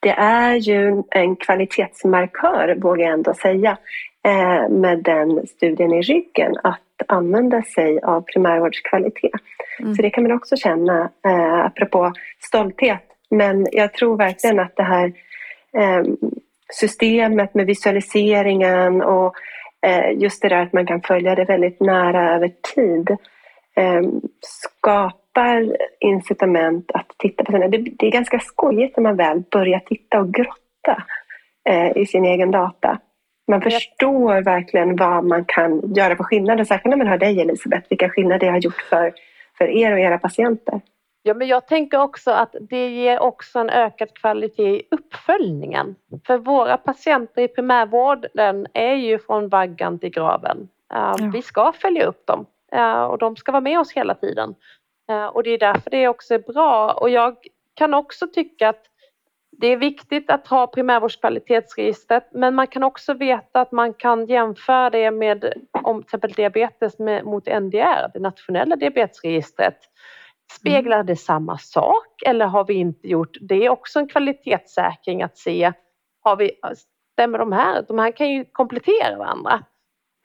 det 0.00 0.14
är 0.18 0.54
ju 0.54 1.02
en 1.10 1.36
kvalitetsmarkör, 1.36 2.76
vågar 2.80 3.04
jag 3.04 3.12
ändå 3.12 3.34
säga, 3.34 3.78
eh, 4.24 4.68
med 4.68 5.02
den 5.02 5.46
studien 5.46 5.92
i 5.92 6.02
ryggen, 6.02 6.54
att 6.62 6.80
använda 7.08 7.62
sig 7.62 8.00
av 8.00 8.20
primärvårdskvalitet. 8.20 9.40
Mm. 9.80 9.94
Så 9.94 10.02
det 10.02 10.10
kan 10.10 10.22
man 10.22 10.32
också 10.32 10.56
känna, 10.56 11.10
eh, 11.26 11.64
apropå 11.64 12.12
stolthet. 12.40 13.04
Men 13.30 13.66
jag 13.72 13.92
tror 13.92 14.16
verkligen 14.16 14.60
att 14.60 14.76
det 14.76 14.82
här 14.82 15.12
eh, 15.78 16.02
systemet 16.72 17.54
med 17.54 17.66
visualiseringen 17.66 19.02
och 19.02 19.34
eh, 19.86 20.18
just 20.18 20.42
det 20.42 20.48
där 20.48 20.62
att 20.62 20.72
man 20.72 20.86
kan 20.86 21.02
följa 21.02 21.34
det 21.34 21.44
väldigt 21.44 21.80
nära 21.80 22.34
över 22.34 22.52
tid 22.74 23.10
eh, 23.76 24.02
skapar 24.40 25.76
incitament 26.00 26.90
att 26.94 27.08
titta 27.18 27.44
på 27.44 27.52
sina... 27.52 27.68
Det, 27.68 28.06
är 28.06 28.10
ganska 28.10 28.38
skojigt 28.38 28.96
när 28.96 29.02
man 29.02 29.16
väl 29.16 29.42
börjar 29.50 29.80
titta 29.80 30.20
och 30.20 30.34
grotta 30.34 31.02
eh, 31.68 31.96
i 31.96 32.06
sin 32.06 32.24
egen 32.24 32.50
data. 32.50 32.98
Man 33.50 33.62
förstår 33.62 34.42
verkligen 34.42 34.96
vad 34.96 35.24
man 35.24 35.44
kan 35.44 35.94
göra 35.94 36.16
för 36.16 36.24
skillnader, 36.24 36.64
särskilt 36.64 36.90
när 36.90 36.96
man 36.96 37.06
hör 37.06 37.18
dig 37.18 37.40
Elisabeth, 37.40 37.86
vilka 37.90 38.08
skillnader 38.08 38.46
det 38.46 38.52
har 38.52 38.58
gjort 38.58 38.82
för, 38.90 39.12
för 39.58 39.68
er 39.68 39.92
och 39.92 39.98
era 39.98 40.18
patienter. 40.18 40.80
Ja, 41.22 41.34
men 41.34 41.48
jag 41.48 41.66
tänker 41.66 42.00
också 42.00 42.30
att 42.30 42.56
det 42.60 42.88
ger 42.88 43.18
också 43.18 43.58
en 43.58 43.70
ökad 43.70 44.14
kvalitet 44.14 44.76
i 44.76 44.82
uppföljningen. 44.90 45.94
För 46.26 46.38
våra 46.38 46.76
patienter 46.76 47.42
i 47.42 47.48
primärvården 47.48 48.66
är 48.72 48.94
ju 48.94 49.18
från 49.18 49.48
vaggan 49.48 49.98
till 49.98 50.10
graven. 50.10 50.68
Ja. 50.88 51.16
Vi 51.32 51.42
ska 51.42 51.72
följa 51.72 52.06
upp 52.06 52.26
dem 52.26 52.46
och 53.10 53.18
de 53.18 53.36
ska 53.36 53.52
vara 53.52 53.60
med 53.60 53.80
oss 53.80 53.92
hela 53.92 54.14
tiden. 54.14 54.54
Och 55.32 55.42
det 55.42 55.50
är 55.50 55.58
därför 55.58 55.90
det 55.90 56.08
också 56.08 56.34
är 56.34 56.52
bra. 56.52 56.92
Och 56.92 57.10
jag 57.10 57.36
kan 57.74 57.94
också 57.94 58.26
tycka 58.26 58.68
att 58.68 58.84
det 59.50 59.66
är 59.66 59.76
viktigt 59.76 60.30
att 60.30 60.46
ha 60.46 60.66
primärvårdskvalitetsregistret 60.66 62.28
men 62.32 62.54
man 62.54 62.66
kan 62.66 62.82
också 62.82 63.14
veta 63.14 63.60
att 63.60 63.72
man 63.72 63.94
kan 63.94 64.26
jämföra 64.26 64.90
det 64.90 65.10
med 65.10 65.52
om 65.72 66.02
till 66.02 66.06
exempel 66.06 66.32
diabetes 66.32 66.98
med, 66.98 67.24
mot 67.24 67.46
NDR, 67.46 68.10
det 68.14 68.20
nationella 68.20 68.76
diabetesregistret. 68.76 69.76
Speglar 70.52 71.02
det 71.02 71.16
samma 71.16 71.58
sak 71.58 72.22
eller 72.26 72.46
har 72.46 72.64
vi 72.64 72.74
inte 72.74 73.08
gjort? 73.08 73.36
Det 73.40 73.64
är 73.64 73.70
också 73.70 73.98
en 73.98 74.08
kvalitetssäkring 74.08 75.22
att 75.22 75.36
se, 75.36 75.72
har 76.20 76.36
vi, 76.36 76.50
stämmer 77.12 77.38
de 77.38 77.52
här? 77.52 77.84
De 77.88 77.98
här 77.98 78.10
kan 78.10 78.30
ju 78.30 78.44
komplettera 78.44 79.18
varandra. 79.18 79.64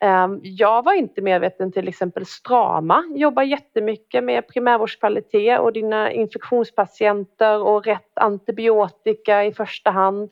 Ehm, 0.03 0.39
jag 0.43 0.83
var 0.83 0.93
inte 0.93 1.21
medveten 1.21 1.71
till 1.71 1.87
exempel 1.87 2.25
Strama 2.25 3.03
jobbar 3.15 3.43
jättemycket 3.43 4.23
med 4.23 4.47
primärvårdskvalitet 4.47 5.59
och 5.59 5.73
dina 5.73 6.11
infektionspatienter 6.11 7.61
och 7.61 7.85
rätt 7.85 8.17
antibiotika 8.17 9.45
i 9.45 9.53
första 9.53 9.91
hand. 9.91 10.29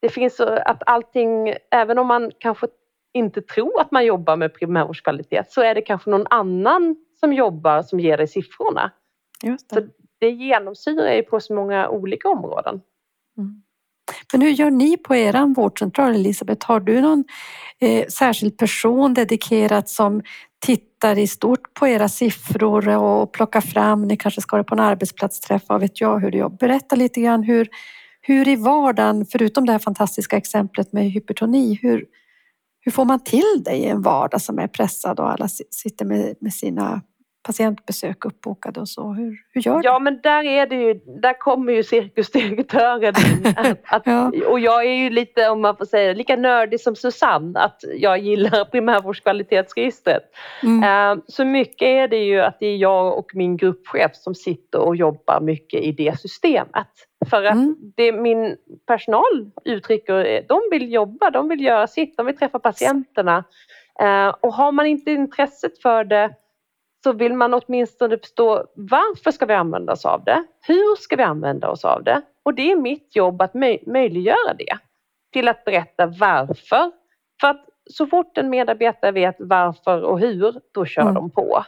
Det 0.00 0.08
finns 0.08 0.40
att 0.40 0.82
allting, 0.86 1.54
även 1.70 1.98
om 1.98 2.06
man 2.06 2.32
kanske 2.38 2.66
inte 3.14 3.42
tror 3.42 3.80
att 3.80 3.90
man 3.90 4.04
jobbar 4.04 4.36
med 4.36 4.54
primärvårdskvalitet 4.54 5.52
så 5.52 5.62
är 5.62 5.74
det 5.74 5.82
kanske 5.82 6.10
någon 6.10 6.26
annan 6.30 6.96
som 7.20 7.32
jobbar 7.32 7.82
som 7.82 8.00
ger 8.00 8.16
dig 8.16 8.28
siffrorna. 8.28 8.92
Just 9.42 9.70
det. 9.70 9.76
Så 9.76 9.88
det 10.18 10.30
genomsyrar 10.30 11.14
ju 11.14 11.22
på 11.22 11.40
så 11.40 11.54
många 11.54 11.88
olika 11.88 12.28
områden. 12.28 12.80
Mm. 13.38 13.62
Men 14.32 14.42
hur 14.42 14.50
gör 14.50 14.70
ni 14.70 14.96
på 14.96 15.16
er 15.16 15.54
vårdcentral 15.54 16.14
Elisabeth? 16.14 16.66
Har 16.66 16.80
du 16.80 17.00
någon 17.00 17.24
eh, 17.80 18.06
särskild 18.06 18.58
person 18.58 19.14
dedikerad 19.14 19.88
som 19.88 20.22
tittar 20.58 21.18
i 21.18 21.26
stort 21.26 21.74
på 21.74 21.88
era 21.88 22.08
siffror 22.08 22.88
och 22.88 23.32
plockar 23.32 23.60
fram, 23.60 24.02
ni 24.02 24.16
kanske 24.16 24.40
ska 24.40 24.56
det 24.56 24.64
på 24.64 24.74
en 24.74 24.80
arbetsplatsträff, 24.80 25.62
vad 25.66 25.80
vet 25.80 26.00
jag 26.00 26.18
hur 26.18 26.30
du 26.30 26.38
jobbar. 26.38 26.56
Berätta 26.56 26.96
lite 26.96 27.20
grann 27.20 27.42
hur, 27.42 27.68
hur 28.20 28.48
i 28.48 28.56
vardagen, 28.56 29.26
förutom 29.32 29.66
det 29.66 29.72
här 29.72 29.78
fantastiska 29.78 30.36
exemplet 30.36 30.92
med 30.92 31.10
hypertoni, 31.10 31.78
hur, 31.82 32.04
hur 32.80 32.92
får 32.92 33.04
man 33.04 33.24
till 33.24 33.62
det 33.64 33.74
i 33.74 33.86
en 33.86 34.02
vardag 34.02 34.42
som 34.42 34.58
är 34.58 34.68
pressad 34.68 35.20
och 35.20 35.32
alla 35.32 35.48
sitter 35.70 36.04
med, 36.04 36.34
med 36.40 36.52
sina 36.52 37.02
patientbesök 37.46 38.24
uppbokade 38.24 38.80
och 38.80 38.88
så. 38.88 39.12
Hur, 39.12 39.36
hur 39.52 39.60
gör 39.60 39.78
du? 39.78 39.80
Ja 39.84 39.98
men 39.98 40.20
där 40.22 40.44
är 40.44 40.66
det 40.66 40.76
ju, 40.76 40.94
där 40.94 41.38
kommer 41.38 41.72
ju 41.72 41.82
cirkusdirektören. 41.82 43.14
Att, 43.56 43.78
att, 43.84 44.02
ja. 44.06 44.32
Och 44.46 44.60
jag 44.60 44.84
är 44.84 44.94
ju 44.94 45.10
lite, 45.10 45.48
om 45.48 45.60
man 45.60 45.76
får 45.76 45.84
säga 45.84 46.12
lika 46.12 46.36
nördig 46.36 46.80
som 46.80 46.96
Susanne, 46.96 47.60
att 47.60 47.84
jag 47.96 48.18
gillar 48.18 48.64
primärvårdskvalitetsregistret. 48.70 50.22
Mm. 50.62 51.18
Uh, 51.18 51.22
så 51.28 51.44
mycket 51.44 51.86
är 51.86 52.08
det 52.08 52.24
ju 52.24 52.40
att 52.40 52.60
det 52.60 52.66
är 52.66 52.76
jag 52.76 53.18
och 53.18 53.30
min 53.34 53.56
gruppchef 53.56 54.10
som 54.14 54.34
sitter 54.34 54.78
och 54.78 54.96
jobbar 54.96 55.40
mycket 55.40 55.80
i 55.80 55.92
det 55.92 56.20
systemet. 56.20 56.88
För 57.30 57.44
att 57.44 57.54
mm. 57.54 57.76
det 57.96 58.12
min 58.12 58.56
personal 58.86 59.50
uttrycker, 59.64 60.42
de 60.48 60.60
vill 60.70 60.92
jobba, 60.92 61.30
de 61.30 61.48
vill 61.48 61.60
göra 61.60 61.86
sitt, 61.86 62.16
de 62.16 62.26
vill 62.26 62.36
träffa 62.36 62.58
patienterna. 62.58 63.44
Uh, 64.02 64.34
och 64.40 64.54
har 64.54 64.72
man 64.72 64.86
inte 64.86 65.10
intresset 65.10 65.82
för 65.82 66.04
det 66.04 66.34
så 67.06 67.12
vill 67.12 67.34
man 67.34 67.54
åtminstone 67.54 68.18
förstå 68.18 68.66
varför 68.74 69.30
ska 69.30 69.46
vi 69.46 69.54
använda 69.54 69.92
oss 69.92 70.04
av 70.04 70.24
det? 70.24 70.44
Hur 70.66 70.96
ska 70.96 71.16
vi 71.16 71.22
använda 71.22 71.68
oss 71.68 71.84
av 71.84 72.04
det? 72.04 72.22
Och 72.42 72.54
det 72.54 72.72
är 72.72 72.76
mitt 72.76 73.16
jobb 73.16 73.42
att 73.42 73.54
möj 73.54 73.82
möjliggöra 73.86 74.54
det. 74.58 74.78
Till 75.32 75.48
att 75.48 75.64
berätta 75.64 76.06
varför. 76.06 76.90
För 77.40 77.48
att 77.48 77.64
så 77.90 78.06
fort 78.06 78.38
en 78.38 78.50
medarbetare 78.50 79.12
vet 79.12 79.36
varför 79.38 80.02
och 80.02 80.20
hur, 80.20 80.60
då 80.74 80.84
kör 80.84 81.02
mm. 81.02 81.14
de 81.14 81.30
på. 81.30 81.64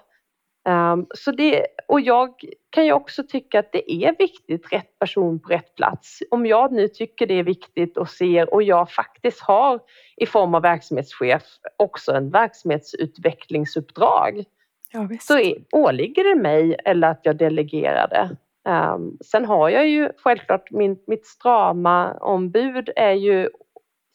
Um, 0.68 1.06
så 1.14 1.30
det, 1.30 1.66
och 1.88 2.00
jag 2.00 2.34
kan 2.70 2.86
ju 2.86 2.92
också 2.92 3.22
tycka 3.28 3.58
att 3.58 3.72
det 3.72 3.92
är 3.92 4.14
viktigt, 4.18 4.72
rätt 4.72 4.98
person 4.98 5.40
på 5.40 5.48
rätt 5.48 5.74
plats. 5.74 6.18
Om 6.30 6.46
jag 6.46 6.72
nu 6.72 6.88
tycker 6.88 7.26
det 7.26 7.34
är 7.34 7.44
viktigt 7.44 7.96
och 7.96 8.08
ser 8.08 8.54
och 8.54 8.62
jag 8.62 8.90
faktiskt 8.90 9.40
har 9.40 9.80
i 10.16 10.26
form 10.26 10.54
av 10.54 10.62
verksamhetschef 10.62 11.42
också 11.76 12.12
en 12.12 12.30
verksamhetsutvecklingsuppdrag 12.30 14.44
Ja, 14.92 15.08
så 15.20 15.38
är, 15.38 15.54
åligger 15.72 16.24
det 16.24 16.42
mig 16.42 16.76
eller 16.84 17.08
att 17.08 17.20
jag 17.22 17.36
delegerar 17.36 18.08
det. 18.08 18.36
Um, 18.70 19.18
sen 19.24 19.44
har 19.44 19.68
jag 19.68 19.88
ju 19.88 20.10
självklart 20.16 20.70
min, 20.70 20.98
mitt 21.06 21.26
strama 21.26 22.12
ombud 22.12 22.90
är 22.96 23.12
ju 23.12 23.48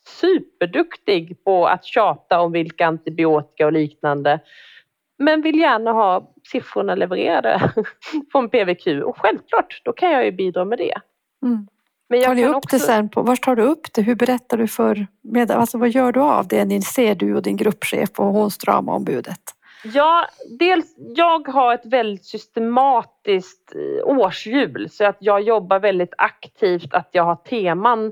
superduktig 0.07 1.43
på 1.43 1.67
att 1.67 1.85
tjata 1.85 2.41
om 2.41 2.51
vilka 2.51 2.87
antibiotika 2.87 3.65
och 3.65 3.73
liknande 3.73 4.39
men 5.23 5.41
vill 5.41 5.59
gärna 5.59 5.91
ha 5.91 6.33
siffrorna 6.51 6.95
levererade 6.95 7.73
från 8.31 8.49
PVQ 8.49 8.87
och 9.05 9.17
självklart, 9.17 9.81
då 9.83 9.93
kan 9.93 10.11
jag 10.11 10.25
ju 10.25 10.31
bidra 10.31 10.65
med 10.65 10.77
det. 10.77 10.95
Mm. 11.45 11.67
Men 12.09 12.19
jag 12.19 12.27
tar 12.27 12.35
ni 12.35 12.45
upp 12.45 12.55
också... 12.55 12.77
det 12.77 12.79
sen? 12.79 13.09
På, 13.09 13.21
var 13.21 13.35
tar 13.35 13.55
du 13.55 13.63
upp 13.63 13.93
det? 13.93 14.01
Hur 14.01 14.15
berättar 14.15 14.57
du 14.57 14.67
för 14.67 15.07
med, 15.21 15.51
alltså 15.51 15.77
vad 15.77 15.89
gör 15.89 16.11
du 16.11 16.19
av 16.19 16.47
det? 16.47 16.65
Ni 16.65 16.81
ser 16.81 17.15
du 17.15 17.35
och 17.35 17.41
din 17.41 17.57
gruppchef 17.57 18.09
och 18.19 18.25
hon 18.25 18.51
stramaombudet? 18.51 19.41
Ja, 19.83 20.27
dels 20.59 20.95
jag 20.97 21.47
har 21.47 21.73
ett 21.73 21.85
väldigt 21.85 22.25
systematiskt 22.25 23.75
eh, 23.75 24.07
årshjul 24.07 24.89
så 24.89 25.05
att 25.05 25.17
jag 25.19 25.41
jobbar 25.41 25.79
väldigt 25.79 26.13
aktivt 26.17 26.93
att 26.93 27.09
jag 27.11 27.23
har 27.23 27.35
teman, 27.35 28.11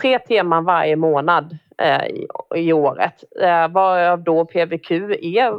tre 0.00 0.18
teman 0.18 0.64
varje 0.64 0.96
månad 0.96 1.58
eh, 1.78 2.06
i, 2.06 2.26
i, 2.56 2.72
året. 2.72 3.24
Eh, 3.40 3.68
varav 3.68 4.22
då 4.22 4.44
PVQ 4.44 4.90
är 5.20 5.52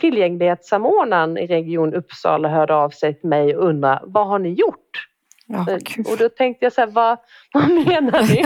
tillgänglighetssamordnaren 0.00 1.38
i 1.38 1.46
Region 1.46 1.94
Uppsala 1.94 2.48
hörde 2.48 2.74
av 2.74 2.90
sig 2.90 3.20
till 3.20 3.28
mig 3.28 3.56
och 3.56 3.68
undrade 3.68 4.00
vad 4.04 4.26
har 4.26 4.38
ni 4.38 4.52
gjort? 4.52 5.08
Ja, 5.46 5.66
och 6.10 6.16
då 6.18 6.28
tänkte 6.28 6.64
jag 6.64 6.72
så 6.72 6.80
här, 6.80 6.88
vad, 6.88 7.18
vad 7.52 7.68
menar 7.68 8.22
ni? 8.22 8.42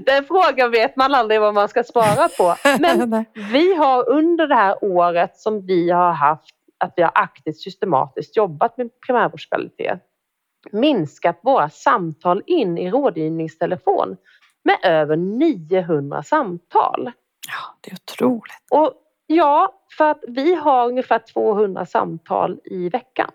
Den 0.06 0.24
frågan 0.24 0.70
vet 0.70 0.96
man 0.96 1.14
aldrig 1.14 1.40
vad 1.40 1.54
man 1.54 1.68
ska 1.68 1.84
svara 1.84 2.28
på. 2.28 2.54
Men 2.80 3.24
vi 3.52 3.74
har 3.74 4.08
under 4.08 4.46
det 4.46 4.54
här 4.54 4.84
året 4.84 5.36
som 5.36 5.66
vi 5.66 5.90
har 5.90 6.12
haft 6.12 6.54
att 6.78 6.92
vi 6.96 7.02
har 7.02 7.12
aktivt 7.14 7.56
systematiskt 7.56 8.36
jobbat 8.36 8.76
med 8.76 8.90
primärvårdskvalitet 9.06 10.00
minskat 10.72 11.38
våra 11.42 11.70
samtal 11.70 12.42
in 12.46 12.78
i 12.78 12.90
rådgivningstelefon 12.90 14.16
med 14.64 14.76
över 14.82 15.16
900 15.16 16.22
samtal. 16.22 17.10
Ja, 17.48 17.78
det 17.80 17.90
är 17.90 17.94
otroligt. 17.94 18.66
Och 18.70 18.92
Ja, 19.26 19.74
för 19.98 20.10
att 20.10 20.24
vi 20.28 20.54
har 20.54 20.88
ungefär 20.88 21.18
200 21.18 21.86
samtal 21.86 22.60
i 22.64 22.88
veckan. 22.88 23.30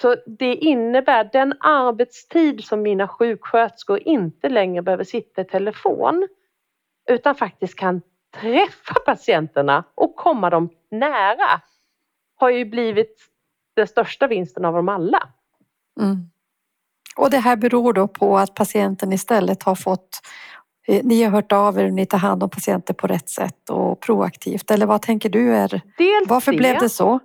Så 0.00 0.16
det 0.26 0.54
innebär 0.54 1.30
den 1.32 1.54
arbetstid 1.60 2.64
som 2.64 2.82
mina 2.82 3.08
sjuksköterskor 3.08 3.98
inte 3.98 4.48
längre 4.48 4.82
behöver 4.82 5.04
sitta 5.04 5.40
i 5.40 5.44
telefon 5.44 6.28
utan 7.10 7.34
faktiskt 7.34 7.74
kan 7.74 8.02
träffa 8.40 8.94
patienterna 9.06 9.84
och 9.94 10.16
komma 10.16 10.50
dem 10.50 10.70
nära 10.90 11.60
har 12.36 12.50
ju 12.50 12.64
blivit 12.64 13.16
den 13.76 13.86
största 13.86 14.26
vinsten 14.26 14.64
av 14.64 14.74
dem 14.74 14.88
alla. 14.88 15.28
Mm. 16.00 16.30
Och 17.16 17.30
det 17.30 17.38
här 17.38 17.56
beror 17.56 17.92
då 17.92 18.08
på 18.08 18.38
att 18.38 18.54
patienten 18.54 19.12
istället 19.12 19.62
har 19.62 19.74
fått 19.74 20.20
Eh, 20.86 21.00
ni 21.04 21.22
har 21.22 21.30
hört 21.30 21.52
av 21.52 21.78
er 21.78 21.84
och 21.84 21.92
ni 21.92 22.06
tar 22.06 22.18
hand 22.18 22.42
om 22.42 22.50
patienter 22.50 22.94
på 22.94 23.06
rätt 23.06 23.28
sätt 23.28 23.70
och 23.70 24.00
proaktivt. 24.00 24.70
Eller 24.70 24.86
vad 24.86 25.02
tänker 25.02 25.28
du? 25.28 25.54
Är, 25.54 25.68
Dels 25.98 26.28
varför 26.28 26.52
det. 26.52 26.58
blev 26.58 26.78
det 26.78 26.88
så? 26.88 27.20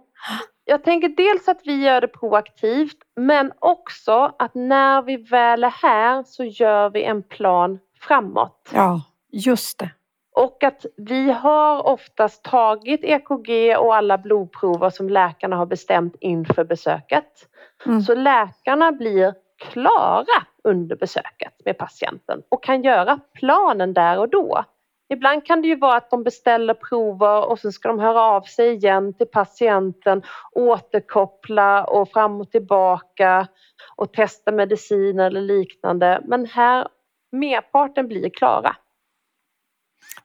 Jag 0.69 0.83
tänker 0.83 1.09
dels 1.09 1.47
att 1.47 1.61
vi 1.63 1.83
gör 1.83 2.01
det 2.01 2.07
proaktivt 2.07 2.97
men 3.15 3.51
också 3.59 4.35
att 4.39 4.55
när 4.55 5.01
vi 5.01 5.17
väl 5.17 5.63
är 5.63 5.69
här 5.69 6.23
så 6.23 6.43
gör 6.43 6.89
vi 6.89 7.03
en 7.03 7.23
plan 7.23 7.79
framåt. 8.01 8.69
Ja, 8.73 9.01
just 9.31 9.79
det. 9.79 9.89
Och 10.35 10.63
att 10.63 10.85
vi 10.97 11.31
har 11.31 11.85
oftast 11.85 12.43
tagit 12.43 13.03
EKG 13.03 13.77
och 13.77 13.95
alla 13.95 14.17
blodprover 14.17 14.89
som 14.89 15.09
läkarna 15.09 15.55
har 15.55 15.65
bestämt 15.65 16.15
inför 16.19 16.63
besöket. 16.63 17.47
Mm. 17.85 18.01
Så 18.01 18.15
läkarna 18.15 18.91
blir 18.91 19.33
klara 19.59 20.45
under 20.63 20.95
besöket 20.95 21.53
med 21.65 21.77
patienten 21.77 22.41
och 22.49 22.63
kan 22.63 22.83
göra 22.83 23.19
planen 23.33 23.93
där 23.93 24.19
och 24.19 24.29
då. 24.29 24.63
Ibland 25.09 25.45
kan 25.45 25.61
det 25.61 25.67
ju 25.67 25.75
vara 25.75 25.97
att 25.97 26.09
de 26.09 26.23
beställer 26.23 26.73
prover 26.73 27.49
och 27.49 27.59
så 27.59 27.71
ska 27.71 27.87
de 27.87 27.99
höra 27.99 28.21
av 28.21 28.41
sig 28.41 28.73
igen 28.73 29.13
till 29.13 29.27
patienten, 29.27 30.21
återkoppla 30.51 31.83
och 31.83 32.09
fram 32.09 32.41
och 32.41 32.51
tillbaka 32.51 33.47
och 33.95 34.13
testa 34.13 34.51
medicin 34.51 35.19
eller 35.19 35.41
liknande. 35.41 36.21
Men 36.25 36.45
här, 36.45 36.87
merparten 37.31 38.07
blir 38.07 38.29
klara. 38.29 38.75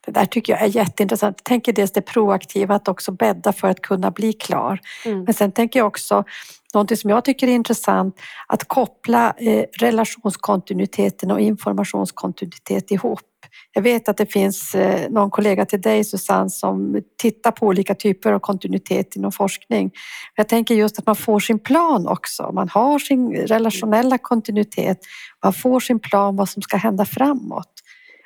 Det 0.05 0.11
där 0.11 0.25
tycker 0.25 0.53
jag 0.53 0.61
är 0.61 0.67
jätteintressant. 0.67 1.37
Jag 1.39 1.43
tänker 1.43 1.73
dels 1.73 1.91
det 1.91 2.01
proaktiva, 2.01 2.75
att 2.75 2.87
också 2.87 3.11
bädda 3.11 3.53
för 3.53 3.67
att 3.67 3.81
kunna 3.81 4.11
bli 4.11 4.33
klar. 4.33 4.79
Mm. 5.05 5.23
Men 5.23 5.33
sen 5.33 5.51
tänker 5.51 5.79
jag 5.79 5.87
också 5.87 6.23
någonting 6.73 6.97
som 6.97 7.09
jag 7.09 7.25
tycker 7.25 7.47
är 7.47 7.51
intressant, 7.51 8.19
att 8.47 8.67
koppla 8.67 9.33
eh, 9.37 9.65
relationskontinuiteten 9.79 11.31
och 11.31 11.39
informationskontinuitet 11.39 12.91
ihop. 12.91 13.19
Jag 13.73 13.81
vet 13.81 14.09
att 14.09 14.17
det 14.17 14.25
finns 14.25 14.75
eh, 14.75 15.09
någon 15.09 15.29
kollega 15.29 15.65
till 15.65 15.81
dig 15.81 16.03
Susanne 16.03 16.49
som 16.49 17.01
tittar 17.17 17.51
på 17.51 17.65
olika 17.65 17.95
typer 17.95 18.33
av 18.33 18.39
kontinuitet 18.39 19.15
inom 19.15 19.31
forskning. 19.31 19.91
Jag 20.35 20.47
tänker 20.47 20.75
just 20.75 20.99
att 20.99 21.05
man 21.05 21.15
får 21.15 21.39
sin 21.39 21.59
plan 21.59 22.07
också. 22.07 22.51
Man 22.53 22.69
har 22.69 22.99
sin 22.99 23.35
relationella 23.35 24.17
kontinuitet. 24.17 24.97
Man 25.43 25.53
får 25.53 25.79
sin 25.79 25.99
plan 25.99 26.35
vad 26.35 26.49
som 26.49 26.61
ska 26.61 26.77
hända 26.77 27.05
framåt. 27.05 27.71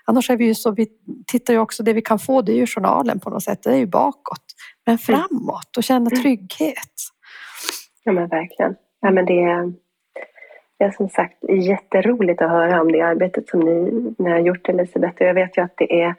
Annars 0.06 0.30
är 0.30 0.38
vi 0.38 0.46
ju 0.46 0.56
så, 0.56 0.72
vi 0.72 0.88
tittar 1.28 1.54
ju 1.54 1.60
också, 1.60 1.84
det 1.84 1.94
vi 1.94 2.02
kan 2.02 2.20
få 2.20 2.42
det 2.42 2.52
är 2.52 2.56
ju 2.56 2.68
journalen 2.68 3.20
på 3.20 3.30
något 3.30 3.44
sätt, 3.44 3.64
det 3.64 3.72
är 3.72 3.78
ju 3.78 3.88
bakåt. 3.88 4.44
Men 4.86 4.94
mm. 4.94 5.00
framåt 5.00 5.78
och 5.78 5.84
känna 5.84 6.10
mm. 6.10 6.22
trygghet. 6.22 6.94
Ja 8.04 8.12
men 8.12 8.28
verkligen. 8.28 8.76
Ja, 9.02 9.12
men 9.12 9.26
det, 9.26 9.74
det 10.80 10.86
är 10.86 10.92
som 10.92 11.10
sagt 11.10 11.38
jätteroligt 11.50 12.42
att 12.42 12.50
höra 12.50 12.82
om 12.82 12.92
det 12.92 13.02
arbetet 13.02 13.50
som 13.50 13.60
ni, 13.60 13.92
ni 14.18 14.30
har 14.30 14.40
gjort 14.40 14.70
Elisabeth. 14.70 15.22
Och 15.22 15.28
jag 15.28 15.34
vet 15.34 15.58
ju 15.58 15.62
att 15.62 15.74
det 15.78 16.02
är 16.02 16.16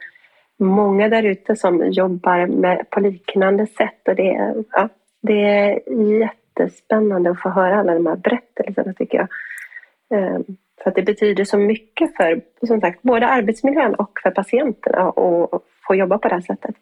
många 0.59 1.09
där 1.09 1.23
ute 1.23 1.55
som 1.55 1.91
jobbar 1.91 2.47
med, 2.47 2.89
på 2.89 2.99
liknande 2.99 3.67
sätt. 3.67 4.07
Och 4.07 4.15
det, 4.15 4.35
är, 4.35 4.63
ja, 4.71 4.89
det 5.21 5.43
är 5.43 5.79
jättespännande 6.19 7.31
att 7.31 7.41
få 7.41 7.49
höra 7.49 7.79
alla 7.79 7.93
de 7.93 8.05
här 8.05 8.15
berättelserna 8.15 8.93
tycker 8.93 9.17
jag. 9.17 9.27
Ehm, 10.19 10.43
för 10.83 10.89
att 10.89 10.95
det 10.95 11.03
betyder 11.03 11.45
så 11.45 11.57
mycket 11.57 12.15
för 12.15 12.41
som 12.67 12.81
sagt, 12.81 13.01
både 13.01 13.27
arbetsmiljön 13.27 13.95
och 13.95 14.19
för 14.23 14.31
patienterna 14.31 15.09
att 15.09 15.61
få 15.87 15.95
jobba 15.95 16.17
på 16.17 16.27
det 16.27 16.33
här 16.33 16.41
sättet. 16.41 16.75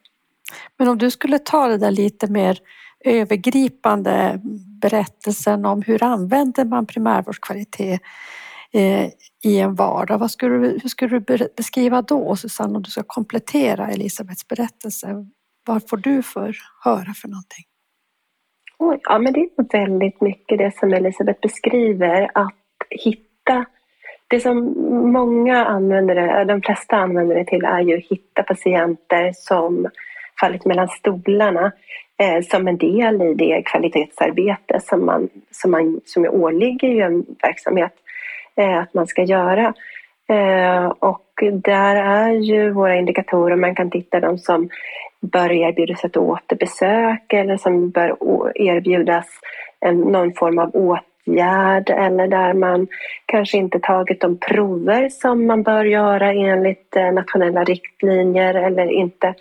Men 0.78 0.88
om 0.88 0.98
du 0.98 1.12
skulle 1.12 1.40
ta 1.40 1.68
det 1.68 1.78
där 1.78 1.92
lite 1.92 2.32
mer 2.32 2.58
övergripande 3.06 4.40
berättelsen 4.82 5.66
om 5.66 5.82
hur 5.82 6.04
använder 6.04 6.66
man 6.66 6.86
primärvårdskvalitet 6.86 8.02
eh, 8.74 9.06
i 9.44 9.60
en 9.60 9.76
vardag. 9.76 10.18
Vad 10.18 10.32
skulle 10.32 10.58
du, 10.58 10.80
hur 10.82 10.90
skulle 10.90 11.20
du 11.20 11.50
beskriva 11.58 12.02
då 12.02 12.36
Susanne 12.36 12.76
om 12.76 12.84
du 12.84 12.92
ska 12.92 13.04
komplettera 13.08 13.88
Elisabeths 13.88 14.48
berättelse? 14.48 15.26
Vad 15.68 15.90
får 15.90 15.98
du 15.98 16.24
för 16.24 16.56
höra 16.84 17.14
för 17.14 17.28
någonting? 17.28 17.66
ja, 19.04 19.20
men 19.20 19.34
det 19.34 19.40
är 19.40 19.86
väldigt 19.86 20.22
mycket 20.22 20.58
det 20.58 20.78
som 20.80 20.94
Elisabeth 20.94 21.40
beskriver, 21.42 22.32
att 22.34 22.56
hitta 22.90 23.66
det 24.28 24.40
som 24.40 24.58
många 25.12 25.66
använder 25.66 26.16
det, 26.16 26.44
de 26.44 26.62
flesta 26.62 26.96
använder 26.96 27.36
det 27.36 27.46
till 27.46 27.66
är 27.66 27.82
ju 27.82 27.98
att 27.98 28.04
hitta 28.04 28.44
patienter 28.44 29.32
som 29.36 29.90
fallit 30.40 30.66
mellan 30.66 30.88
stolarna 30.88 31.72
eh, 32.20 32.42
som 32.42 32.68
en 32.68 32.78
del 32.78 33.22
i 33.22 33.34
det 33.34 33.62
kvalitetsarbete 33.66 34.80
som, 34.80 35.06
man, 35.06 35.30
som, 35.52 35.72
man, 35.72 36.02
som 36.06 36.26
åligger 36.26 36.88
ju 36.88 37.02
en 37.02 37.26
verksamhet 37.42 37.94
eh, 38.56 38.78
att 38.78 38.94
man 38.94 39.08
ska 39.08 39.24
göra. 39.24 39.74
Eh, 40.30 40.86
och 40.86 41.26
där 41.54 41.96
är 41.96 42.30
ju 42.30 42.72
våra 42.72 42.96
indikatorer, 42.96 43.56
man 43.56 43.76
kan 43.76 43.92
titta 43.92 44.20
de 44.20 44.38
som 44.38 44.70
bör 45.22 45.52
erbjudas 45.52 46.04
ett 46.04 46.18
återbesök 46.18 47.34
eller 47.34 47.58
som 47.58 47.90
bör 47.90 48.18
erbjudas 48.56 49.28
en, 49.80 49.98
någon 50.00 50.34
form 50.34 50.60
av 50.60 50.70
åtgärd 50.76 51.90
eller 51.90 52.28
där 52.28 52.54
man 52.54 52.88
kanske 53.26 53.58
inte 53.58 53.80
tagit 53.80 54.22
de 54.22 54.38
prover 54.38 55.10
som 55.10 55.48
man 55.48 55.64
bör 55.64 55.86
göra 55.86 56.34
enligt 56.34 56.96
eh, 56.96 57.12
nationella 57.12 57.64
riktlinjer 57.64 58.54
eller 58.54 58.92
inte 58.92 59.34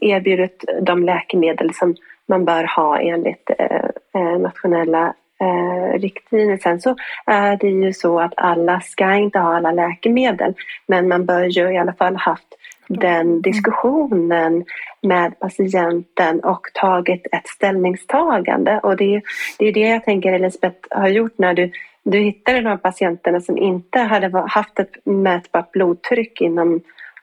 erbjudit 0.00 0.64
de 0.82 1.04
läkemedel 1.04 1.74
som 1.74 1.94
man 2.26 2.44
bör 2.44 2.64
ha 2.64 3.00
enligt 3.00 3.50
eh, 3.58 3.84
eh, 4.14 4.38
nationella 4.38 5.14
eh, 5.40 5.98
riktlinjer. 5.98 6.56
Sen 6.56 6.80
så 6.80 6.96
är 7.26 7.56
det 7.56 7.68
ju 7.68 7.92
så 7.92 8.20
att 8.20 8.32
alla 8.36 8.80
ska 8.80 9.14
inte 9.14 9.38
ha 9.38 9.56
alla 9.56 9.72
läkemedel 9.72 10.54
men 10.86 11.08
man 11.08 11.26
bör 11.26 11.44
ju 11.44 11.72
i 11.72 11.78
alla 11.78 11.92
fall 11.92 12.16
haft 12.16 12.46
den 12.88 13.42
diskussionen 13.42 14.64
med 15.02 15.38
patienten 15.40 16.40
och 16.40 16.66
tagit 16.74 17.26
ett 17.32 17.46
ställningstagande. 17.46 18.80
Och 18.82 18.96
det, 18.96 19.22
det 19.58 19.68
är 19.68 19.72
det 19.72 19.88
jag 19.88 20.04
tänker 20.04 20.32
Elisabeth 20.32 20.78
har 20.90 21.08
gjort 21.08 21.38
när 21.38 21.54
du, 21.54 21.70
du 22.02 22.18
hittade 22.18 22.60
de 22.60 22.68
här 22.68 22.76
patienterna 22.76 23.40
som 23.40 23.58
inte 23.58 23.98
hade 23.98 24.38
haft 24.48 24.78
ett 24.78 24.92
mätbart 25.04 25.72
blodtryck 25.72 26.40
inom 26.40 26.80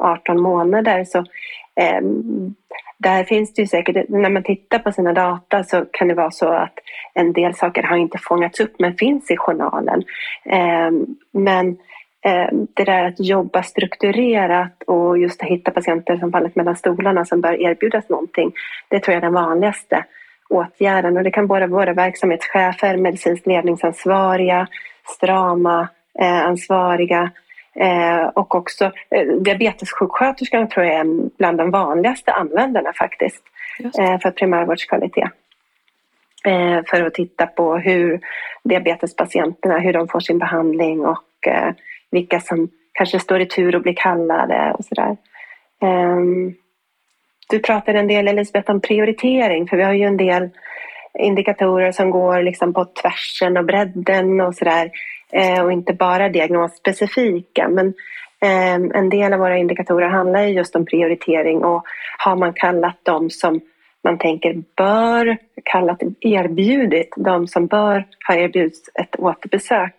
18 0.07 0.41
månader 0.41 1.03
så 1.03 1.17
eh, 1.75 2.01
där 2.97 3.23
finns 3.23 3.53
det 3.53 3.61
ju 3.61 3.67
säkert, 3.67 4.09
när 4.09 4.29
man 4.29 4.43
tittar 4.43 4.79
på 4.79 4.91
sina 4.91 5.13
data 5.13 5.63
så 5.63 5.85
kan 5.91 6.07
det 6.07 6.13
vara 6.13 6.31
så 6.31 6.47
att 6.47 6.73
en 7.13 7.33
del 7.33 7.55
saker 7.55 7.83
har 7.83 7.97
inte 7.97 8.17
fångats 8.17 8.59
upp 8.59 8.79
men 8.79 8.97
finns 8.97 9.31
i 9.31 9.37
journalen. 9.37 10.03
Eh, 10.45 10.91
men 11.31 11.67
eh, 12.25 12.47
det 12.73 12.83
där 12.83 13.03
att 13.03 13.19
jobba 13.19 13.63
strukturerat 13.63 14.83
och 14.87 15.17
just 15.17 15.43
att 15.43 15.49
hitta 15.49 15.71
patienter 15.71 16.17
som 16.17 16.31
fallit 16.31 16.55
mellan 16.55 16.75
stolarna 16.75 17.25
som 17.25 17.41
bör 17.41 17.61
erbjudas 17.61 18.09
någonting, 18.09 18.51
det 18.87 18.99
tror 18.99 19.13
jag 19.13 19.17
är 19.17 19.27
den 19.27 19.33
vanligaste 19.33 20.05
åtgärden 20.49 21.17
och 21.17 21.23
det 21.23 21.31
kan 21.31 21.47
både 21.47 21.67
vara 21.67 21.93
verksamhetschefer, 21.93 22.97
medicinskt 22.97 23.47
ledningsansvariga, 23.47 24.67
strama 25.05 25.87
eh, 26.19 26.45
ansvariga 26.45 27.31
Eh, 27.75 28.25
och 28.25 28.55
också 28.55 28.91
eh, 29.09 29.27
diabetessjuksköterskan 29.27 30.69
tror 30.69 30.85
jag 30.85 30.95
är 30.95 31.29
bland 31.37 31.57
de 31.57 31.71
vanligaste 31.71 32.31
användarna 32.31 32.93
faktiskt 32.93 33.43
eh, 33.99 34.19
för 34.19 34.31
primärvårdskvalitet. 34.31 35.29
Eh, 36.45 36.79
för 36.87 37.01
att 37.01 37.13
titta 37.13 37.47
på 37.47 37.77
hur 37.77 38.19
diabetespatienterna, 38.63 39.79
hur 39.79 39.93
de 39.93 40.07
får 40.07 40.19
sin 40.19 40.39
behandling 40.39 41.05
och 41.05 41.47
eh, 41.47 41.73
vilka 42.11 42.39
som 42.39 42.69
kanske 42.93 43.19
står 43.19 43.39
i 43.41 43.45
tur 43.45 43.75
att 43.75 43.83
bli 43.83 43.93
kallade 43.93 44.73
och 44.77 44.85
sådär. 44.85 45.17
Ehm, 45.81 46.53
du 47.49 47.59
pratade 47.59 47.99
en 47.99 48.07
del 48.07 48.27
Elisabeth 48.27 48.71
om 48.71 48.81
prioritering 48.81 49.67
för 49.67 49.77
vi 49.77 49.83
har 49.83 49.93
ju 49.93 50.05
en 50.05 50.17
del 50.17 50.49
indikatorer 51.19 51.91
som 51.91 52.09
går 52.09 52.41
liksom 52.41 52.73
på 52.73 52.85
tvärsen 52.85 53.57
och 53.57 53.65
bredden 53.65 54.41
och 54.41 54.55
sådär. 54.55 54.91
Eh, 55.35 55.63
och 55.63 55.71
inte 55.71 55.93
bara 55.93 56.29
diagnosspecifika. 56.29 57.67
Men 57.69 57.87
eh, 58.41 58.73
en 58.73 59.09
del 59.09 59.33
av 59.33 59.39
våra 59.39 59.57
indikatorer 59.57 60.07
handlar 60.07 60.43
just 60.43 60.75
om 60.75 60.85
prioritering 60.85 61.63
och 61.63 61.83
har 62.17 62.35
man 62.35 62.53
kallat 62.53 63.05
dem 63.05 63.29
som 63.29 63.61
man 64.03 64.17
tänker 64.17 64.63
bör, 64.77 65.37
kallat 65.63 66.01
erbjudit, 66.19 67.13
de 67.17 67.47
som 67.47 67.67
bör 67.67 68.07
ha 68.27 68.35
erbjudits 68.35 68.89
ett 68.93 69.15
återbesök, 69.19 69.95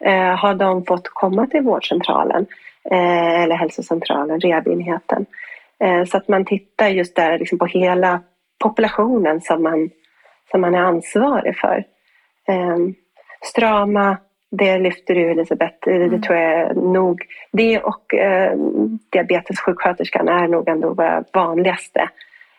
eh, 0.00 0.36
har 0.36 0.54
de 0.54 0.84
fått 0.84 1.08
komma 1.08 1.46
till 1.46 1.62
vårdcentralen 1.62 2.46
eh, 2.90 3.42
eller 3.42 3.56
hälsocentralen, 3.56 4.40
rehabenheten. 4.40 5.26
Eh, 5.84 6.04
så 6.04 6.16
att 6.16 6.28
man 6.28 6.44
tittar 6.44 6.88
just 6.88 7.16
där 7.16 7.38
liksom 7.38 7.58
på 7.58 7.66
hela 7.66 8.20
populationen 8.62 9.40
som 9.40 9.62
man, 9.62 9.90
som 10.50 10.60
man 10.60 10.74
är 10.74 10.82
ansvarig 10.82 11.58
för. 11.58 11.84
Eh, 12.48 12.76
strama 13.44 14.16
det 14.56 14.78
lyfter 14.78 15.14
du 15.14 15.30
Elisabeth, 15.30 15.88
mm. 15.88 16.10
det 16.10 16.22
tror 16.22 16.38
jag 16.38 16.76
nog. 16.76 17.22
Det 17.52 17.78
och 17.78 18.14
eh, 18.14 18.56
diabetessjuksköterskan 19.10 20.28
är 20.28 20.48
nog 20.48 20.68
ändå 20.68 20.94
våra 20.94 21.24
vanligaste 21.32 22.08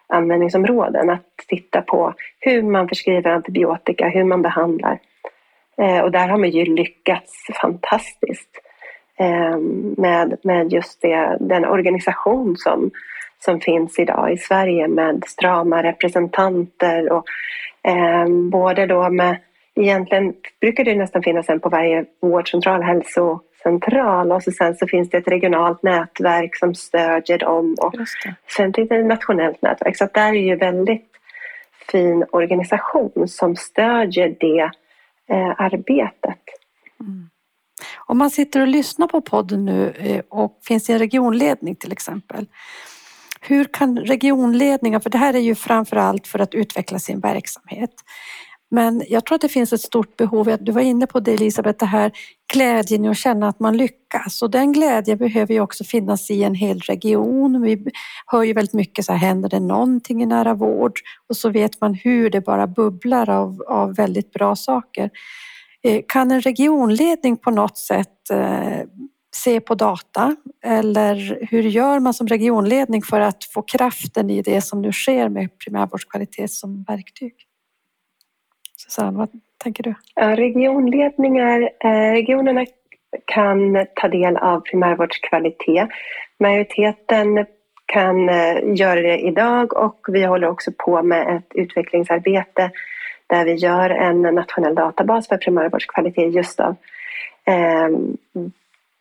användningsområden. 0.08 1.10
Att 1.10 1.38
titta 1.48 1.82
på 1.82 2.14
hur 2.40 2.64
man 2.64 2.88
förskriver 2.88 3.32
antibiotika, 3.32 4.08
hur 4.08 4.24
man 4.24 4.42
behandlar. 4.42 5.00
Eh, 5.78 6.00
och 6.00 6.12
där 6.12 6.28
har 6.28 6.38
man 6.38 6.50
ju 6.50 6.66
lyckats 6.66 7.48
fantastiskt 7.62 8.62
eh, 9.20 9.58
med, 9.98 10.38
med 10.44 10.74
just 10.74 11.02
det, 11.02 11.38
den 11.40 11.66
organisation 11.66 12.58
som, 12.58 12.92
som 13.40 13.60
finns 13.60 14.00
idag 14.00 14.34
i 14.34 14.38
Sverige 14.38 14.88
med 14.88 15.24
strama 15.28 15.84
representanter 15.84 17.12
och 17.12 17.26
eh, 17.84 18.28
både 18.52 18.86
då 18.86 19.10
med 19.10 19.38
Egentligen 19.76 20.34
brukar 20.62 20.84
det 20.84 20.96
nästan 20.96 21.24
finnas 21.24 21.50
en 21.50 21.60
på 21.60 21.70
varje 21.70 22.06
vårdcentral, 22.22 22.82
hälsocentral 22.82 24.32
och 24.32 24.44
så 24.44 24.52
sen 24.52 24.76
så 24.76 24.88
finns 24.88 25.10
det 25.10 25.18
ett 25.18 25.28
regionalt 25.28 25.84
nätverk 25.84 26.56
som 26.56 26.76
stödjer 26.76 27.38
dem 27.38 27.76
och 27.82 27.94
sen 28.58 28.74
finns 28.74 28.90
det 28.90 28.96
ett 28.96 29.06
nationellt 29.06 29.62
nätverk. 29.62 29.98
Så 29.98 30.04
att 30.04 30.14
där 30.14 30.30
är 30.30 30.42
ju 30.42 30.56
väldigt 30.56 31.10
fin 31.92 32.26
organisation 32.32 33.28
som 33.28 33.56
stödjer 33.56 34.36
det 34.40 34.72
eh, 35.30 35.62
arbetet. 35.62 36.42
Mm. 37.00 37.30
Om 38.06 38.18
man 38.18 38.30
sitter 38.30 38.62
och 38.62 38.68
lyssnar 38.68 39.08
på 39.08 39.22
podden 39.22 39.66
nu 39.66 39.94
eh, 39.98 40.22
och 40.30 40.60
finns 40.68 40.90
i 40.90 40.94
en 40.94 41.00
regionledning 41.00 41.76
till 41.76 41.92
exempel. 41.92 42.46
Hur 43.42 43.66
kan 43.66 43.98
regionledningar, 43.98 45.00
för 45.00 45.10
det 45.10 45.18
här 45.18 45.34
är 45.34 45.40
ju 45.40 45.56
framför 45.56 45.96
allt 45.96 46.28
för 46.28 46.40
att 46.40 46.56
utveckla 46.56 47.00
sin 47.00 47.20
verksamhet. 47.20 47.94
Men 48.74 49.04
jag 49.08 49.26
tror 49.26 49.36
att 49.36 49.42
det 49.42 49.50
finns 49.50 49.74
ett 49.74 49.82
stort 49.82 50.18
behov, 50.18 50.58
du 50.60 50.72
var 50.72 50.82
inne 50.82 51.08
på 51.08 51.20
det 51.20 51.34
Elisabeth, 51.34 51.80
det 51.80 51.86
här 51.86 52.12
glädjen 52.54 53.06
i 53.06 53.08
att 53.08 53.18
känna 53.18 53.48
att 53.48 53.60
man 53.60 53.78
lyckas. 53.78 54.42
Och 54.42 54.52
den 54.52 54.72
glädjen 54.72 55.18
behöver 55.18 55.54
ju 55.54 55.60
också 55.60 55.84
finnas 55.84 56.32
i 56.32 56.44
en 56.44 56.56
hel 56.56 56.80
region. 56.80 57.62
Vi 57.62 57.86
hör 58.26 58.44
ju 58.44 58.54
väldigt 58.54 58.74
mycket 58.74 59.06
så 59.06 59.12
här, 59.12 59.20
händer 59.20 59.50
det 59.50 59.60
någonting 59.60 60.24
i 60.24 60.26
nära 60.26 60.54
vård? 60.54 61.00
Och 61.30 61.38
så 61.38 61.50
vet 61.50 61.82
man 61.82 61.94
hur 61.94 62.30
det 62.30 62.42
bara 62.42 62.68
bubblar 62.68 63.30
av, 63.30 63.62
av 63.68 63.96
väldigt 63.96 64.32
bra 64.32 64.56
saker. 64.56 65.10
Eh, 65.84 66.02
kan 66.08 66.32
en 66.32 66.42
regionledning 66.42 67.38
på 67.38 67.52
något 67.52 67.78
sätt 67.78 68.30
eh, 68.32 68.80
se 69.36 69.60
på 69.60 69.76
data? 69.76 70.36
Eller 70.66 71.48
hur 71.50 71.64
gör 71.64 72.00
man 72.00 72.14
som 72.14 72.28
regionledning 72.28 73.02
för 73.04 73.20
att 73.20 73.44
få 73.44 73.62
kraften 73.62 74.30
i 74.30 74.42
det 74.42 74.62
som 74.62 74.82
nu 74.82 74.92
sker 74.92 75.30
med 75.30 75.60
primärvårdskvalitet 75.60 76.52
som 76.52 76.84
verktyg? 76.88 77.34
Susanne, 78.86 79.18
vad 79.18 79.30
tänker 79.58 79.84
du? 79.84 79.94
Regionledningar, 80.16 81.70
eh, 81.80 82.12
regionerna 82.12 82.66
kan 83.26 83.86
ta 83.96 84.08
del 84.08 84.38
av 84.38 84.60
primärvårdskvalitet. 84.60 85.90
Majoriteten 86.40 87.46
kan 87.86 88.30
eh, 88.30 88.76
göra 88.76 89.02
det 89.02 89.18
idag 89.20 89.78
och 89.78 90.06
vi 90.08 90.24
håller 90.24 90.48
också 90.48 90.72
på 90.78 91.04
med 91.04 91.36
ett 91.38 91.52
utvecklingsarbete 91.56 92.72
där 93.28 93.46
vi 93.46 93.54
gör 93.54 93.90
en 93.90 94.22
nationell 94.22 94.76
databas 94.76 95.28
för 95.28 95.38
primärvårdskvalitet 95.38 96.34
just 96.34 96.60
av 96.60 96.76
eh, 97.46 97.90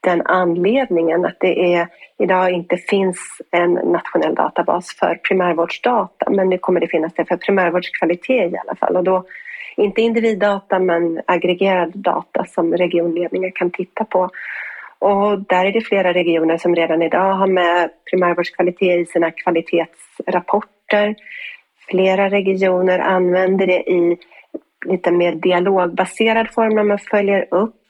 den 0.01 0.23
anledningen 0.23 1.25
att 1.25 1.37
det 1.41 1.75
är, 1.75 1.89
idag 2.19 2.51
inte 2.51 2.77
finns 2.77 3.19
en 3.51 3.73
nationell 3.73 4.35
databas 4.35 4.97
för 4.99 5.15
primärvårdsdata 5.15 6.31
men 6.31 6.49
nu 6.49 6.59
kommer 6.59 6.81
det 6.81 6.87
finnas 6.87 7.15
det 7.15 7.25
för 7.25 7.37
primärvårdskvalitet 7.37 8.53
i 8.53 8.57
alla 8.57 8.75
fall 8.75 8.97
och 8.97 9.05
då 9.05 9.25
inte 9.77 10.01
individdata 10.03 10.79
men 10.79 11.21
aggregerad 11.27 11.93
data 11.95 12.45
som 12.45 12.73
regionledningar 12.75 13.51
kan 13.55 13.71
titta 13.71 14.05
på. 14.05 14.31
Och 14.99 15.39
där 15.39 15.67
är 15.67 15.73
det 15.73 15.81
flera 15.81 16.13
regioner 16.13 16.59
som 16.59 16.75
redan 16.75 17.03
idag 17.03 17.33
har 17.33 17.47
med 17.47 17.91
primärvårdskvalitet 18.11 19.01
i 19.01 19.07
sina 19.07 19.31
kvalitetsrapporter. 19.31 21.15
Flera 21.91 22.31
regioner 22.31 22.99
använder 22.99 23.67
det 23.67 23.91
i 23.91 24.19
lite 24.87 25.11
mer 25.11 25.35
dialogbaserad 25.35 26.51
form 26.51 26.75
när 26.75 26.83
man 26.83 26.99
följer 26.99 27.47
upp 27.51 27.83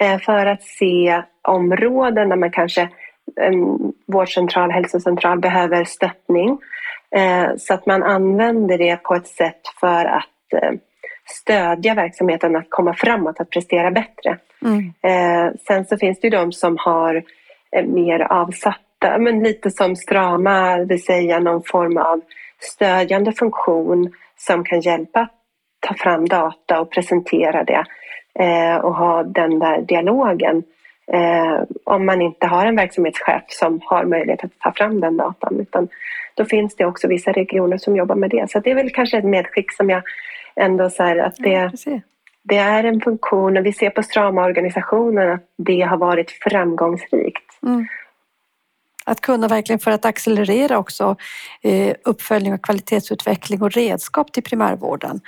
eh, 0.00 0.18
för 0.18 0.46
att 0.46 0.62
se 0.62 1.22
områden 1.42 2.28
där 2.28 2.36
man 2.36 2.50
kanske 2.50 2.88
en 3.40 3.92
vårdcentral, 4.06 4.70
hälsocentral 4.70 5.38
behöver 5.40 5.84
stöttning. 5.84 6.58
Eh, 7.16 7.56
så 7.58 7.74
att 7.74 7.86
man 7.86 8.02
använder 8.02 8.78
det 8.78 9.02
på 9.02 9.14
ett 9.14 9.26
sätt 9.26 9.60
för 9.80 10.04
att 10.04 10.62
eh, 10.62 10.72
stödja 11.26 11.94
verksamheten 11.94 12.56
att 12.56 12.70
komma 12.70 12.94
framåt, 12.94 13.40
att 13.40 13.50
prestera 13.50 13.90
bättre. 13.90 14.38
Mm. 14.64 14.92
Sen 15.66 15.84
så 15.84 15.96
finns 15.96 16.20
det 16.20 16.26
ju 16.26 16.30
de 16.30 16.52
som 16.52 16.76
har 16.80 17.22
mer 17.86 18.20
avsatta, 18.20 19.18
men 19.18 19.42
lite 19.42 19.70
som 19.70 19.96
strama, 19.96 20.76
det 20.76 20.84
vill 20.84 21.04
säga 21.04 21.38
någon 21.38 21.62
form 21.62 21.96
av 21.96 22.20
stödjande 22.60 23.32
funktion 23.32 24.12
som 24.36 24.64
kan 24.64 24.80
hjälpa 24.80 25.28
ta 25.80 25.94
fram 25.94 26.28
data 26.28 26.80
och 26.80 26.90
presentera 26.90 27.64
det 27.64 27.84
eh, 28.38 28.76
och 28.76 28.94
ha 28.94 29.22
den 29.22 29.58
där 29.58 29.80
dialogen. 29.82 30.62
Eh, 31.12 31.62
om 31.84 32.06
man 32.06 32.22
inte 32.22 32.46
har 32.46 32.66
en 32.66 32.76
verksamhetschef 32.76 33.42
som 33.48 33.80
har 33.84 34.04
möjlighet 34.04 34.44
att 34.44 34.58
ta 34.58 34.72
fram 34.72 35.00
den 35.00 35.16
datan. 35.16 35.60
Utan 35.60 35.88
då 36.34 36.44
finns 36.44 36.76
det 36.76 36.84
också 36.84 37.08
vissa 37.08 37.32
regioner 37.32 37.78
som 37.78 37.96
jobbar 37.96 38.14
med 38.14 38.30
det. 38.30 38.50
Så 38.50 38.60
det 38.60 38.70
är 38.70 38.74
väl 38.74 38.90
kanske 38.90 39.18
ett 39.18 39.24
medskick 39.24 39.72
som 39.72 39.90
jag 39.90 40.02
ändå 40.60 40.90
säger 40.90 41.16
att 41.16 41.36
det, 41.36 41.50
ja, 41.84 42.00
det 42.42 42.56
är 42.56 42.84
en 42.84 43.00
funktion 43.00 43.56
och 43.56 43.66
vi 43.66 43.72
ser 43.72 43.90
på 43.90 44.02
strama-organisationen 44.02 45.32
att 45.32 45.44
det 45.58 45.80
har 45.80 45.96
varit 45.96 46.30
framgångsrikt. 46.30 47.62
Mm. 47.62 47.86
Att 49.04 49.20
kunna 49.20 49.48
verkligen 49.48 49.78
för 49.78 49.90
att 49.90 50.04
accelerera 50.04 50.78
också 50.78 51.16
eh, 51.62 51.94
uppföljning 52.04 52.52
och 52.52 52.64
kvalitetsutveckling 52.64 53.62
och 53.62 53.72
redskap 53.72 54.32
till 54.32 54.42
primärvården 54.42 55.20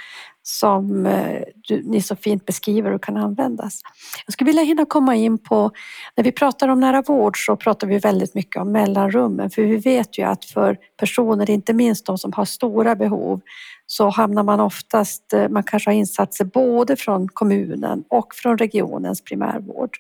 som 0.49 1.07
eh, 1.07 1.43
du, 1.55 1.83
ni 1.83 2.03
så 2.03 2.17
fint 2.17 2.47
beskriver 2.47 2.91
och 2.91 3.03
kan 3.03 3.17
användas. 3.17 3.81
Jag 4.27 4.33
skulle 4.33 4.49
vilja 4.49 4.63
hinna 4.63 4.85
komma 4.85 5.17
in 5.17 5.39
på, 5.39 5.71
när 6.17 6.25
vi 6.25 6.33
pratar 6.33 6.69
om 6.69 6.81
nära 6.81 7.03
vård 7.03 7.47
så 7.47 7.57
pratar 7.57 7.87
vi 7.87 7.99
väldigt 7.99 8.35
mycket 8.35 8.63
om 8.63 8.73
mellanrummen 8.73 9.51
för 9.51 9.63
vi 9.63 9.77
vet 9.77 10.19
ju 10.19 10.23
att 10.23 10.45
för 10.45 10.77
personer, 10.97 11.51
inte 11.51 11.73
minst 11.73 12.07
de 12.07 12.19
som 12.19 12.33
har 12.33 12.45
stora 12.45 12.97
behov, 12.97 13.41
så 13.87 14.09
hamnar 14.09 14.43
man 14.43 14.61
oftast, 14.61 15.33
eh, 15.33 15.49
man 15.49 15.63
kanske 15.63 15.91
har 15.91 15.95
insatser 15.95 16.45
både 16.45 16.97
från 16.97 17.29
kommunen 17.29 18.05
och 18.09 18.35
från 18.35 18.59
regionens 18.59 19.25
primärvård. 19.25 19.91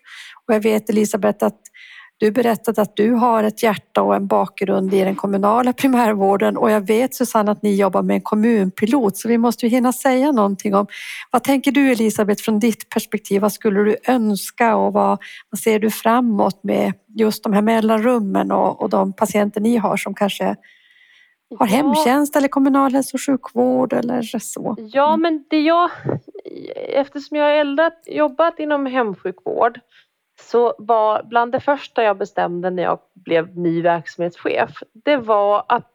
Och 0.46 0.54
jag 0.54 0.60
vet 0.60 0.90
Elisabeth 0.90 1.44
att 1.44 1.60
du 2.18 2.30
berättade 2.30 2.82
att 2.82 2.96
du 2.96 3.12
har 3.12 3.44
ett 3.44 3.62
hjärta 3.62 4.02
och 4.02 4.16
en 4.16 4.26
bakgrund 4.26 4.94
i 4.94 5.04
den 5.04 5.14
kommunala 5.14 5.72
primärvården 5.72 6.56
och 6.56 6.70
jag 6.70 6.86
vet 6.86 7.14
Susanne 7.14 7.50
att 7.52 7.62
ni 7.62 7.74
jobbar 7.74 8.02
med 8.02 8.14
en 8.14 8.20
kommunpilot 8.20 9.16
så 9.16 9.28
vi 9.28 9.38
måste 9.38 9.66
ju 9.66 9.70
hinna 9.70 9.92
säga 9.92 10.32
någonting 10.32 10.74
om 10.74 10.86
vad 11.30 11.44
tänker 11.44 11.72
du 11.72 11.92
Elisabeth 11.92 12.42
från 12.42 12.58
ditt 12.58 12.88
perspektiv? 12.88 13.42
Vad 13.42 13.52
skulle 13.52 13.80
du 13.80 13.96
önska 14.06 14.76
och 14.76 14.92
vad, 14.92 15.18
vad 15.50 15.58
ser 15.58 15.78
du 15.78 15.90
framåt 15.90 16.60
med 16.62 16.92
just 17.16 17.42
de 17.42 17.52
här 17.52 17.62
mellanrummen 17.62 18.52
och, 18.52 18.82
och 18.82 18.90
de 18.90 19.12
patienter 19.12 19.60
ni 19.60 19.76
har 19.76 19.96
som 19.96 20.14
kanske 20.14 20.56
har 21.58 21.66
hemtjänst 21.66 22.36
eller 22.36 22.48
kommunal 22.48 22.92
hälso 22.92 23.16
och 23.16 23.20
sjukvård 23.20 23.92
eller 23.92 24.22
så? 24.22 24.76
Ja, 24.78 25.16
men 25.16 25.44
det 25.50 25.60
jag, 25.60 25.90
eftersom 26.88 27.36
jag 27.36 27.64
har 27.64 27.92
jobbat 28.06 28.58
inom 28.58 28.86
hemsjukvård 28.86 29.80
så 30.40 30.74
var 30.78 31.22
bland 31.22 31.52
det 31.52 31.60
första 31.60 32.02
jag 32.02 32.18
bestämde 32.18 32.70
när 32.70 32.82
jag 32.82 32.98
blev 33.14 33.58
ny 33.58 33.82
verksamhetschef, 33.82 34.82
det 34.92 35.16
var 35.16 35.64
att 35.68 35.92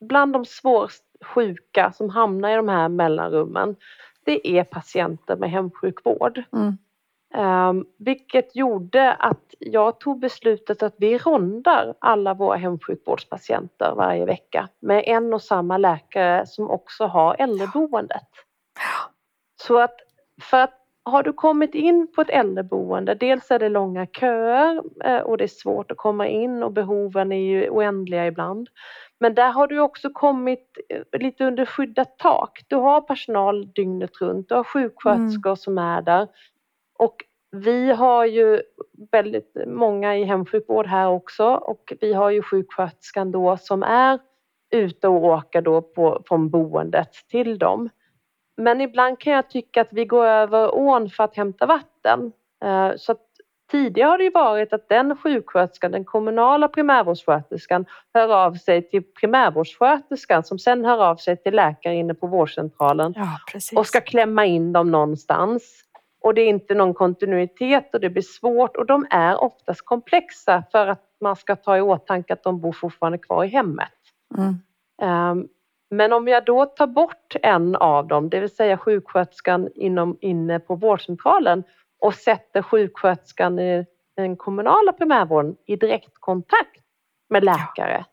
bland 0.00 0.32
de 0.32 0.44
svårast 0.44 1.04
sjuka 1.24 1.92
som 1.92 2.10
hamnar 2.10 2.50
i 2.50 2.56
de 2.56 2.68
här 2.68 2.88
mellanrummen, 2.88 3.76
det 4.24 4.48
är 4.58 4.64
patienter 4.64 5.36
med 5.36 5.50
hemsjukvård. 5.50 6.42
Mm. 6.52 6.78
Um, 7.36 7.86
vilket 7.98 8.56
gjorde 8.56 9.12
att 9.12 9.54
jag 9.58 10.00
tog 10.00 10.20
beslutet 10.20 10.82
att 10.82 10.94
vi 10.98 11.18
rondar 11.18 11.94
alla 11.98 12.34
våra 12.34 12.56
hemsjukvårdspatienter 12.56 13.94
varje 13.94 14.24
vecka 14.24 14.68
med 14.80 15.04
en 15.06 15.34
och 15.34 15.42
samma 15.42 15.78
läkare 15.78 16.46
som 16.46 16.70
också 16.70 17.06
har 17.06 17.36
äldreboendet. 17.38 18.28
Så 19.62 19.78
att 19.78 19.94
för 20.42 20.60
att 20.60 20.83
har 21.04 21.22
du 21.22 21.32
kommit 21.32 21.74
in 21.74 22.12
på 22.14 22.20
ett 22.20 22.30
äldreboende, 22.30 23.14
dels 23.14 23.50
är 23.50 23.58
det 23.58 23.68
långa 23.68 24.06
köer 24.06 24.82
eh, 25.04 25.18
och 25.20 25.38
det 25.38 25.44
är 25.44 25.48
svårt 25.48 25.90
att 25.90 25.96
komma 25.96 26.28
in 26.28 26.62
och 26.62 26.72
behoven 26.72 27.32
är 27.32 27.40
ju 27.40 27.70
oändliga 27.70 28.26
ibland. 28.26 28.68
Men 29.20 29.34
där 29.34 29.52
har 29.52 29.66
du 29.66 29.80
också 29.80 30.10
kommit 30.10 30.78
eh, 30.88 31.20
lite 31.20 31.44
under 31.44 31.66
skyddat 31.66 32.18
tak. 32.18 32.64
Du 32.68 32.76
har 32.76 33.00
personal 33.00 33.72
dygnet 33.72 34.20
runt, 34.20 34.48
du 34.48 34.54
har 34.54 34.64
sjuksköterskor 34.64 35.50
mm. 35.50 35.56
som 35.56 35.78
är 35.78 36.02
där. 36.02 36.28
Och 36.98 37.16
vi 37.50 37.92
har 37.92 38.24
ju 38.24 38.62
väldigt 39.12 39.56
många 39.66 40.16
i 40.16 40.24
hemsjukvård 40.24 40.86
här 40.86 41.08
också 41.08 41.44
och 41.44 41.92
vi 42.00 42.12
har 42.12 42.30
ju 42.30 42.42
sjuksköterskan 42.42 43.30
då 43.30 43.56
som 43.56 43.82
är 43.82 44.18
ute 44.70 45.08
och 45.08 45.24
åker 45.24 45.62
då 45.62 45.82
på, 45.82 46.22
från 46.26 46.50
boendet 46.50 47.10
till 47.28 47.58
dem. 47.58 47.90
Men 48.56 48.80
ibland 48.80 49.18
kan 49.18 49.32
jag 49.32 49.50
tycka 49.50 49.80
att 49.80 49.92
vi 49.92 50.04
går 50.04 50.26
över 50.26 50.74
ån 50.74 51.10
för 51.10 51.24
att 51.24 51.36
hämta 51.36 51.66
vatten. 51.66 52.32
Eh, 52.64 52.92
så 52.96 53.14
tidigare 53.70 54.08
har 54.08 54.18
det 54.18 54.30
varit 54.30 54.72
att 54.72 54.88
den 54.88 55.16
sjuksköterskan, 55.16 55.92
den 55.92 56.04
kommunala 56.04 56.68
primärvårdssköterskan, 56.68 57.86
hör 58.14 58.28
av 58.44 58.54
sig 58.54 58.90
till 58.90 59.02
primärvårdssköterskan 59.02 60.44
som 60.44 60.58
sen 60.58 60.84
hör 60.84 61.04
av 61.04 61.16
sig 61.16 61.36
till 61.36 61.54
läkare 61.54 61.94
inne 61.94 62.14
på 62.14 62.26
vårdcentralen 62.26 63.14
ja, 63.16 63.38
och 63.76 63.86
ska 63.86 64.00
klämma 64.00 64.46
in 64.46 64.72
dem 64.72 64.90
någonstans. 64.90 65.84
Och 66.20 66.34
det 66.34 66.40
är 66.40 66.48
inte 66.48 66.74
någon 66.74 66.94
kontinuitet 66.94 67.94
och 67.94 68.00
det 68.00 68.10
blir 68.10 68.22
svårt 68.22 68.76
och 68.76 68.86
de 68.86 69.06
är 69.10 69.42
oftast 69.42 69.82
komplexa 69.84 70.62
för 70.72 70.86
att 70.86 71.02
man 71.20 71.36
ska 71.36 71.56
ta 71.56 71.76
i 71.76 71.80
åtanke 71.80 72.32
att 72.32 72.42
de 72.42 72.60
bor 72.60 72.72
fortfarande 72.72 73.18
kvar 73.18 73.44
i 73.44 73.48
hemmet. 73.48 73.92
Mm. 74.38 74.54
Ehm, 75.02 75.48
Men 75.96 76.12
om 76.12 76.28
jag 76.28 76.44
då 76.44 76.66
tar 76.66 76.86
bort 76.86 77.36
en 77.42 77.76
av 77.76 78.06
dem, 78.06 78.30
det 78.30 78.40
vill 78.40 78.54
säga 78.54 78.78
sjuksköterskan 78.78 79.68
inom, 79.74 80.18
inne 80.20 80.60
på 80.60 80.74
vårdcentralen 80.74 81.64
och 82.00 82.14
sätter 82.14 82.62
sjuksköterskan 82.62 83.58
i 83.58 83.86
den 84.16 84.36
kommunala 84.36 84.92
primärvården 84.92 85.56
i 85.66 85.76
direktkontakt 85.76 86.80
med 87.28 87.44
läkare, 87.44 88.04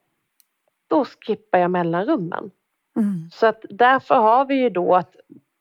då 0.89 1.05
skippar 1.05 1.59
jag 1.59 1.71
mellanrummen. 1.71 2.51
Mm. 2.95 3.29
Så 3.31 3.47
att 3.47 3.65
därför 3.69 4.15
har 4.15 4.45
vi 4.45 4.55
ju 4.55 4.69
då 4.69 4.95
att 4.95 5.15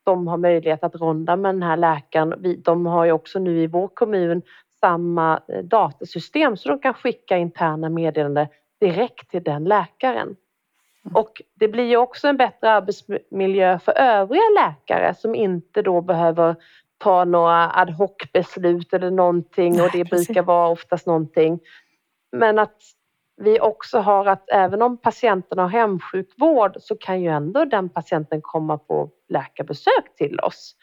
de 0.05 0.29
har 0.29 0.37
möjlighet 0.37 0.85
att 0.85 0.95
ronda 0.95 1.37
med 1.37 1.55
den 1.55 1.62
här 1.62 1.77
läkaren. 1.77 2.35
Vi, 2.39 2.57
de 2.57 2.87
har 2.87 3.05
ju 3.05 3.12
också 3.12 3.39
nu 3.39 3.62
i 3.62 3.66
vår 3.66 3.89
kommun 3.89 4.43
samma 4.81 5.41
eh, 5.49 5.64
datasystem 5.64 6.57
så 6.57 6.68
de 6.68 6.79
kan 6.79 6.95
skicka 6.95 7.37
interna 7.37 7.89
meddelanden 7.89 8.47
direkt 8.81 9.31
till 9.31 9.43
den 9.43 9.64
läkaren. 9.64 10.37
Och 11.14 11.42
det 11.55 11.68
blir 11.68 11.84
ju 11.84 11.96
också 11.96 12.28
en 12.28 12.36
bättre 12.36 12.70
arbetsmiljö 12.70 13.78
för 13.78 13.98
övriga 13.98 14.42
läkare 14.59 15.14
som 15.14 15.34
inte 15.34 15.82
då 15.82 16.01
behöver 16.01 16.57
ta 16.98 17.24
några 17.24 17.70
ad 17.70 17.92
hoc 17.92 18.16
beslut 18.32 18.92
eller 18.92 19.11
någonting 19.11 19.72
och 19.72 19.78
Nej, 19.78 19.90
det 19.92 20.05
precis. 20.05 20.26
brukar 20.26 20.42
vara 20.42 20.68
oftast 20.68 21.07
någonting. 21.07 21.61
Men 22.32 22.59
att 22.59 22.76
vi 23.36 23.61
också 23.61 23.98
har 23.98 24.26
att 24.26 24.51
även 24.51 24.82
om 24.82 24.96
patienten 24.96 25.59
har 25.59 25.68
hemsjukvård 25.68 26.76
så 26.80 26.96
kan 26.96 27.20
ju 27.22 27.28
ändå 27.28 27.64
den 27.64 27.88
patienten 27.88 28.40
komma 28.42 28.78
på 28.78 29.11
läkarbesök 29.28 30.16
till 30.16 30.40
oss 30.40 30.76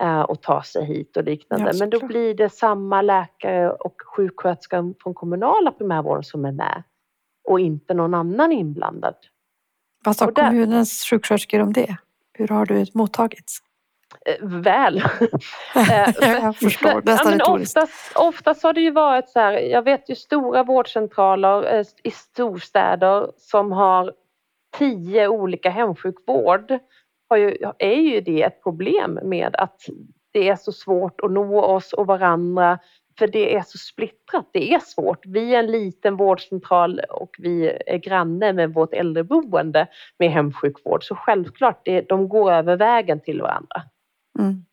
eh, 0.00 0.20
och 0.20 0.42
ta 0.42 0.62
sig 0.62 0.84
hit 0.84 1.16
och 1.16 1.24
liknande. 1.24 1.70
Ja, 1.72 1.76
Men 1.78 1.90
då 1.90 2.06
blir 2.06 2.34
det 2.34 2.48
samma 2.48 3.02
läkare 3.02 3.70
och 3.70 3.94
sjuksköterskan 4.16 4.94
från 5.02 5.14
kommunala 5.14 5.72
primärvården 5.72 6.24
som 6.24 6.44
är 6.44 6.52
med 6.52 6.82
och 7.48 7.60
inte 7.60 7.94
någon 7.94 8.14
annan 8.14 8.52
inblandad. 8.52 9.14
Vad 10.04 10.16
sa 10.16 10.30
där- 10.30 10.48
kommunens 10.48 11.04
sjuksköterskor 11.04 11.60
om 11.60 11.72
det? 11.72 11.96
Hur 12.32 12.48
har 12.48 12.66
du 12.66 12.86
mottagits? 12.94 13.58
Eh, 14.26 14.46
Väl. 14.48 14.98
Eh, 15.76 16.12
jag 16.42 16.56
förstår, 16.56 17.02
nästan 17.04 17.38
ja, 17.38 17.52
oftast, 17.52 18.12
oftast 18.16 18.62
har 18.62 18.72
det 18.72 18.80
ju 18.80 18.90
varit 18.90 19.28
så 19.28 19.40
här, 19.40 19.52
jag 19.52 19.82
vet 19.82 20.10
ju 20.10 20.14
stora 20.14 20.62
vårdcentraler 20.62 21.78
eh, 21.78 21.84
i 22.02 22.10
storstäder 22.10 23.30
som 23.38 23.72
har 23.72 24.12
tio 24.78 25.28
olika 25.28 25.70
hemsjukvård. 25.70 26.78
Har 27.28 27.36
ju, 27.36 27.56
är 27.78 27.94
ju 28.00 28.20
det 28.20 28.42
ett 28.42 28.62
problem 28.62 29.18
med 29.22 29.56
att 29.56 29.80
det 30.32 30.48
är 30.48 30.56
så 30.56 30.72
svårt 30.72 31.20
att 31.20 31.30
nå 31.30 31.60
oss 31.62 31.92
och 31.92 32.06
varandra 32.06 32.78
för 33.20 33.26
det 33.26 33.56
är 33.56 33.62
så 33.62 33.78
splittrat. 33.78 34.50
Det 34.52 34.74
är 34.74 34.80
svårt. 34.80 35.26
Vi 35.26 35.54
är 35.54 35.58
en 35.58 35.70
liten 35.70 36.16
vårdcentral 36.16 37.00
och 37.10 37.36
vi 37.38 37.78
är 37.86 37.96
granne 37.96 38.52
med 38.52 38.74
vårt 38.74 38.94
äldreboende 38.94 39.86
med 40.18 40.30
hemsjukvård 40.30 41.04
så 41.04 41.14
självklart, 41.14 41.80
det, 41.84 42.08
de 42.08 42.28
går 42.28 42.52
över 42.52 42.76
vägen 42.76 43.20
till 43.20 43.40
varandra. 43.42 43.82
Mm. 44.38 44.64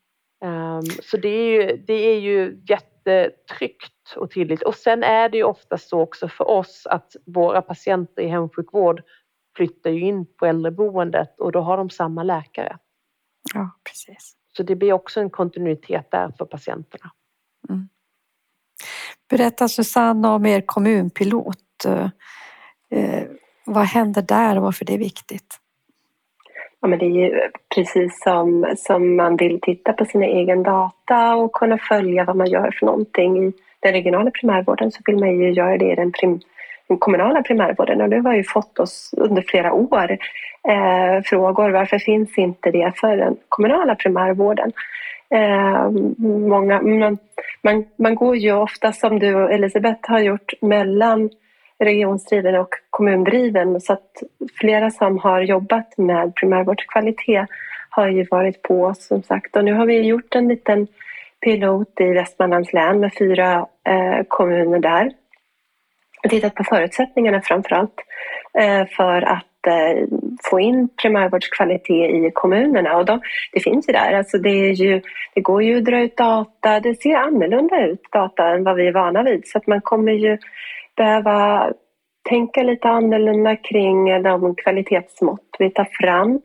Ehm, 0.43 0.85
så 1.03 1.17
det 1.17 1.29
är, 1.29 1.51
ju, 1.51 1.77
det 1.77 1.93
är 1.93 2.19
ju 2.19 2.61
jättetryggt 2.69 4.15
och 4.15 4.31
tydligt. 4.31 4.61
Och 4.61 4.75
sen 4.75 5.03
är 5.03 5.29
det 5.29 5.37
ju 5.37 5.43
oftast 5.43 5.89
så 5.89 5.99
också 5.99 6.27
för 6.27 6.49
oss 6.49 6.87
att 6.89 7.15
våra 7.25 7.61
patienter 7.61 8.21
i 8.21 8.27
hemsjukvård 8.27 9.01
flyttar 9.57 9.89
ju 9.89 10.01
in 10.01 10.25
på 10.25 10.45
äldreboendet 10.45 11.39
och 11.39 11.51
då 11.51 11.59
har 11.59 11.77
de 11.77 11.89
samma 11.89 12.23
läkare. 12.23 12.77
Ja, 13.53 13.71
precis. 13.83 14.35
Så 14.57 14.63
det 14.63 14.75
blir 14.75 14.93
också 14.93 15.19
en 15.19 15.29
kontinuitet 15.29 16.11
där 16.11 16.31
för 16.37 16.45
patienterna. 16.45 17.11
Berätta 19.30 19.67
Susanne 19.67 20.28
om 20.28 20.45
er 20.45 20.61
kommunpilot. 20.65 21.86
Eh, 22.91 23.21
vad 23.65 23.86
händer 23.86 24.21
där 24.21 24.57
och 24.57 24.63
varför 24.63 24.86
det 24.86 24.93
är 24.93 24.97
viktigt? 24.97 25.59
Ja, 26.82 26.88
men 26.88 26.99
det 26.99 27.05
är 27.05 27.09
ju 27.09 27.39
precis 27.75 28.21
som, 28.23 28.75
som 28.78 29.15
man 29.15 29.38
vill 29.38 29.59
titta 29.61 29.93
på 29.93 30.05
sina 30.05 30.25
egen 30.25 30.63
data 30.63 31.36
och 31.36 31.53
kunna 31.53 31.78
följa 31.78 32.23
vad 32.23 32.36
man 32.36 32.47
gör 32.47 32.71
för 32.80 32.86
någonting 32.86 33.47
i 33.47 33.53
den 33.80 33.91
regionala 33.91 34.32
primärvården 34.32 34.91
så 34.91 34.99
vill 35.05 35.17
man 35.17 35.39
ju 35.39 35.51
göra 35.51 35.78
det 35.78 35.91
i 35.91 35.95
den, 35.95 36.11
prim, 36.11 36.39
den 36.88 36.97
kommunala 36.97 37.41
primärvården 37.41 38.01
och 38.01 38.09
det 38.09 38.19
har 38.19 38.36
ju 38.36 38.43
fått 38.43 38.80
oss 38.80 39.13
under 39.17 39.41
flera 39.41 39.73
år 39.73 40.11
eh, 40.69 41.23
frågor 41.25 41.69
varför 41.69 41.99
finns 41.99 42.38
inte 42.38 42.71
det 42.71 42.93
för 42.95 43.17
den 43.17 43.38
kommunala 43.49 43.95
primärvården? 43.95 44.71
Eh, 45.30 45.89
många, 46.47 46.82
man, 46.82 47.17
man, 47.61 47.86
man 47.95 48.15
går 48.15 48.36
ju 48.36 48.51
ofta 48.51 48.93
som 48.93 49.19
du 49.19 49.36
och 49.36 49.51
Elisabeth 49.51 50.11
har 50.11 50.19
gjort 50.19 50.53
mellan 50.61 51.30
regionsdriven 51.80 52.55
och 52.55 52.69
kommundriven. 52.89 53.82
Så 53.82 53.93
att 53.93 54.23
flera 54.59 54.91
som 54.91 55.17
har 55.17 55.41
jobbat 55.41 55.97
med 55.97 56.36
primärvårdskvalitet 56.36 57.47
har 57.89 58.07
ju 58.07 58.25
varit 58.32 58.61
på 58.61 58.84
oss 58.84 59.07
som 59.07 59.23
sagt. 59.23 59.55
Och 59.55 59.65
nu 59.65 59.73
har 59.73 59.86
vi 59.86 60.01
gjort 60.01 60.36
en 60.36 60.47
liten 60.47 60.88
pilot 61.41 62.01
i 62.01 62.13
Västmanlands 62.13 62.73
län 62.73 62.99
med 62.99 63.13
fyra 63.19 63.67
eh, 63.88 64.23
kommuner 64.28 64.80
där. 64.80 65.11
Och 66.23 66.30
tittat 66.30 66.55
på 66.55 66.63
förutsättningarna 66.63 67.41
framför 67.41 67.75
allt 67.75 67.95
Eh, 68.60 68.88
för 68.88 69.22
att 69.22 69.68
eh, 69.68 70.08
få 70.43 70.60
in 70.60 70.89
primärvårdskvalitet 71.01 72.12
i 72.12 72.32
kommunerna. 72.34 72.97
Och 72.97 73.05
då, 73.05 73.20
det 73.53 73.60
finns 73.60 73.89
ju 73.89 73.93
där, 73.93 74.14
alltså 74.14 74.38
det, 74.38 74.49
är 74.49 74.72
ju, 74.72 75.01
det 75.34 75.41
går 75.41 75.64
ju 75.64 75.78
att 75.78 75.86
dra 75.86 76.01
ut 76.01 76.18
data, 76.18 76.80
det 76.80 77.01
ser 77.01 77.16
annorlunda 77.16 77.86
ut 77.86 78.01
data 78.12 78.47
än 78.47 78.64
vad 78.64 78.76
vi 78.76 78.88
är 78.88 78.91
vana 78.91 79.24
vid. 79.24 79.47
Så 79.47 79.58
att 79.58 79.68
man 79.68 79.82
kommer 79.82 80.12
ju 80.12 80.38
behöva 80.95 81.70
tänka 82.30 82.64
lite 82.64 82.89
annorlunda 82.89 83.55
kring 83.55 84.24
de 84.24 84.55
kvalitetsmått 84.55 85.55
vi 85.60 85.70
tar 85.70 85.88
fram. 86.01 86.41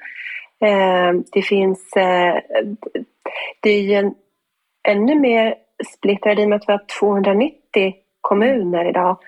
Eh, 0.64 1.12
det 1.32 1.42
finns, 1.42 1.90
det 3.60 3.70
är 3.70 3.80
ju 3.80 3.94
en, 3.94 4.14
ännu 4.88 5.14
mer 5.14 5.54
splittrad 5.96 6.38
i 6.38 6.44
och 6.44 6.48
med 6.48 6.56
att 6.56 6.68
vi 6.68 6.72
har 6.72 7.00
290 7.00 7.94
kommuner 8.20 8.88
idag. 8.88 9.18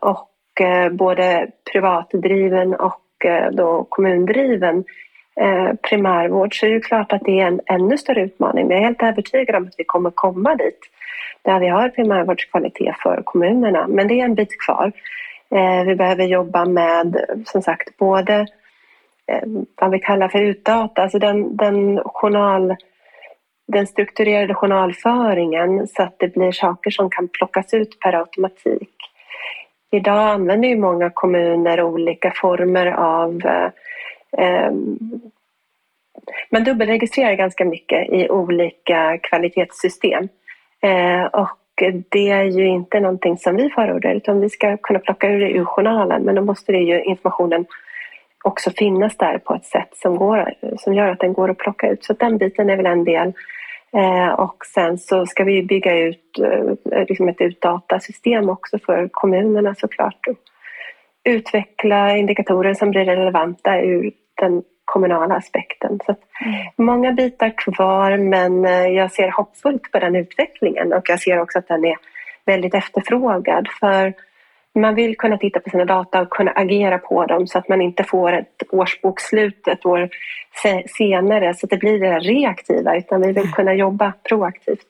Och 0.00 0.29
Eh, 0.60 0.88
både 0.88 1.50
privatdriven 1.72 2.74
och 2.74 3.24
eh, 3.24 3.50
då 3.50 3.86
kommundriven 3.88 4.84
eh, 5.40 5.74
primärvård 5.82 6.60
så 6.60 6.66
är 6.66 6.70
det 6.70 6.80
klart 6.80 7.12
att 7.12 7.22
det 7.24 7.40
är 7.40 7.46
en 7.46 7.60
ännu 7.66 7.98
större 7.98 8.22
utmaning. 8.22 8.66
Men 8.66 8.76
jag 8.76 8.82
är 8.82 8.86
helt 8.86 9.02
övertygad 9.02 9.56
om 9.56 9.66
att 9.66 9.74
vi 9.78 9.84
kommer 9.84 10.10
komma 10.10 10.54
dit 10.54 10.80
där 11.42 11.60
vi 11.60 11.68
har 11.68 11.88
primärvårdskvalitet 11.88 12.96
för 13.02 13.22
kommunerna. 13.24 13.86
Men 13.88 14.08
det 14.08 14.20
är 14.20 14.24
en 14.24 14.34
bit 14.34 14.60
kvar. 14.60 14.92
Vi 15.86 15.94
behöver 15.96 16.24
jobba 16.24 16.64
med, 16.64 17.24
som 17.46 17.62
sagt, 17.62 17.96
både 17.96 18.46
vad 19.80 19.90
vi 19.90 19.98
kallar 19.98 20.28
för 20.28 20.42
utdata, 20.42 21.02
alltså 21.02 21.18
den, 21.18 21.56
den, 21.56 22.00
journal, 22.04 22.76
den 23.66 23.86
strukturerade 23.86 24.54
journalföringen 24.54 25.86
så 25.86 26.02
att 26.02 26.18
det 26.18 26.34
blir 26.34 26.52
saker 26.52 26.90
som 26.90 27.10
kan 27.10 27.28
plockas 27.28 27.74
ut 27.74 28.00
per 28.00 28.12
automatik. 28.12 28.99
Idag 29.90 30.28
använder 30.28 30.68
ju 30.68 30.76
många 30.76 31.10
kommuner 31.10 31.82
olika 31.82 32.32
former 32.36 32.86
av 32.86 33.40
eh, 33.44 33.70
ehm, 34.38 34.98
man 36.50 36.64
dubbelregistrerar 36.64 37.34
ganska 37.34 37.64
mycket 37.64 38.08
i 38.08 38.28
olika 38.28 39.18
kvalitetssystem. 39.18 40.28
Eh, 40.82 41.24
och 41.24 41.58
det 42.08 42.30
är 42.30 42.44
ju 42.44 42.66
inte 42.66 43.00
någonting 43.00 43.36
som 43.36 43.56
vi 43.56 43.70
förordar 43.70 44.14
utan 44.14 44.40
vi 44.40 44.50
ska 44.50 44.76
kunna 44.76 44.98
plocka 44.98 45.28
ur 45.28 45.40
det 45.40 45.50
ur 45.50 45.64
journalen 45.64 46.22
men 46.22 46.34
då 46.34 46.42
måste 46.42 46.72
det 46.72 46.78
ju 46.78 47.02
informationen 47.02 47.66
också 48.44 48.70
finnas 48.70 49.16
där 49.16 49.38
på 49.38 49.54
ett 49.54 49.64
sätt 49.64 49.88
som, 49.96 50.16
går, 50.16 50.54
som 50.78 50.94
gör 50.94 51.08
att 51.08 51.20
den 51.20 51.32
går 51.32 51.50
att 51.50 51.58
plocka 51.58 51.88
ut. 51.88 52.04
Så 52.04 52.12
den 52.12 52.38
biten 52.38 52.70
är 52.70 52.76
väl 52.76 52.86
en 52.86 53.04
del. 53.04 53.32
Eh, 53.96 54.28
och 54.28 54.66
sen 54.74 54.98
så 54.98 55.26
ska 55.26 55.44
vi 55.44 55.62
bygga 55.62 55.98
ut 55.98 56.38
eh, 56.92 57.04
liksom 57.08 57.28
ett 57.28 57.40
utdatasystem 57.40 58.48
också 58.48 58.78
för 58.78 59.08
kommunerna 59.12 59.74
såklart. 59.74 60.26
Och 60.26 60.36
utveckla 61.24 62.16
indikatorer 62.16 62.74
som 62.74 62.90
blir 62.90 63.04
relevanta 63.04 63.80
ur 63.80 64.12
den 64.40 64.62
kommunala 64.84 65.34
aspekten. 65.34 65.98
Så 66.06 66.12
att 66.12 66.20
många 66.76 67.12
bitar 67.12 67.52
kvar 67.56 68.16
men 68.16 68.64
eh, 68.64 68.86
jag 68.86 69.12
ser 69.12 69.30
hoppfullt 69.30 69.92
på 69.92 69.98
den 69.98 70.16
utvecklingen 70.16 70.92
och 70.92 71.08
jag 71.08 71.20
ser 71.20 71.40
också 71.40 71.58
att 71.58 71.68
den 71.68 71.84
är 71.84 71.96
väldigt 72.46 72.74
efterfrågad 72.74 73.68
för 73.80 74.14
man 74.74 74.94
vill 74.94 75.16
kunna 75.16 75.38
titta 75.38 75.60
på 75.60 75.70
sina 75.70 75.84
data 75.84 76.20
och 76.20 76.30
kunna 76.30 76.50
agera 76.50 76.98
på 76.98 77.26
dem 77.26 77.46
så 77.46 77.58
att 77.58 77.68
man 77.68 77.80
inte 77.80 78.04
får 78.04 78.32
ett 78.32 78.62
årsbokslut 78.70 79.68
ett 79.68 79.86
år 79.86 80.08
se- 80.62 80.88
senare 80.88 81.54
så 81.54 81.66
att 81.66 81.70
det 81.70 81.76
blir 81.76 81.98
det 81.98 82.08
där 82.08 82.20
reaktiva 82.20 82.96
utan 82.96 83.20
vi 83.20 83.32
vill 83.32 83.52
kunna 83.52 83.74
jobba 83.74 84.12
proaktivt. 84.28 84.86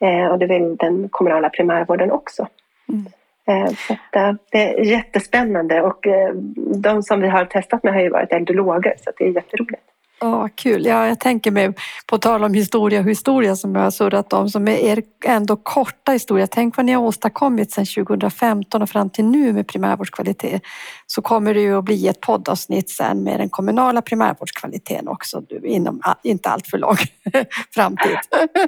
Eh, 0.00 0.26
och 0.26 0.38
det 0.38 0.46
vill 0.46 0.76
den 0.76 1.08
kommunala 1.08 1.50
primärvården 1.50 2.10
också. 2.10 2.48
Mm. 2.88 3.06
Eh, 3.46 3.74
så 3.74 3.92
att, 3.92 4.16
eh, 4.16 4.34
det 4.50 4.58
är 4.58 4.84
jättespännande 4.84 5.82
och 5.82 6.06
eh, 6.06 6.34
de 6.76 7.02
som 7.02 7.20
vi 7.20 7.28
har 7.28 7.44
testat 7.44 7.82
med 7.82 7.92
har 7.92 8.00
ju 8.00 8.08
varit 8.08 8.32
äldrologer 8.32 8.94
så 8.98 9.10
det 9.18 9.24
är 9.24 9.28
jätteroligt. 9.28 9.82
Ja, 10.22 10.48
kul. 10.54 10.86
Ja, 10.86 11.06
jag 11.08 11.20
tänker 11.20 11.50
mig, 11.50 11.72
på 12.06 12.18
tal 12.18 12.44
om 12.44 12.54
historia 12.54 13.00
och 13.00 13.06
historia 13.06 13.56
som 13.56 13.74
jag 13.74 13.82
har 13.82 13.90
surrat 13.90 14.32
om, 14.32 14.48
som 14.48 14.68
är 14.68 15.02
ändå 15.24 15.56
korta 15.56 16.12
historia. 16.12 16.46
Tänk 16.46 16.76
vad 16.76 16.86
ni 16.86 16.92
har 16.92 17.02
åstadkommit 17.02 17.72
sedan 17.72 17.86
2015 17.86 18.82
och 18.82 18.90
fram 18.90 19.10
till 19.10 19.24
nu 19.24 19.52
med 19.52 19.66
primärvårdskvalitet. 19.66 20.62
Så 21.06 21.22
kommer 21.22 21.54
det 21.54 21.60
ju 21.60 21.78
att 21.78 21.84
bli 21.84 22.08
ett 22.08 22.20
poddavsnitt 22.20 22.90
sen 22.90 23.22
med 23.22 23.40
den 23.40 23.48
kommunala 23.48 24.02
primärvårdskvaliteten 24.02 25.08
också 25.08 25.42
inom 25.64 26.02
inte 26.22 26.48
allt 26.48 26.66
för 26.66 26.78
lång 26.78 26.96
framtid. 27.74 28.18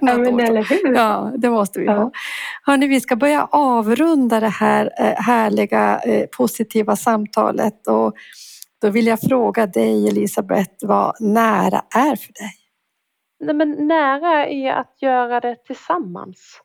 ja, 0.00 0.18
men 0.18 0.40
eller 0.40 0.62
hur? 0.62 0.94
Ja, 0.94 1.32
det 1.36 1.50
måste 1.50 1.80
vi 1.80 1.86
ha. 1.86 2.10
Hörrni, 2.62 2.86
vi 2.86 3.00
ska 3.00 3.16
börja 3.16 3.48
avrunda 3.50 4.40
det 4.40 4.48
här 4.48 4.90
eh, 5.00 5.22
härliga 5.22 5.98
eh, 5.98 6.26
positiva 6.26 6.96
samtalet 6.96 7.86
och 7.86 8.14
då 8.84 8.90
vill 8.90 9.06
jag 9.06 9.20
fråga 9.20 9.66
dig 9.66 10.08
Elisabeth 10.08 10.86
vad 10.86 11.20
nära 11.20 11.84
är 11.94 12.16
för 12.16 12.32
dig? 12.32 12.54
Nej, 13.40 13.54
men 13.54 13.86
nära 13.86 14.46
är 14.46 14.72
att 14.72 15.02
göra 15.02 15.40
det 15.40 15.64
tillsammans. 15.64 16.60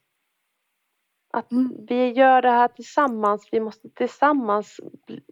Att 1.34 1.52
mm. 1.52 1.86
vi 1.88 2.12
gör 2.12 2.42
det 2.42 2.52
här 2.52 2.68
tillsammans. 2.68 3.50
Vi 3.52 3.60
måste 3.60 3.90
tillsammans 3.90 4.80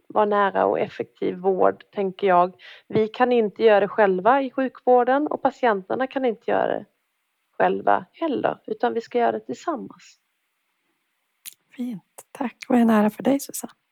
vara 0.08 0.26
nära 0.26 0.66
och 0.66 0.80
effektiv 0.80 1.36
vård, 1.36 1.84
tänker 1.92 2.28
jag. 2.28 2.56
Vi 2.88 3.08
kan 3.08 3.32
inte 3.32 3.64
göra 3.64 3.80
det 3.80 3.88
själva 3.88 4.42
i 4.42 4.52
sjukvården 4.52 5.28
och 5.28 5.42
patienterna 5.42 6.08
kan 6.08 6.26
inte 6.26 6.52
göra 6.52 6.68
det 6.68 6.86
själva 7.58 8.06
heller, 8.12 8.60
utan 8.68 8.94
vi 8.94 9.02
ska 9.02 9.18
göra 9.18 9.32
det 9.32 9.46
tillsammans. 9.46 10.20
Fint, 11.76 12.04
tack. 12.32 12.58
Vad 12.68 12.80
är 12.80 12.86
nära 12.86 13.10
för 13.10 13.24
dig 13.24 13.40
Susanne? 13.40 13.87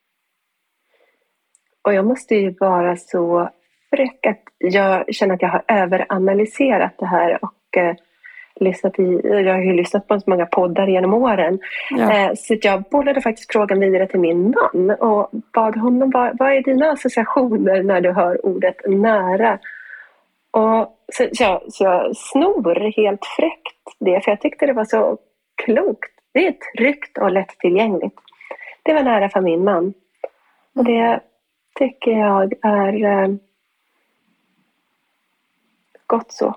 Och 1.86 1.94
jag 1.94 2.06
måste 2.06 2.36
ju 2.36 2.56
vara 2.60 2.96
så 2.96 3.50
fräck 3.96 4.26
att 4.26 4.42
jag 4.58 5.16
känner 5.16 5.36
att 5.36 5.42
jag 5.42 5.50
har 5.50 5.64
överanalyserat 5.68 6.94
det 6.98 7.06
här 7.06 7.40
och 7.42 7.78
eh, 7.78 7.96
lyssnat 8.60 9.00
i, 9.00 9.22
jag 9.24 9.54
har 9.54 9.62
ju 9.62 9.74
lyssnat 9.74 10.08
på 10.08 10.20
så 10.20 10.30
många 10.30 10.46
poddar 10.46 10.88
genom 10.88 11.14
åren. 11.14 11.60
Ja. 11.90 12.14
Eh, 12.14 12.32
så 12.36 12.56
jag 12.62 12.84
bollade 12.84 13.22
faktiskt 13.22 13.52
frågan 13.52 13.80
vidare 13.80 14.08
till 14.08 14.20
min 14.20 14.56
man 14.56 14.92
och 14.92 15.30
bad 15.54 15.78
honom, 15.78 16.12
vad, 16.14 16.38
vad 16.40 16.52
är 16.52 16.64
dina 16.64 16.92
associationer 16.92 17.84
när 17.84 18.02
du 18.02 18.12
hör 18.12 18.46
ordet 18.46 18.76
nära? 18.88 19.60
Och 20.52 20.98
så, 21.14 21.28
så, 21.34 21.44
jag, 21.44 21.62
så 21.68 21.84
jag 21.84 22.18
snor 22.18 23.02
helt 23.02 23.26
fräckt 23.38 23.98
det, 24.00 24.24
för 24.24 24.32
jag 24.32 24.42
tyckte 24.42 24.66
det 24.66 24.74
var 24.74 24.86
så 24.86 25.18
klokt. 25.66 26.12
Det 26.34 26.48
är 26.48 26.56
tryggt 26.78 27.18
och 27.18 27.32
lättillgängligt. 27.32 28.20
Det 28.84 28.94
var 28.94 29.04
nära 29.04 29.30
för 29.30 29.42
min 29.42 29.64
man. 29.64 29.94
Och 30.76 30.84
det, 30.84 31.20
tycker 31.76 32.12
jag 32.12 32.54
är 32.62 33.04
eh, 33.04 33.36
gott 36.08 36.32
så. 36.34 36.56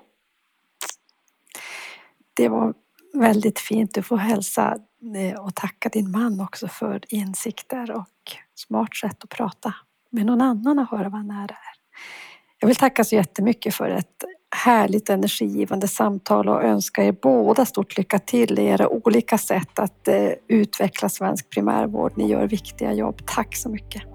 Det 2.33 2.49
var 2.49 2.73
väldigt 3.13 3.59
fint. 3.59 3.93
Du 3.93 4.03
får 4.03 4.17
hälsa 4.17 4.77
eh, 5.15 5.39
och 5.39 5.55
tacka 5.55 5.89
din 5.89 6.11
man 6.11 6.41
också 6.41 6.67
för 6.67 7.01
insikter 7.07 7.91
och 7.91 8.07
smart 8.55 8.95
sätt 8.95 9.23
att 9.23 9.29
prata 9.29 9.73
med 10.09 10.25
någon 10.25 10.41
annan 10.41 10.79
och 10.79 10.87
höra 10.97 11.09
vad 11.09 11.25
nära 11.25 11.43
är. 11.43 11.79
Jag 12.59 12.67
vill 12.67 12.75
tacka 12.75 13.03
så 13.03 13.15
jättemycket 13.15 13.75
för 13.75 13.89
ett 13.89 14.23
härligt 14.55 15.09
energigivande 15.09 15.87
samtal 15.87 16.49
och 16.49 16.63
önska 16.63 17.03
er 17.03 17.11
båda 17.11 17.65
stort 17.65 17.97
lycka 17.97 18.19
till 18.19 18.59
i 18.59 18.65
era 18.65 18.89
olika 18.89 19.37
sätt 19.37 19.79
att 19.79 20.07
eh, 20.07 20.29
utveckla 20.47 21.09
svensk 21.09 21.49
primärvård. 21.49 22.13
Ni 22.15 22.27
gör 22.27 22.47
viktiga 22.47 22.93
jobb. 22.93 23.21
Tack 23.25 23.55
så 23.55 23.69
mycket. 23.69 24.08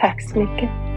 Tack 0.00 0.22
så 0.22 0.38
mycket. 0.38 0.87